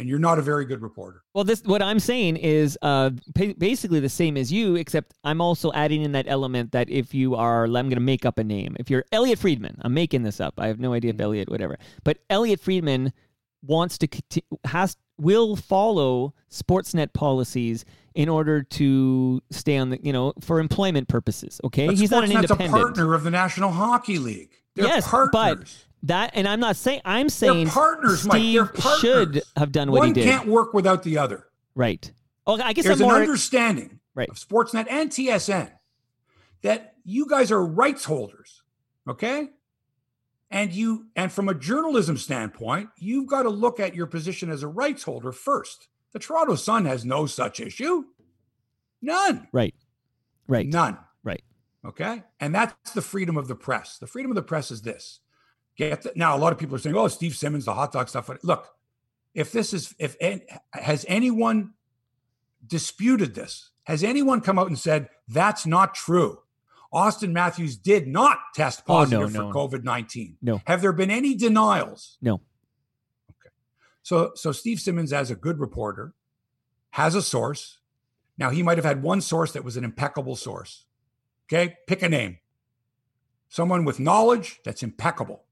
then 0.00 0.08
you're 0.08 0.18
not 0.18 0.38
a 0.38 0.42
very 0.42 0.64
good 0.64 0.80
reporter. 0.80 1.22
Well, 1.34 1.44
this 1.44 1.62
what 1.64 1.82
I'm 1.82 2.00
saying 2.00 2.38
is 2.38 2.78
uh, 2.80 3.10
basically 3.58 4.00
the 4.00 4.08
same 4.08 4.36
as 4.38 4.50
you, 4.50 4.76
except 4.76 5.14
I'm 5.22 5.40
also 5.42 5.70
adding 5.72 6.02
in 6.02 6.12
that 6.12 6.26
element 6.26 6.72
that 6.72 6.88
if 6.88 7.12
you 7.12 7.34
are, 7.36 7.64
I'm 7.64 7.72
going 7.72 7.90
to 7.90 8.00
make 8.00 8.24
up 8.24 8.38
a 8.38 8.44
name. 8.44 8.76
If 8.80 8.88
you're 8.88 9.04
Elliotte 9.12 9.38
Friedman, 9.38 9.78
I'm 9.82 9.92
making 9.92 10.22
this 10.22 10.40
up. 10.40 10.54
I 10.58 10.68
have 10.68 10.80
no 10.80 10.94
idea 10.94 11.10
if 11.10 11.16
mm-hmm. 11.16 11.24
Elliotte, 11.24 11.50
whatever, 11.50 11.78
but 12.02 12.18
Elliotte 12.30 12.60
Friedman 12.60 13.12
wants 13.62 13.98
to 13.98 14.08
has 14.64 14.96
will 15.18 15.54
follow 15.54 16.34
Sportsnet 16.50 17.12
policies 17.12 17.84
in 18.14 18.28
order 18.28 18.62
to 18.62 19.42
stay 19.50 19.76
on 19.76 19.90
the, 19.90 20.00
you 20.02 20.12
know, 20.12 20.32
for 20.40 20.60
employment 20.60 21.08
purposes. 21.08 21.60
Okay, 21.62 21.86
but 21.86 21.96
he's 21.96 22.10
not 22.10 22.24
an 22.24 22.32
independent. 22.32 22.70
a 22.70 22.72
partner 22.72 23.14
of 23.14 23.22
the 23.22 23.30
National 23.30 23.70
Hockey 23.70 24.18
League. 24.18 24.50
They're 24.74 24.86
yes, 24.86 25.06
partners. 25.06 25.32
but 25.32 25.86
that, 26.04 26.32
and 26.34 26.48
I'm 26.48 26.60
not 26.60 26.76
saying 26.76 27.00
I'm 27.04 27.28
saying 27.28 27.64
They're 27.64 27.72
partners. 27.72 28.22
Steve 28.22 28.62
Mike. 28.62 28.74
Partners. 28.74 29.00
should 29.00 29.42
have 29.56 29.72
done 29.72 29.90
what 29.90 29.98
One 29.98 30.08
he 30.08 30.14
did. 30.14 30.26
One 30.26 30.38
can't 30.38 30.48
work 30.48 30.74
without 30.74 31.02
the 31.02 31.18
other. 31.18 31.46
Right. 31.74 32.10
Oh, 32.46 32.60
I 32.60 32.72
guess 32.72 32.84
there's 32.84 33.00
I'm 33.00 33.08
more, 33.08 33.16
an 33.16 33.22
understanding 33.22 34.00
right. 34.14 34.28
of 34.28 34.36
Sportsnet 34.36 34.86
and 34.90 35.10
TSN 35.10 35.70
that 36.62 36.94
you 37.04 37.26
guys 37.26 37.52
are 37.52 37.64
rights 37.64 38.04
holders. 38.04 38.62
Okay. 39.08 39.50
And 40.50 40.72
you, 40.72 41.06
and 41.14 41.30
from 41.30 41.48
a 41.48 41.54
journalism 41.54 42.16
standpoint, 42.16 42.90
you've 42.98 43.28
got 43.28 43.44
to 43.44 43.50
look 43.50 43.78
at 43.78 43.94
your 43.94 44.06
position 44.06 44.50
as 44.50 44.64
a 44.64 44.68
rights 44.68 45.04
holder 45.04 45.30
first. 45.30 45.88
The 46.12 46.18
Toronto 46.18 46.56
Sun 46.56 46.86
has 46.86 47.04
no 47.04 47.26
such 47.26 47.60
issue. 47.60 48.04
None. 49.00 49.46
Right. 49.52 49.74
Right. 50.48 50.66
None. 50.66 50.98
Right. 51.22 51.42
Okay. 51.86 52.24
And 52.40 52.52
that's 52.52 52.90
the 52.92 53.02
freedom 53.02 53.36
of 53.36 53.46
the 53.46 53.54
press. 53.54 53.98
The 53.98 54.08
freedom 54.08 54.32
of 54.32 54.34
the 54.34 54.42
press 54.42 54.72
is 54.72 54.82
this. 54.82 55.20
Get 55.76 56.02
the, 56.02 56.12
now 56.14 56.36
a 56.36 56.38
lot 56.38 56.52
of 56.52 56.58
people 56.58 56.76
are 56.76 56.78
saying, 56.78 56.96
"Oh, 56.96 57.08
Steve 57.08 57.34
Simmons, 57.34 57.64
the 57.64 57.74
hot 57.74 57.92
dog 57.92 58.08
stuff." 58.08 58.30
Look, 58.42 58.68
if 59.34 59.52
this 59.52 59.72
is 59.72 59.94
if 59.98 60.16
has 60.72 61.04
anyone 61.08 61.72
disputed 62.66 63.34
this? 63.34 63.70
Has 63.84 64.04
anyone 64.04 64.40
come 64.40 64.58
out 64.58 64.68
and 64.68 64.78
said 64.78 65.08
that's 65.28 65.66
not 65.66 65.94
true? 65.94 66.40
Auston 66.92 67.30
Matthews 67.30 67.76
did 67.76 68.08
not 68.08 68.38
test 68.54 68.84
positive 68.84 69.20
oh, 69.20 69.26
no, 69.26 69.30
for 69.30 69.42
no. 69.44 69.52
COVID 69.52 69.84
nineteen. 69.84 70.36
No. 70.42 70.60
Have 70.66 70.82
there 70.82 70.92
been 70.92 71.10
any 71.10 71.34
denials? 71.34 72.18
No. 72.20 72.34
Okay. 73.30 73.54
So 74.02 74.32
so 74.34 74.52
Steve 74.52 74.80
Simmons, 74.80 75.12
as 75.12 75.30
a 75.30 75.36
good 75.36 75.60
reporter, 75.60 76.14
has 76.90 77.14
a 77.14 77.22
source. 77.22 77.78
Now 78.38 78.50
he 78.50 78.62
might 78.62 78.78
have 78.78 78.84
had 78.84 79.02
one 79.02 79.20
source 79.20 79.52
that 79.52 79.64
was 79.64 79.76
an 79.76 79.84
impeccable 79.84 80.36
source. 80.36 80.84
Okay, 81.48 81.76
pick 81.86 82.02
a 82.02 82.08
name. 82.08 82.38
Someone 83.48 83.84
with 83.84 83.98
knowledge 83.98 84.60
that's 84.64 84.82
impeccable 84.82 85.44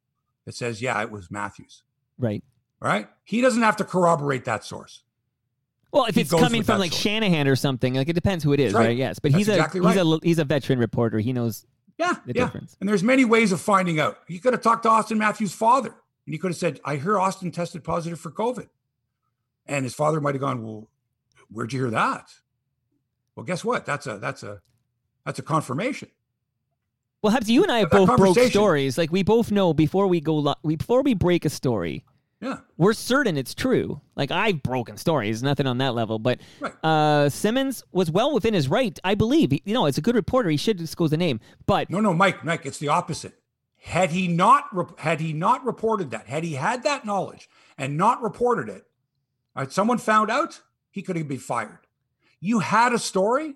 that 0.48 0.54
says, 0.54 0.80
yeah, 0.80 1.02
it 1.02 1.10
was 1.10 1.30
Matthews. 1.30 1.82
Right. 2.18 2.42
Right. 2.80 3.06
He 3.22 3.42
doesn't 3.42 3.60
have 3.60 3.76
to 3.76 3.84
corroborate 3.84 4.46
that 4.46 4.64
source. 4.64 5.02
Well, 5.92 6.06
if 6.06 6.14
he 6.14 6.22
it's 6.22 6.30
coming 6.30 6.62
from 6.62 6.78
like 6.78 6.90
source. 6.90 7.02
Shanahan 7.02 7.46
or 7.46 7.54
something, 7.54 7.92
like 7.92 8.08
it 8.08 8.14
depends 8.14 8.42
who 8.42 8.54
it 8.54 8.60
is, 8.60 8.72
right? 8.72 8.86
right? 8.86 8.96
Yes, 8.96 9.18
but 9.18 9.32
That's 9.32 9.40
he's 9.40 9.48
exactly 9.50 9.80
a 9.80 9.82
right. 9.82 9.94
he's 9.94 10.02
a 10.02 10.18
he's 10.22 10.38
a 10.38 10.44
veteran 10.46 10.78
reporter. 10.78 11.18
He 11.18 11.34
knows 11.34 11.66
yeah, 11.98 12.14
the 12.24 12.32
yeah. 12.34 12.44
difference. 12.44 12.78
And 12.80 12.88
there's 12.88 13.04
many 13.04 13.26
ways 13.26 13.52
of 13.52 13.60
finding 13.60 14.00
out. 14.00 14.16
He 14.26 14.38
could 14.38 14.54
have 14.54 14.62
talked 14.62 14.84
to 14.84 14.88
Auston 14.88 15.18
Matthews' 15.18 15.52
father, 15.52 15.90
and 16.24 16.34
he 16.34 16.38
could 16.38 16.50
have 16.50 16.56
said, 16.56 16.80
"I 16.82 16.96
hear 16.96 17.14
Auston 17.14 17.52
tested 17.52 17.84
positive 17.84 18.18
for 18.18 18.30
COVID," 18.30 18.68
and 19.66 19.84
his 19.84 19.94
father 19.94 20.18
might 20.18 20.34
have 20.34 20.40
gone, 20.40 20.62
"Well, 20.62 20.88
where'd 21.50 21.74
you 21.74 21.80
hear 21.80 21.90
that?" 21.90 22.30
Well, 23.34 23.44
guess 23.44 23.62
what? 23.62 23.84
That's 23.84 24.06
a 24.06 24.16
that's 24.16 24.42
a 24.42 24.62
that's 25.26 25.38
a 25.38 25.42
confirmation. 25.42 26.08
Well, 27.22 27.34
Habs, 27.34 27.48
you 27.48 27.62
and 27.62 27.72
I 27.72 27.80
have 27.80 27.90
both 27.90 28.16
broke 28.16 28.38
stories. 28.38 28.96
Like 28.96 29.10
we 29.10 29.22
both 29.22 29.50
know 29.50 29.74
before 29.74 30.06
we 30.06 30.20
go 30.20 30.36
lo- 30.36 30.54
we 30.62 30.76
before 30.76 31.02
we 31.02 31.14
break 31.14 31.44
a 31.44 31.50
story, 31.50 32.04
yeah. 32.40 32.58
We're 32.76 32.92
certain 32.92 33.36
it's 33.36 33.54
true. 33.54 34.00
Like 34.14 34.30
I've 34.30 34.62
broken 34.62 34.96
stories, 34.96 35.42
nothing 35.42 35.66
on 35.66 35.78
that 35.78 35.94
level. 35.94 36.18
But 36.18 36.40
right. 36.60 36.72
uh, 36.84 37.28
Simmons 37.28 37.82
was 37.90 38.10
well 38.10 38.32
within 38.32 38.54
his 38.54 38.68
right, 38.68 38.96
I 39.02 39.14
believe. 39.16 39.52
you 39.52 39.74
know, 39.74 39.86
it's 39.86 39.98
a 39.98 40.02
good 40.02 40.14
reporter. 40.14 40.48
He 40.48 40.56
should 40.56 40.76
disclose 40.76 41.10
the 41.10 41.16
name. 41.16 41.40
But 41.66 41.90
no, 41.90 42.00
no, 42.00 42.14
Mike, 42.14 42.44
Mike, 42.44 42.64
it's 42.64 42.78
the 42.78 42.88
opposite. 42.88 43.34
Had 43.76 44.10
he 44.10 44.28
not 44.28 44.66
had 44.98 45.20
he 45.20 45.32
not 45.32 45.64
reported 45.64 46.10
that, 46.12 46.26
had 46.26 46.44
he 46.44 46.54
had 46.54 46.84
that 46.84 47.04
knowledge 47.04 47.48
and 47.76 47.96
not 47.96 48.22
reported 48.22 48.68
it, 48.68 48.84
right, 49.56 49.72
someone 49.72 49.98
found 49.98 50.30
out, 50.30 50.60
he 50.90 51.02
could 51.02 51.16
have 51.16 51.28
been 51.28 51.38
fired. 51.38 51.80
You 52.40 52.60
had 52.60 52.92
a 52.92 52.98
story 52.98 53.54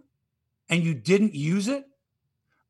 and 0.68 0.82
you 0.82 0.94
didn't 0.94 1.34
use 1.34 1.68
it. 1.68 1.86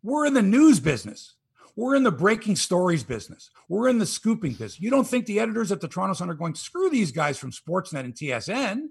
We're 0.02 0.26
in 0.26 0.34
the 0.34 0.42
news 0.42 0.80
business. 0.80 1.36
We're 1.76 1.94
in 1.94 2.02
the 2.02 2.12
breaking 2.12 2.56
stories 2.56 3.02
business. 3.02 3.50
We're 3.68 3.88
in 3.88 3.98
the 3.98 4.06
scooping 4.06 4.52
business. 4.52 4.80
You 4.80 4.90
don't 4.90 5.06
think 5.06 5.26
the 5.26 5.40
editors 5.40 5.72
at 5.72 5.80
the 5.80 5.88
Toronto 5.88 6.14
Sun 6.14 6.28
are 6.28 6.34
going, 6.34 6.54
screw 6.54 6.90
these 6.90 7.12
guys 7.12 7.38
from 7.38 7.50
Sportsnet 7.50 8.00
and 8.00 8.14
TSN. 8.14 8.88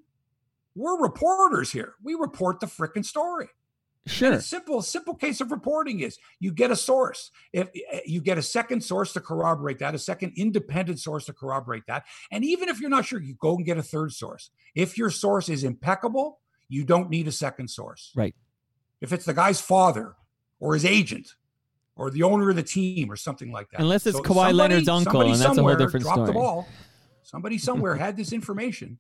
We're 0.76 1.00
reporters 1.00 1.72
here. 1.72 1.96
We 2.02 2.16
report 2.16 2.60
the 2.60 2.66
freaking 2.66 3.06
story. 3.06 3.50
Sure. 4.08 4.40
Simple, 4.42 4.82
simple 4.82 5.14
case 5.14 5.42
of 5.42 5.52
reporting 5.52 6.00
is 6.00 6.18
you 6.40 6.52
get 6.52 6.72
a 6.72 6.76
source. 6.76 7.30
If 7.54 7.68
eh, 7.92 8.00
you 8.06 8.20
get 8.20 8.40
a 8.40 8.42
second 8.42 8.84
source 8.84 9.14
to 9.14 9.22
corroborate 9.22 9.78
that, 9.78 9.94
a 9.94 10.00
second 10.00 10.34
independent 10.36 11.00
source 11.00 11.26
to 11.26 11.34
corroborate 11.34 11.84
that, 11.88 12.06
and 12.32 12.44
even 12.44 12.68
if 12.68 12.80
you're 12.80 12.90
not 12.90 13.06
sure, 13.06 13.22
you 13.22 13.36
go 13.36 13.56
and 13.56 13.66
get 13.66 13.78
a 13.78 13.84
third 13.84 14.12
source. 14.12 14.50
If 14.74 14.98
your 14.98 15.12
source 15.12 15.50
is 15.50 15.64
impeccable, 15.64 16.40
you 16.68 16.84
don't 16.84 17.12
need 17.12 17.28
a 17.28 17.32
second 17.32 17.68
source. 17.68 18.12
Right. 18.16 18.34
If 19.02 19.14
it's 19.14 19.26
the 19.26 19.36
guy's 19.36 19.62
father 19.62 20.16
or 20.62 20.76
his 20.76 20.86
agent 20.86 21.36
or 21.98 22.10
the 22.10 22.24
owner 22.24 22.50
of 22.50 22.56
the 22.56 22.64
team 22.64 23.12
or 23.12 23.18
something 23.18 23.52
like 23.52 23.70
that. 23.72 23.82
Unless 23.82 24.08
it's 24.08 24.16
so 24.16 24.24
Kawhi 24.24 24.36
somebody, 24.36 24.54
Leonard's 24.54 24.88
uncle, 24.88 25.22
and 25.22 25.32
that's 25.36 25.58
a 25.58 25.62
whole 25.62 25.76
different 25.76 26.06
dropped 26.06 26.18
story. 26.18 26.28
The 26.28 26.34
ball. 26.34 26.68
Somebody 27.24 27.58
somewhere 27.70 27.96
had 27.96 28.16
this 28.16 28.32
information, 28.32 28.98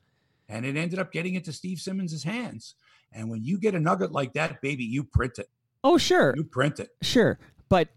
and 0.49 0.65
it 0.65 0.75
ended 0.75 0.99
up 0.99 1.13
getting 1.13 1.35
into 1.35 1.53
Steve 1.53 1.79
Simmons' 1.79 2.23
hands. 2.23 2.75
And 3.13 3.29
when 3.29 3.43
you 3.43 3.57
get 3.57 3.75
a 3.75 3.79
nugget 3.79 4.11
like 4.11 4.33
that, 4.33 4.61
baby, 4.61 4.83
you 4.83 5.03
print 5.03 5.39
it. 5.39 5.47
Oh, 5.83 5.97
sure. 5.97 6.33
You 6.35 6.43
print 6.43 6.79
it. 6.79 6.89
Sure. 7.01 7.39
But 7.69 7.89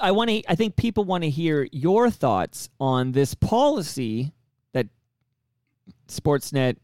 I 0.00 0.10
want 0.12 0.30
to. 0.30 0.42
I 0.48 0.54
think 0.54 0.76
people 0.76 1.04
want 1.04 1.24
to 1.24 1.30
hear 1.30 1.66
your 1.72 2.10
thoughts 2.10 2.68
on 2.78 3.12
this 3.12 3.34
policy 3.34 4.32
that 4.72 4.86
Sportsnet, 6.08 6.76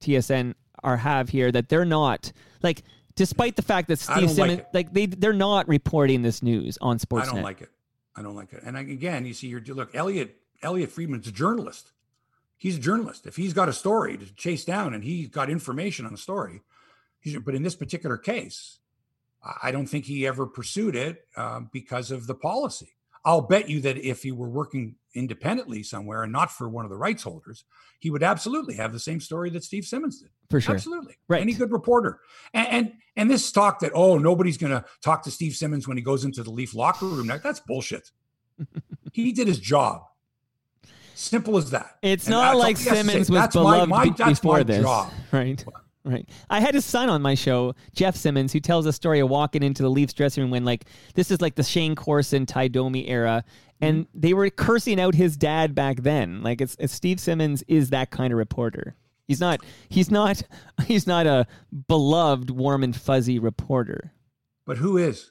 TSN 0.00 0.54
are 0.82 0.96
have 0.96 1.28
here. 1.28 1.52
That 1.52 1.68
they're 1.68 1.84
not 1.84 2.32
like 2.62 2.82
despite 3.14 3.56
the 3.56 3.62
fact 3.62 3.88
that 3.88 3.98
Steve 3.98 4.30
Simmons, 4.30 4.58
like, 4.58 4.74
like, 4.74 4.92
they 4.92 5.06
they're 5.06 5.32
not 5.32 5.68
reporting 5.68 6.22
this 6.22 6.42
news 6.42 6.78
on 6.80 6.98
Sportsnet. 6.98 7.22
I 7.22 7.26
don't 7.26 7.42
like 7.42 7.60
it. 7.60 7.70
I 8.14 8.22
don't 8.22 8.36
like 8.36 8.52
it. 8.52 8.62
And 8.64 8.76
again, 8.76 9.24
you 9.24 9.34
see, 9.34 9.48
you're 9.48 9.60
look, 9.60 9.94
Elliot 9.94 10.36
Elliotte 10.62 10.90
Friedman's 10.90 11.26
a 11.26 11.32
journalist. 11.32 11.92
He's 12.56 12.76
a 12.76 12.80
journalist. 12.80 13.26
If 13.26 13.36
he's 13.36 13.52
got 13.52 13.68
a 13.68 13.72
story 13.72 14.16
to 14.16 14.34
chase 14.34 14.64
down 14.64 14.94
and 14.94 15.02
he's 15.02 15.28
got 15.28 15.50
information 15.50 16.06
on 16.06 16.14
a 16.14 16.18
story, 16.18 16.62
but 17.44 17.54
in 17.54 17.62
this 17.62 17.74
particular 17.74 18.16
case, 18.16 18.78
I 19.62 19.72
don't 19.72 19.86
think 19.86 20.04
he 20.04 20.26
ever 20.26 20.46
pursued 20.46 20.94
it 20.94 21.26
um, 21.36 21.70
because 21.72 22.10
of 22.12 22.26
the 22.26 22.34
policy. 22.34 22.94
I'll 23.24 23.40
bet 23.40 23.68
you 23.68 23.80
that 23.80 23.96
if 23.98 24.22
he 24.22 24.30
were 24.30 24.48
working 24.48 24.96
independently 25.14 25.82
somewhere 25.82 26.22
and 26.22 26.32
not 26.32 26.50
for 26.50 26.68
one 26.68 26.84
of 26.84 26.90
the 26.90 26.96
rights 26.96 27.22
holders, 27.22 27.64
he 27.98 28.10
would 28.10 28.22
absolutely 28.22 28.74
have 28.74 28.92
the 28.92 28.98
same 28.98 29.20
story 29.20 29.50
that 29.50 29.64
Steve 29.64 29.84
Simmons 29.84 30.20
did. 30.20 30.30
For 30.50 30.60
sure. 30.60 30.74
Absolutely. 30.74 31.16
Right. 31.28 31.40
Any 31.40 31.54
good 31.54 31.72
reporter. 31.72 32.20
And 32.54 32.68
and, 32.68 32.92
and 33.16 33.30
this 33.30 33.50
talk 33.52 33.80
that, 33.80 33.92
oh, 33.94 34.18
nobody's 34.18 34.58
gonna 34.58 34.84
talk 35.02 35.22
to 35.24 35.30
Steve 35.30 35.54
Simmons 35.54 35.86
when 35.86 35.96
he 35.96 36.02
goes 36.02 36.24
into 36.24 36.42
the 36.42 36.50
Leaf 36.50 36.74
locker 36.74 37.06
room, 37.06 37.26
now, 37.26 37.38
that's 37.38 37.60
bullshit. 37.60 38.10
he 39.12 39.32
did 39.32 39.48
his 39.48 39.58
job. 39.58 40.02
Simple 41.14 41.56
as 41.56 41.70
that. 41.70 41.98
It's 42.02 42.26
and 42.26 42.32
not 42.32 42.56
like 42.56 42.76
Simmons 42.76 43.30
was 43.30 43.48
beloved 43.48 43.88
my, 43.88 44.06
my, 44.06 44.28
before 44.30 44.64
this, 44.64 44.82
job. 44.82 45.12
right? 45.32 45.64
Right. 46.04 46.28
I 46.50 46.58
had 46.58 46.74
his 46.74 46.84
son 46.84 47.08
on 47.08 47.22
my 47.22 47.34
show, 47.34 47.76
Jeff 47.94 48.16
Simmons, 48.16 48.52
who 48.52 48.58
tells 48.58 48.86
a 48.86 48.92
story 48.92 49.20
of 49.20 49.30
walking 49.30 49.62
into 49.62 49.84
the 49.84 49.88
Leafs 49.88 50.12
dressing 50.12 50.42
room 50.42 50.50
when 50.50 50.64
like 50.64 50.86
this 51.14 51.30
is 51.30 51.40
like 51.40 51.54
the 51.54 51.62
Shayne 51.62 51.94
Corson 51.94 52.44
Ty 52.44 52.68
Domi 52.68 53.06
era, 53.06 53.44
and 53.80 54.06
mm-hmm. 54.06 54.20
they 54.20 54.34
were 54.34 54.50
cursing 54.50 55.00
out 55.00 55.14
his 55.14 55.36
dad 55.36 55.76
back 55.76 56.02
then. 56.02 56.42
Like 56.42 56.60
it's, 56.60 56.76
it's 56.80 56.92
Steve 56.92 57.20
Simmons 57.20 57.62
is 57.68 57.90
that 57.90 58.10
kind 58.10 58.32
of 58.32 58.38
reporter. 58.38 58.96
He's 59.28 59.40
not. 59.40 59.60
He's 59.88 60.10
not. 60.10 60.42
He's 60.86 61.06
not 61.06 61.26
a 61.26 61.46
beloved, 61.88 62.50
warm 62.50 62.82
and 62.82 62.94
fuzzy 62.94 63.38
reporter. 63.38 64.12
But 64.66 64.78
who 64.78 64.96
is? 64.96 65.30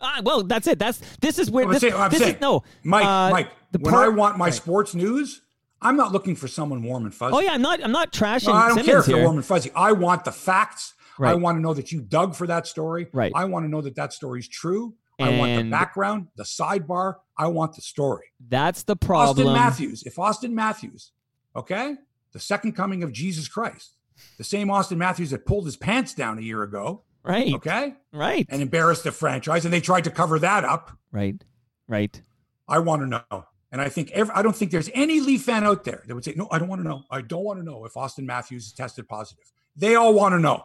Ah, 0.00 0.20
well, 0.22 0.44
that's 0.44 0.66
it. 0.66 0.78
That's 0.78 1.00
this 1.20 1.38
is 1.38 1.50
where 1.50 1.64
I'm 1.64 1.72
this, 1.72 1.80
saying, 1.80 1.94
I'm 1.94 2.10
this 2.10 2.20
saying, 2.20 2.36
is 2.36 2.40
no 2.40 2.62
Mike. 2.84 3.04
Uh, 3.04 3.30
Mike, 3.30 3.50
when 3.80 3.94
I 3.94 4.08
want 4.08 4.38
my 4.38 4.46
right. 4.46 4.54
sports 4.54 4.94
news, 4.94 5.42
I'm 5.80 5.96
not 5.96 6.12
looking 6.12 6.34
for 6.34 6.48
someone 6.48 6.82
warm 6.82 7.04
and 7.04 7.14
fuzzy. 7.14 7.34
Oh 7.36 7.40
yeah, 7.40 7.52
I'm 7.52 7.62
not. 7.62 7.82
I'm 7.82 7.92
not 7.92 8.12
trashing. 8.12 8.48
No, 8.48 8.54
I 8.54 8.68
don't 8.68 8.78
Simmons 8.78 8.86
care 8.86 8.98
if 8.98 9.06
here. 9.06 9.16
you're 9.16 9.24
warm 9.24 9.36
and 9.36 9.46
fuzzy. 9.46 9.70
I 9.74 9.92
want 9.92 10.24
the 10.24 10.32
facts. 10.32 10.94
Right. 11.18 11.30
I 11.30 11.34
want 11.34 11.56
to 11.56 11.60
know 11.60 11.74
that 11.74 11.90
you 11.90 12.00
dug 12.00 12.36
for 12.36 12.46
that 12.46 12.66
story. 12.66 13.08
Right. 13.12 13.32
I 13.34 13.44
want 13.44 13.64
to 13.64 13.68
know 13.68 13.80
that 13.80 13.96
that 13.96 14.12
story 14.12 14.40
is 14.40 14.48
true. 14.48 14.94
And 15.18 15.34
I 15.34 15.38
want 15.38 15.64
the 15.64 15.70
background, 15.70 16.28
the 16.36 16.44
sidebar. 16.44 17.14
I 17.36 17.48
want 17.48 17.74
the 17.74 17.82
story. 17.82 18.26
That's 18.48 18.84
the 18.84 18.94
problem. 18.94 19.48
Auston 19.48 19.54
Matthews. 19.54 20.04
If 20.04 20.14
Auston 20.14 20.52
Matthews, 20.52 21.10
okay, 21.56 21.96
the 22.32 22.38
second 22.38 22.72
coming 22.72 23.02
of 23.02 23.12
Jesus 23.12 23.48
Christ, 23.48 23.96
the 24.36 24.44
same 24.44 24.68
Auston 24.68 24.96
Matthews 24.96 25.30
that 25.30 25.44
pulled 25.44 25.64
his 25.64 25.76
pants 25.76 26.14
down 26.14 26.38
a 26.38 26.40
year 26.40 26.62
ago, 26.62 27.02
right? 27.24 27.52
Okay, 27.54 27.94
right, 28.12 28.46
and 28.48 28.62
embarrassed 28.62 29.04
the 29.04 29.12
franchise, 29.12 29.64
and 29.64 29.74
they 29.74 29.80
tried 29.80 30.04
to 30.04 30.10
cover 30.10 30.38
that 30.38 30.64
up, 30.64 30.96
right, 31.10 31.42
right. 31.88 32.20
I 32.68 32.78
want 32.78 33.02
to 33.02 33.06
know. 33.06 33.46
And 33.70 33.80
I 33.80 33.88
think 33.88 34.10
every, 34.12 34.34
I 34.34 34.42
don't 34.42 34.56
think 34.56 34.70
there's 34.70 34.90
any 34.94 35.20
Leaf 35.20 35.42
fan 35.42 35.64
out 35.64 35.84
there 35.84 36.02
that 36.06 36.14
would 36.14 36.24
say, 36.24 36.34
no, 36.36 36.48
I 36.50 36.58
don't 36.58 36.68
want 36.68 36.82
to 36.82 36.88
know. 36.88 37.04
I 37.10 37.20
don't 37.20 37.44
want 37.44 37.58
to 37.58 37.64
know 37.64 37.84
if 37.84 37.94
Auston 37.94 38.24
Matthews 38.24 38.66
is 38.66 38.72
tested 38.72 39.08
positive. 39.08 39.44
They 39.76 39.94
all 39.94 40.14
want 40.14 40.32
to 40.32 40.38
know. 40.38 40.64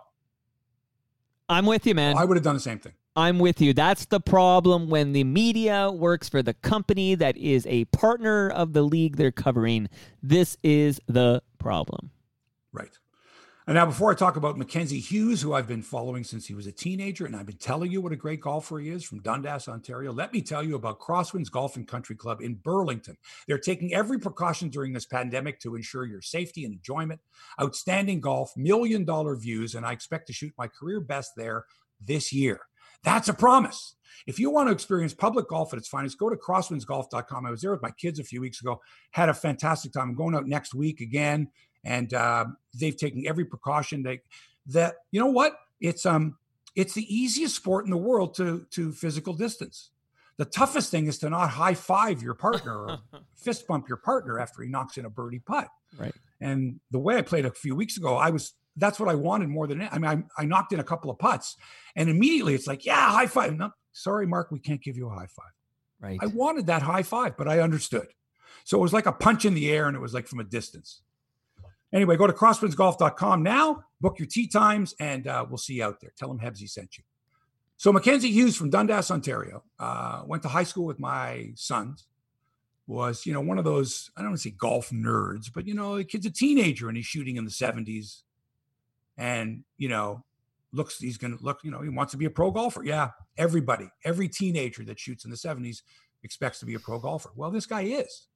I'm 1.49 1.65
with 1.65 1.85
you, 1.85 1.95
man. 1.95 2.17
I 2.17 2.23
would 2.23 2.37
have 2.37 2.43
done 2.43 2.55
the 2.55 2.61
same 2.61 2.79
thing. 2.79 2.93
I'm 3.15 3.37
with 3.37 3.61
you. 3.61 3.73
That's 3.73 4.05
the 4.05 4.19
problem 4.19 4.89
when 4.89 5.11
the 5.11 5.23
media 5.23 5.91
works 5.91 6.29
for 6.29 6.41
the 6.41 6.53
company 6.55 7.13
that 7.15 7.37
is 7.37 7.67
a 7.67 7.85
partner 7.85 8.49
of 8.49 8.73
the 8.73 8.81
league 8.81 9.17
they're 9.17 9.31
covering. 9.31 9.87
This 10.23 10.57
is 10.63 10.99
the 11.07 11.43
problem. 11.59 12.09
Right. 12.71 12.97
And 13.65 13.75
now, 13.75 13.85
before 13.85 14.11
I 14.11 14.15
talk 14.15 14.35
about 14.35 14.57
Mackenzie 14.57 14.99
Hughes, 14.99 15.41
who 15.41 15.53
I've 15.53 15.69
been 15.69 15.81
following 15.81 16.25
since 16.25 16.45
he 16.45 16.53
was 16.53 16.67
a 16.67 16.71
teenager, 16.71 17.25
and 17.25 17.33
I've 17.33 17.45
been 17.45 17.55
telling 17.55 17.91
you 17.91 18.01
what 18.01 18.11
a 18.11 18.17
great 18.17 18.41
golfer 18.41 18.77
he 18.79 18.89
is 18.89 19.05
from 19.05 19.21
Dundas, 19.21 19.69
Ontario, 19.69 20.11
let 20.11 20.33
me 20.33 20.41
tell 20.41 20.61
you 20.61 20.75
about 20.75 20.99
Crosswinds 20.99 21.49
Golf 21.49 21.77
and 21.77 21.87
Country 21.87 22.17
Club 22.17 22.41
in 22.41 22.55
Burlington. 22.55 23.15
They're 23.47 23.57
taking 23.57 23.93
every 23.93 24.19
precaution 24.19 24.67
during 24.67 24.91
this 24.91 25.05
pandemic 25.05 25.61
to 25.61 25.75
ensure 25.75 26.05
your 26.05 26.21
safety 26.21 26.65
and 26.65 26.73
enjoyment. 26.73 27.21
Outstanding 27.61 28.19
golf, 28.19 28.51
million 28.57 29.05
dollar 29.05 29.37
views, 29.37 29.75
and 29.75 29.85
I 29.85 29.93
expect 29.93 30.27
to 30.27 30.33
shoot 30.33 30.51
my 30.57 30.67
career 30.67 30.99
best 30.99 31.31
there 31.37 31.63
this 32.05 32.33
year. 32.33 32.59
That's 33.05 33.29
a 33.29 33.33
promise. 33.33 33.95
If 34.27 34.39
you 34.39 34.49
want 34.49 34.67
to 34.67 34.73
experience 34.73 35.13
public 35.13 35.47
golf 35.47 35.71
at 35.71 35.79
its 35.79 35.87
finest, 35.87 36.17
go 36.17 36.29
to 36.29 36.35
crosswindsgolf.com. 36.35 37.45
I 37.45 37.49
was 37.49 37.61
there 37.61 37.71
with 37.71 37.81
my 37.81 37.91
kids 37.91 38.19
a 38.19 38.23
few 38.25 38.41
weeks 38.41 38.59
ago, 38.59 38.81
had 39.11 39.29
a 39.29 39.33
fantastic 39.33 39.93
time. 39.93 40.09
I'm 40.09 40.15
going 40.15 40.35
out 40.35 40.47
next 40.47 40.75
week 40.75 40.99
again 40.99 41.47
and 41.83 42.13
uh, 42.13 42.45
they've 42.73 42.95
taken 42.95 43.25
every 43.27 43.45
precaution. 43.45 44.03
They 44.03 44.21
that 44.67 44.95
you 45.11 45.19
know 45.19 45.27
what 45.27 45.57
it's 45.81 46.05
um 46.05 46.37
it's 46.75 46.93
the 46.93 47.13
easiest 47.13 47.55
sport 47.55 47.85
in 47.85 47.91
the 47.91 47.97
world 47.97 48.35
to 48.35 48.65
to 48.71 48.91
physical 48.91 49.33
distance. 49.33 49.91
The 50.37 50.45
toughest 50.45 50.89
thing 50.89 51.05
is 51.05 51.19
to 51.19 51.29
not 51.29 51.49
high 51.49 51.75
five 51.75 52.23
your 52.23 52.33
partner 52.33 52.75
or 52.75 52.97
fist 53.35 53.67
bump 53.67 53.87
your 53.87 53.97
partner 53.97 54.39
after 54.39 54.63
he 54.63 54.69
knocks 54.69 54.97
in 54.97 55.05
a 55.05 55.09
birdie 55.09 55.39
putt. 55.39 55.67
Right. 55.97 56.13
And 56.41 56.79
the 56.91 56.99
way 56.99 57.17
I 57.17 57.21
played 57.21 57.45
a 57.45 57.51
few 57.51 57.75
weeks 57.75 57.97
ago, 57.97 58.15
I 58.15 58.31
was 58.31 58.53
that's 58.75 58.99
what 58.99 59.09
I 59.09 59.15
wanted 59.15 59.49
more 59.49 59.67
than 59.67 59.87
I 59.91 59.99
mean. 59.99 60.25
I, 60.37 60.41
I 60.41 60.45
knocked 60.45 60.73
in 60.73 60.79
a 60.79 60.83
couple 60.83 61.11
of 61.11 61.19
putts, 61.19 61.55
and 61.95 62.09
immediately 62.09 62.55
it's 62.55 62.67
like, 62.67 62.85
yeah, 62.85 63.11
high 63.11 63.27
five. 63.27 63.55
No, 63.55 63.71
sorry, 63.91 64.25
Mark, 64.25 64.51
we 64.51 64.59
can't 64.59 64.81
give 64.81 64.97
you 64.97 65.07
a 65.07 65.13
high 65.13 65.27
five. 65.27 65.51
Right. 65.99 66.19
I 66.21 66.27
wanted 66.27 66.67
that 66.67 66.81
high 66.81 67.03
five, 67.03 67.37
but 67.37 67.47
I 67.47 67.59
understood. 67.59 68.07
So 68.65 68.77
it 68.77 68.81
was 68.81 68.93
like 68.93 69.05
a 69.05 69.11
punch 69.11 69.45
in 69.45 69.53
the 69.53 69.71
air, 69.71 69.87
and 69.87 69.95
it 69.95 69.99
was 69.99 70.13
like 70.13 70.27
from 70.27 70.39
a 70.39 70.43
distance. 70.43 71.01
Anyway, 71.93 72.17
go 72.17 72.25
to 72.25 72.33
crosswindsgolf.com 72.33 73.43
now, 73.43 73.83
book 74.01 74.17
your 74.17 74.25
tee 74.25 74.47
times, 74.47 74.95
and 74.99 75.27
uh, 75.27 75.45
we'll 75.47 75.59
see 75.59 75.75
you 75.75 75.83
out 75.83 76.01
there. 76.01 76.11
Tell 76.17 76.27
them 76.27 76.39
Hebsy 76.39 76.67
sent 76.67 76.97
you. 76.97 77.03
So 77.77 77.93
Mackenzie 77.93 78.31
Hughes 78.31 78.55
from 78.55 78.71
Dundas, 78.71 79.11
Ontario, 79.11 79.63
uh, 79.79 80.23
went 80.25 80.41
to 80.43 80.49
high 80.49 80.63
school 80.63 80.85
with 80.85 80.99
my 80.99 81.51
sons. 81.55 82.07
Was 82.85 83.25
you 83.25 83.33
know 83.33 83.39
one 83.39 83.57
of 83.57 83.63
those 83.63 84.11
I 84.17 84.21
don't 84.21 84.31
want 84.31 84.41
to 84.41 84.49
say 84.49 84.55
golf 84.57 84.89
nerds, 84.89 85.49
but 85.53 85.67
you 85.67 85.73
know 85.73 85.95
the 85.97 86.03
kid's 86.03 86.25
a 86.25 86.31
teenager 86.31 86.89
and 86.89 86.97
he's 86.97 87.05
shooting 87.05 87.37
in 87.37 87.45
the 87.45 87.51
70s, 87.51 88.23
and 89.17 89.63
you 89.77 89.87
know 89.87 90.23
looks 90.73 90.97
he's 90.97 91.17
going 91.17 91.37
to 91.37 91.41
look 91.41 91.59
you 91.63 91.71
know 91.71 91.81
he 91.81 91.87
wants 91.87 92.11
to 92.11 92.17
be 92.17 92.25
a 92.25 92.29
pro 92.29 92.51
golfer. 92.51 92.83
Yeah, 92.83 93.11
everybody, 93.37 93.89
every 94.03 94.27
teenager 94.27 94.83
that 94.83 94.99
shoots 94.99 95.23
in 95.23 95.31
the 95.31 95.37
70s 95.37 95.81
expects 96.23 96.59
to 96.59 96.65
be 96.65 96.73
a 96.73 96.79
pro 96.79 96.99
golfer. 96.99 97.29
Well, 97.35 97.51
this 97.51 97.65
guy 97.65 97.83
is, 97.83 98.27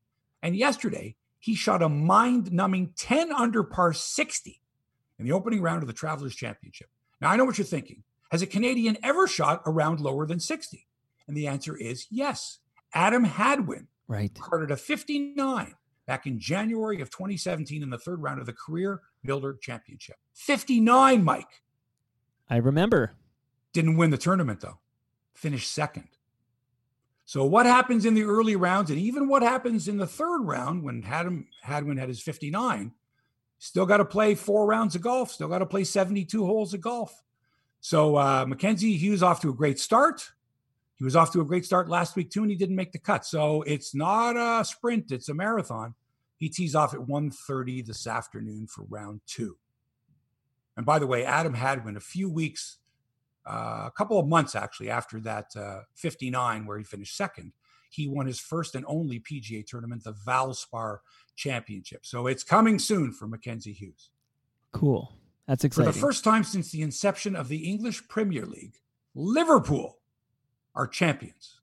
and 0.43 0.55
yesterday 0.55 1.17
he 1.39 1.55
shot 1.55 1.83
a 1.83 1.89
mind 1.89 2.51
numbing 2.51 2.93
10 2.97 3.31
under 3.31 3.63
par 3.63 3.93
60 3.93 4.61
in 5.19 5.25
the 5.25 5.31
opening 5.31 5.61
round 5.61 5.83
of 5.83 5.87
the 5.87 5.93
Travelers 5.93 6.35
Championship. 6.35 6.89
Now, 7.21 7.29
I 7.29 7.35
know 7.35 7.45
what 7.45 7.57
you're 7.57 7.65
thinking. 7.65 8.03
Has 8.31 8.41
a 8.41 8.47
Canadian 8.47 8.97
ever 9.03 9.27
shot 9.27 9.61
a 9.65 9.71
round 9.71 9.99
lower 9.99 10.25
than 10.25 10.39
60? 10.39 10.85
And 11.27 11.35
the 11.35 11.47
answer 11.47 11.75
is 11.75 12.07
yes. 12.09 12.59
Adam 12.93 13.23
Hadwin 13.23 13.87
right. 14.07 14.33
carded 14.39 14.71
a 14.71 14.77
59 14.77 15.75
back 16.05 16.25
in 16.25 16.39
January 16.39 17.01
of 17.01 17.09
2017 17.09 17.83
in 17.83 17.89
the 17.89 17.97
third 17.97 18.21
round 18.21 18.39
of 18.39 18.45
the 18.45 18.53
Career 18.53 19.01
Builder 19.23 19.57
Championship. 19.61 20.17
59, 20.33 21.23
Mike. 21.23 21.61
I 22.49 22.57
remember. 22.57 23.15
Didn't 23.73 23.97
win 23.97 24.09
the 24.09 24.17
tournament, 24.17 24.61
though. 24.61 24.79
Finished 25.33 25.71
second. 25.71 26.16
So 27.27 27.43
what 27.43 27.65
happens 27.65 28.05
in 28.05 28.13
the 28.13 28.23
early 28.23 28.55
rounds, 28.55 28.89
and 28.89 28.97
even 28.97 29.27
what 29.27 29.41
happens 29.41 29.89
in 29.89 29.97
the 29.97 30.07
third 30.07 30.43
round 30.43 30.81
when 30.81 31.01
Hadwin, 31.01 31.45
Hadwin 31.61 31.97
had 31.97 32.07
his 32.07 32.21
59, 32.21 32.93
still 33.59 33.85
got 33.85 33.97
to 33.97 34.05
play 34.05 34.33
four 34.33 34.65
rounds 34.65 34.95
of 34.95 35.01
golf, 35.01 35.31
still 35.31 35.49
got 35.49 35.57
to 35.57 35.65
play 35.65 35.83
72 35.83 36.45
holes 36.45 36.73
of 36.73 36.79
golf. 36.79 37.21
So 37.81 38.15
uh, 38.15 38.45
Mackenzie 38.47 38.95
Hughes 38.95 39.21
off 39.21 39.41
to 39.41 39.49
a 39.49 39.53
great 39.53 39.77
start. 39.77 40.31
He 40.95 41.03
was 41.03 41.17
off 41.17 41.33
to 41.33 41.41
a 41.41 41.45
great 41.45 41.65
start 41.65 41.89
last 41.89 42.15
week 42.15 42.31
too, 42.31 42.43
and 42.43 42.49
he 42.49 42.55
didn't 42.55 42.77
make 42.77 42.93
the 42.93 42.97
cut. 42.97 43.25
So 43.25 43.61
it's 43.63 43.93
not 43.93 44.37
a 44.37 44.63
sprint; 44.63 45.11
it's 45.11 45.27
a 45.27 45.33
marathon. 45.33 45.95
He 46.37 46.47
tees 46.47 46.75
off 46.75 46.93
at 46.93 47.01
1:30 47.01 47.85
this 47.85 48.07
afternoon 48.07 48.67
for 48.67 48.85
round 48.85 49.19
two. 49.27 49.57
And 50.77 50.85
by 50.85 50.97
the 50.97 51.07
way, 51.07 51.25
Adam 51.25 51.55
Hadwin, 51.55 51.97
a 51.97 51.99
few 51.99 52.29
weeks 52.29 52.77
uh, 53.49 53.83
a 53.87 53.91
couple 53.95 54.19
of 54.19 54.27
months 54.27 54.55
actually 54.55 54.89
after 54.89 55.19
that 55.21 55.47
uh, 55.55 55.81
59 55.95 56.65
where 56.65 56.77
he 56.77 56.83
finished 56.83 57.15
second 57.15 57.53
he 57.89 58.07
won 58.07 58.25
his 58.25 58.39
first 58.39 58.75
and 58.75 58.85
only 58.87 59.19
pga 59.19 59.65
tournament 59.65 60.03
the 60.03 60.13
valspar 60.13 60.99
championship. 61.35 62.05
So 62.05 62.27
it's 62.27 62.43
coming 62.43 62.79
soon 62.79 63.11
for 63.11 63.27
mackenzie 63.27 63.73
hughes. 63.73 64.09
Cool. 64.71 65.13
That's 65.47 65.63
exciting 65.63 65.91
for 65.91 65.95
the 65.95 65.99
first 65.99 66.23
time 66.23 66.43
since 66.43 66.71
the 66.71 66.81
inception 66.81 67.35
of 67.35 67.47
the 67.47 67.69
english 67.69 68.07
premier 68.07 68.45
league 68.45 68.75
liverpool 69.15 69.99
are 70.75 70.87
champions. 70.87 71.61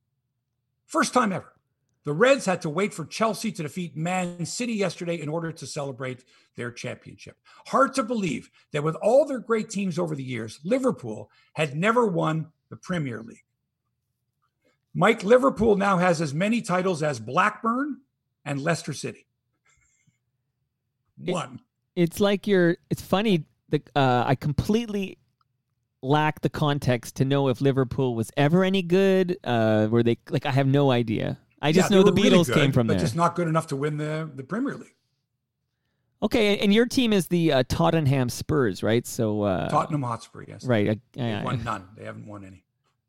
First 0.86 1.12
time 1.12 1.32
ever 1.32 1.53
the 2.04 2.12
Reds 2.12 2.44
had 2.44 2.62
to 2.62 2.70
wait 2.70 2.92
for 2.92 3.04
Chelsea 3.04 3.50
to 3.52 3.62
defeat 3.62 3.96
Man 3.96 4.44
City 4.44 4.74
yesterday 4.74 5.20
in 5.20 5.28
order 5.28 5.50
to 5.52 5.66
celebrate 5.66 6.24
their 6.56 6.70
championship. 6.70 7.36
Hard 7.66 7.94
to 7.94 8.02
believe 8.02 8.50
that 8.72 8.84
with 8.84 8.94
all 8.96 9.24
their 9.24 9.38
great 9.38 9.70
teams 9.70 9.98
over 9.98 10.14
the 10.14 10.22
years, 10.22 10.60
Liverpool 10.64 11.30
had 11.54 11.74
never 11.74 12.06
won 12.06 12.48
the 12.68 12.76
Premier 12.76 13.22
League. 13.22 13.38
Mike, 14.94 15.24
Liverpool 15.24 15.76
now 15.76 15.98
has 15.98 16.20
as 16.20 16.34
many 16.34 16.60
titles 16.60 17.02
as 17.02 17.18
Blackburn 17.18 18.00
and 18.44 18.60
Leicester 18.60 18.92
City. 18.92 19.26
One. 21.16 21.60
It, 21.96 22.02
it's 22.02 22.20
like 22.20 22.46
you're, 22.46 22.76
it's 22.90 23.02
funny. 23.02 23.46
The, 23.70 23.82
uh, 23.96 24.24
I 24.26 24.34
completely 24.34 25.18
lack 26.02 26.42
the 26.42 26.50
context 26.50 27.16
to 27.16 27.24
know 27.24 27.48
if 27.48 27.60
Liverpool 27.60 28.14
was 28.14 28.30
ever 28.36 28.62
any 28.62 28.82
good. 28.82 29.38
Uh, 29.42 29.88
were 29.90 30.02
they 30.02 30.18
like 30.30 30.46
I 30.46 30.50
have 30.50 30.66
no 30.66 30.90
idea. 30.90 31.38
I 31.64 31.72
just 31.72 31.90
yeah, 31.90 31.96
know 31.96 32.02
the 32.02 32.12
Beatles 32.12 32.30
really 32.30 32.44
good, 32.44 32.54
came 32.54 32.72
from 32.72 32.86
but 32.86 32.94
there. 32.94 33.00
just 33.00 33.16
not 33.16 33.34
good 33.34 33.48
enough 33.48 33.68
to 33.68 33.76
win 33.76 33.96
the 33.96 34.30
the 34.34 34.44
Premier 34.44 34.74
League. 34.74 34.94
Okay, 36.22 36.58
and 36.58 36.74
your 36.74 36.84
team 36.84 37.12
is 37.12 37.28
the 37.28 37.52
uh, 37.52 37.62
Tottenham 37.68 38.28
Spurs, 38.28 38.82
right? 38.82 39.06
So 39.06 39.42
uh, 39.42 39.70
Tottenham 39.70 40.02
Hotspur, 40.02 40.44
yes. 40.46 40.64
Right. 40.64 41.00
Uh, 41.18 41.40
won 41.42 41.64
none. 41.64 41.88
They 41.96 42.04
haven't 42.04 42.26
won 42.26 42.44
any. 42.44 42.64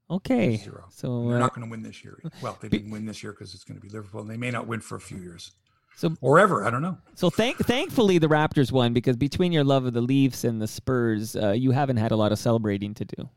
Okay. 0.09 0.55
Zero. 0.55 0.85
So 0.89 1.27
they're 1.29 1.39
not 1.39 1.53
going 1.53 1.67
to 1.67 1.71
win 1.71 1.83
this 1.83 2.03
year. 2.03 2.17
Well, 2.41 2.57
they 2.61 2.69
didn't 2.69 2.91
win 2.91 3.05
this 3.05 3.23
year 3.23 3.33
because 3.33 3.53
it's 3.53 3.63
going 3.65 3.79
to 3.79 3.81
be 3.81 3.89
Liverpool, 3.89 4.21
and 4.21 4.29
they 4.29 4.37
may 4.37 4.51
not 4.51 4.67
win 4.67 4.79
for 4.79 4.95
a 4.95 5.01
few 5.01 5.17
years. 5.17 5.51
So 5.97 6.15
or 6.21 6.39
ever, 6.39 6.65
I 6.65 6.69
don't 6.69 6.81
know. 6.81 6.97
So 7.15 7.29
thank 7.29 7.57
thankfully 7.57 8.19
the 8.19 8.27
Raptors 8.27 8.71
won 8.71 8.93
because 8.93 9.17
between 9.17 9.51
your 9.51 9.63
love 9.63 9.85
of 9.85 9.93
the 9.93 10.01
Leafs 10.01 10.43
and 10.45 10.61
the 10.61 10.67
Spurs, 10.67 11.35
uh, 11.35 11.51
you 11.51 11.71
haven't 11.71 11.97
had 11.97 12.11
a 12.11 12.15
lot 12.15 12.31
of 12.31 12.39
celebrating 12.39 12.93
to 12.93 13.05
do. 13.05 13.29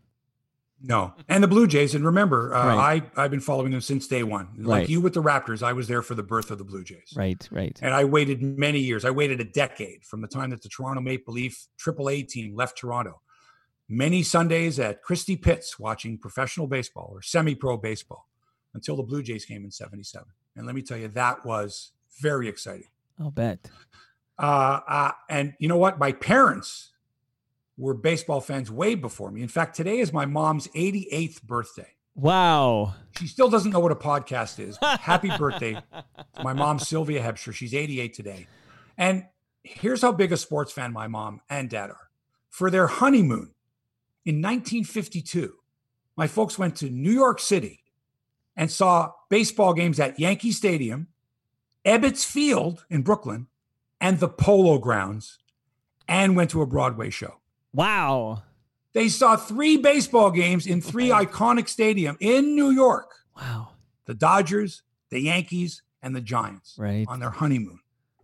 No, 0.81 1.14
and 1.29 1.43
the 1.43 1.49
Blue 1.49 1.66
Jays. 1.66 1.95
And 1.95 2.05
remember, 2.05 2.55
uh, 2.55 2.76
right. 2.76 3.03
I 3.16 3.24
I've 3.24 3.31
been 3.31 3.41
following 3.41 3.72
them 3.72 3.81
since 3.81 4.07
day 4.07 4.22
one. 4.22 4.49
Like 4.59 4.81
right. 4.81 4.89
you 4.89 5.01
with 5.01 5.14
the 5.14 5.22
Raptors, 5.22 5.62
I 5.62 5.72
was 5.72 5.89
there 5.89 6.03
for 6.03 6.14
the 6.14 6.22
birth 6.22 6.51
of 6.51 6.59
the 6.59 6.64
Blue 6.64 6.85
Jays. 6.85 7.14
Right, 7.16 7.49
right. 7.51 7.76
And 7.83 7.93
I 7.93 8.05
waited 8.05 8.43
many 8.43 8.79
years. 8.79 9.05
I 9.05 9.11
waited 9.11 9.41
a 9.41 9.45
decade 9.45 10.05
from 10.05 10.20
the 10.20 10.29
time 10.29 10.51
that 10.51 10.62
the 10.62 10.68
Toronto 10.68 11.01
Maple 11.01 11.35
Leaf 11.35 11.66
AAA 11.85 12.29
team 12.29 12.55
left 12.55 12.79
Toronto. 12.79 13.20
Many 13.89 14.22
Sundays 14.22 14.79
at 14.79 15.03
Christie 15.03 15.37
Pitts 15.37 15.79
watching 15.79 16.18
professional 16.18 16.66
baseball 16.66 17.11
or 17.12 17.22
semi-pro 17.22 17.79
baseball 17.79 18.29
until 18.74 18.97
the 18.97 19.03
Blue 19.03 19.22
Jays 19.22 19.45
came 19.45 19.64
in 19.64 19.72
'77. 19.72 20.26
And 20.55 20.66
let 20.66 20.76
me 20.76 20.83
tell 20.83 20.99
you, 20.99 21.09
that 21.09 21.45
was 21.45 21.93
very 22.20 22.49
exciting. 22.49 22.89
I'll 23.18 23.31
bet. 23.31 23.68
Uh, 24.39 24.81
uh, 24.87 25.12
and 25.29 25.55
you 25.59 25.68
know 25.68 25.79
what? 25.79 25.99
My 25.99 26.12
parents 26.12 26.93
were 27.79 27.95
baseball 27.95 28.41
fans 28.41 28.70
way 28.70 28.95
before 28.95 29.31
me. 29.31 29.41
In 29.41 29.49
fact, 29.49 29.76
today 29.76 30.01
is 30.01 30.12
my 30.12 30.26
mom's 30.26 30.66
88th 30.68 31.43
birthday. 31.43 31.95
Wow. 32.16 32.95
She 33.16 33.29
still 33.29 33.49
doesn't 33.49 33.70
know 33.70 33.79
what 33.79 33.93
a 33.93 33.97
podcast 33.97 34.59
is. 34.59 34.76
Happy 34.83 35.31
birthday 35.39 35.74
to 35.74 36.43
my 36.43 36.53
mom, 36.53 36.81
Sylvia 36.81 37.22
Hebscher. 37.22 37.55
She's 37.55 37.72
88 37.72 38.12
today. 38.12 38.49
And 38.99 39.24
here's 39.62 40.03
how 40.03 40.11
big 40.11 40.33
a 40.33 40.37
sports 40.37 40.72
fan 40.72 40.93
my 40.93 41.07
mom 41.07 41.41
and 41.49 41.70
dad 41.70 41.91
are. 41.91 42.11
For 42.51 42.70
their 42.70 42.89
honeymoon 42.89 43.55
in 44.24 44.43
1952, 44.43 45.55
my 46.16 46.26
folks 46.26 46.59
went 46.59 46.74
to 46.76 46.91
New 46.91 47.12
York 47.12 47.39
City 47.39 47.85
and 48.57 48.68
saw 48.72 49.12
baseball 49.31 49.72
games 49.72 50.01
at 50.01 50.18
Yankee 50.18 50.51
Stadium, 50.51 51.07
Ebbets 51.85 52.26
Field 52.26 52.85
in 52.91 53.03
Brooklyn, 53.03 53.47
and 54.01 54.18
the 54.18 54.29
Polo 54.29 54.79
Grounds, 54.79 55.39
and 56.09 56.35
went 56.35 56.51
to 56.51 56.62
a 56.62 56.66
Broadway 56.66 57.11
show. 57.11 57.35
Wow. 57.73 58.43
They 58.95 59.09
saw 59.09 59.37
three 59.37 59.77
baseball 59.77 60.31
games 60.31 60.66
in 60.66 60.81
three 60.81 61.09
iconic 61.09 61.66
stadiums 61.66 62.16
in 62.21 62.55
New 62.55 62.71
York. 62.71 63.11
Wow. 63.37 63.71
The 64.07 64.14
Dodgers, 64.14 64.83
the 65.11 65.21
Yankees, 65.21 65.83
and 66.03 66.16
the 66.16 66.21
Giants. 66.21 66.75
Right. 66.79 67.07
On 67.09 67.21
their 67.21 67.31
honeymoon. 67.31 67.81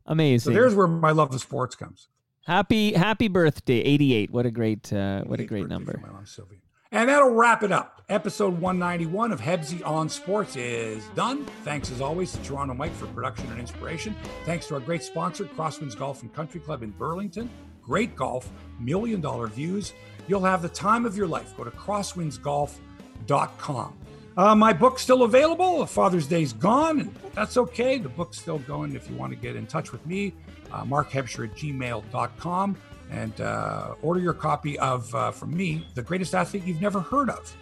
Amazing. 0.07 0.53
So 0.53 0.59
there's 0.59 0.75
where 0.75 0.87
my 0.87 1.13
love 1.13 1.33
of 1.33 1.41
sports 1.41 1.77
comes. 1.77 2.09
Happy 2.47 2.93
happy 2.93 3.29
birthday, 3.29 3.79
88. 3.79 4.31
What 4.31 4.45
a 4.45 4.51
great 4.51 4.93
uh, 4.93 5.23
what 5.23 5.41
a 5.41 5.45
great 5.45 5.69
number. 5.69 5.99
My 6.03 6.11
mom, 6.11 6.27
Sylvia. 6.27 6.59
And 6.93 7.09
that'll 7.09 7.31
wrap 7.31 7.63
it 7.63 7.73
up. 7.73 8.03
Episode 8.09 8.61
191 8.61 9.33
of 9.33 9.41
Hebsy 9.41 9.85
on 9.85 10.09
Sports 10.09 10.55
is 10.55 11.05
done. 11.17 11.45
Thanks 11.65 11.91
as 11.91 12.01
always 12.01 12.31
to 12.33 12.43
Toronto 12.43 12.75
Mike 12.75 12.95
for 12.95 13.07
production 13.07 13.51
and 13.51 13.59
inspiration. 13.59 14.15
Thanks 14.45 14.69
to 14.69 14.75
our 14.75 14.81
great 14.81 15.03
sponsor, 15.03 15.45
Crosswinds 15.45 15.97
Golf 15.97 16.23
and 16.23 16.33
Country 16.33 16.61
Club 16.61 16.83
in 16.83 16.91
Burlington 16.91 17.51
great 17.85 18.17
golf, 18.17 18.51
million 18.81 19.21
dollar 19.21 19.47
views. 19.47 19.93
You'll 20.27 20.45
have 20.45 20.63
the 20.63 20.69
time 20.69 21.05
of 21.05 21.17
your 21.17 21.27
life. 21.27 21.57
Go 21.57 21.65
to 21.65 21.71
crosswindsgolf.com. 21.71 23.99
Uh, 24.37 24.55
my 24.55 24.73
book's 24.73 25.03
still 25.03 25.23
available. 25.23 25.87
Father's 25.87 26.27
Day's 26.27 26.53
gone, 26.53 27.01
and 27.01 27.15
that's 27.35 27.57
okay. 27.57 27.99
The 27.99 28.09
book's 28.09 28.41
still 28.41 28.59
going 28.61 28.97
if 28.97 29.09
you 29.09 29.17
want 29.17 29.33
to 29.33 29.37
get 29.37 29.55
in 29.55 29.67
touch 29.67 29.93
with 29.93 30.05
me. 30.07 30.35
Uh, 30.73 30.83
markhebscher 30.85 31.49
at 31.49 31.57
gmail.com 31.57 32.77
and 33.11 33.41
uh, 33.41 33.95
order 34.03 34.19
your 34.19 34.33
copy 34.33 34.77
of, 34.81 35.15
uh, 35.15 35.31
from 35.31 35.57
me, 35.57 35.87
The 35.95 36.03
Greatest 36.03 36.35
Athlete 36.35 36.65
You've 36.65 36.81
Never 36.81 36.99
Heard 37.01 37.31
of. 37.31 37.57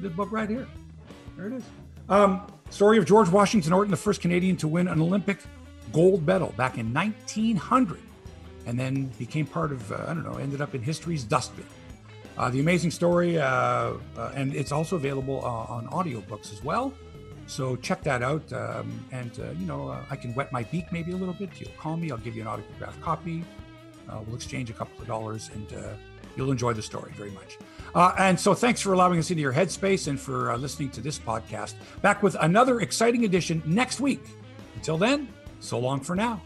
The 0.00 0.08
book 0.08 0.32
right 0.32 0.48
here. 0.48 0.66
There 1.36 1.46
it 1.46 1.52
is. 1.52 1.62
Um, 2.08 2.44
story 2.70 2.98
of 2.98 3.06
George 3.06 3.28
Washington 3.28 3.72
Orton, 3.72 3.92
the 3.92 3.96
first 3.96 4.20
Canadian 4.20 4.56
to 4.56 4.66
win 4.66 4.88
an 4.88 5.00
Olympic 5.00 5.38
gold 5.92 6.26
medal 6.26 6.52
back 6.56 6.78
in 6.78 6.92
1900 6.92 8.00
and 8.70 8.78
then 8.78 9.06
became 9.18 9.46
part 9.46 9.72
of, 9.72 9.90
uh, 9.90 9.96
I 10.06 10.14
don't 10.14 10.22
know, 10.22 10.38
ended 10.38 10.60
up 10.60 10.76
in 10.76 10.80
history's 10.80 11.24
dustbin. 11.24 11.66
Uh, 12.38 12.48
the 12.50 12.60
amazing 12.60 12.92
story, 12.92 13.36
uh, 13.36 13.44
uh 13.44 14.32
and 14.36 14.54
it's 14.54 14.70
also 14.70 14.94
available 14.94 15.44
uh, 15.44 15.74
on 15.74 15.88
audiobooks 15.88 16.52
as 16.52 16.62
well. 16.62 16.94
So 17.48 17.74
check 17.74 18.04
that 18.04 18.22
out. 18.22 18.50
Um, 18.52 19.04
and, 19.10 19.32
uh, 19.40 19.50
you 19.58 19.66
know, 19.66 19.98
I 20.08 20.14
can 20.14 20.32
wet 20.36 20.52
my 20.52 20.62
beak 20.62 20.92
maybe 20.92 21.10
a 21.10 21.16
little 21.16 21.34
bit. 21.34 21.50
You'll 21.58 21.72
call 21.78 21.96
me, 21.96 22.12
I'll 22.12 22.18
give 22.18 22.36
you 22.36 22.42
an 22.42 22.48
autographed 22.48 23.00
copy. 23.00 23.44
we'll 24.08 24.36
exchange 24.36 24.70
a 24.70 24.72
couple 24.72 25.00
of 25.00 25.08
dollars 25.08 25.50
and 25.54 25.66
you'll 26.36 26.52
enjoy 26.52 26.72
the 26.72 26.82
story 26.82 27.12
very 27.16 27.32
much. 27.32 27.58
and 28.20 28.38
so 28.38 28.54
thanks 28.54 28.80
for 28.80 28.92
allowing 28.92 29.18
us 29.18 29.32
into 29.32 29.42
your 29.42 29.52
headspace 29.52 30.06
and 30.06 30.18
for 30.20 30.56
listening 30.58 30.90
to 30.90 31.00
this 31.00 31.18
podcast. 31.18 31.74
Back 32.02 32.22
with 32.22 32.36
another 32.40 32.82
exciting 32.82 33.24
edition 33.24 33.60
next 33.66 33.98
week. 33.98 34.22
Until 34.76 34.96
then, 34.96 35.28
so 35.58 35.76
long 35.80 35.98
for 36.00 36.14
now. 36.14 36.40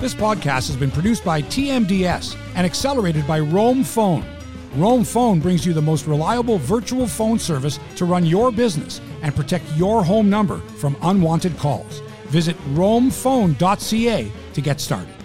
This 0.00 0.14
podcast 0.14 0.68
has 0.68 0.76
been 0.76 0.92
produced 0.92 1.24
by 1.24 1.42
TMDS 1.42 2.36
and 2.54 2.64
accelerated 2.64 3.26
by 3.26 3.40
Roam 3.40 3.82
Phone. 3.82 4.24
Roam 4.76 5.02
Phone 5.02 5.40
brings 5.40 5.66
you 5.66 5.72
the 5.72 5.82
most 5.82 6.06
reliable 6.06 6.58
virtual 6.58 7.08
phone 7.08 7.36
service 7.36 7.80
to 7.96 8.04
run 8.04 8.24
your 8.24 8.52
business 8.52 9.00
and 9.22 9.34
protect 9.34 9.64
your 9.74 10.04
home 10.04 10.30
number 10.30 10.58
from 10.78 10.96
unwanted 11.02 11.58
calls. 11.58 11.98
Visit 12.26 12.56
roamphone.ca 12.74 14.30
to 14.52 14.60
get 14.60 14.80
started. 14.80 15.17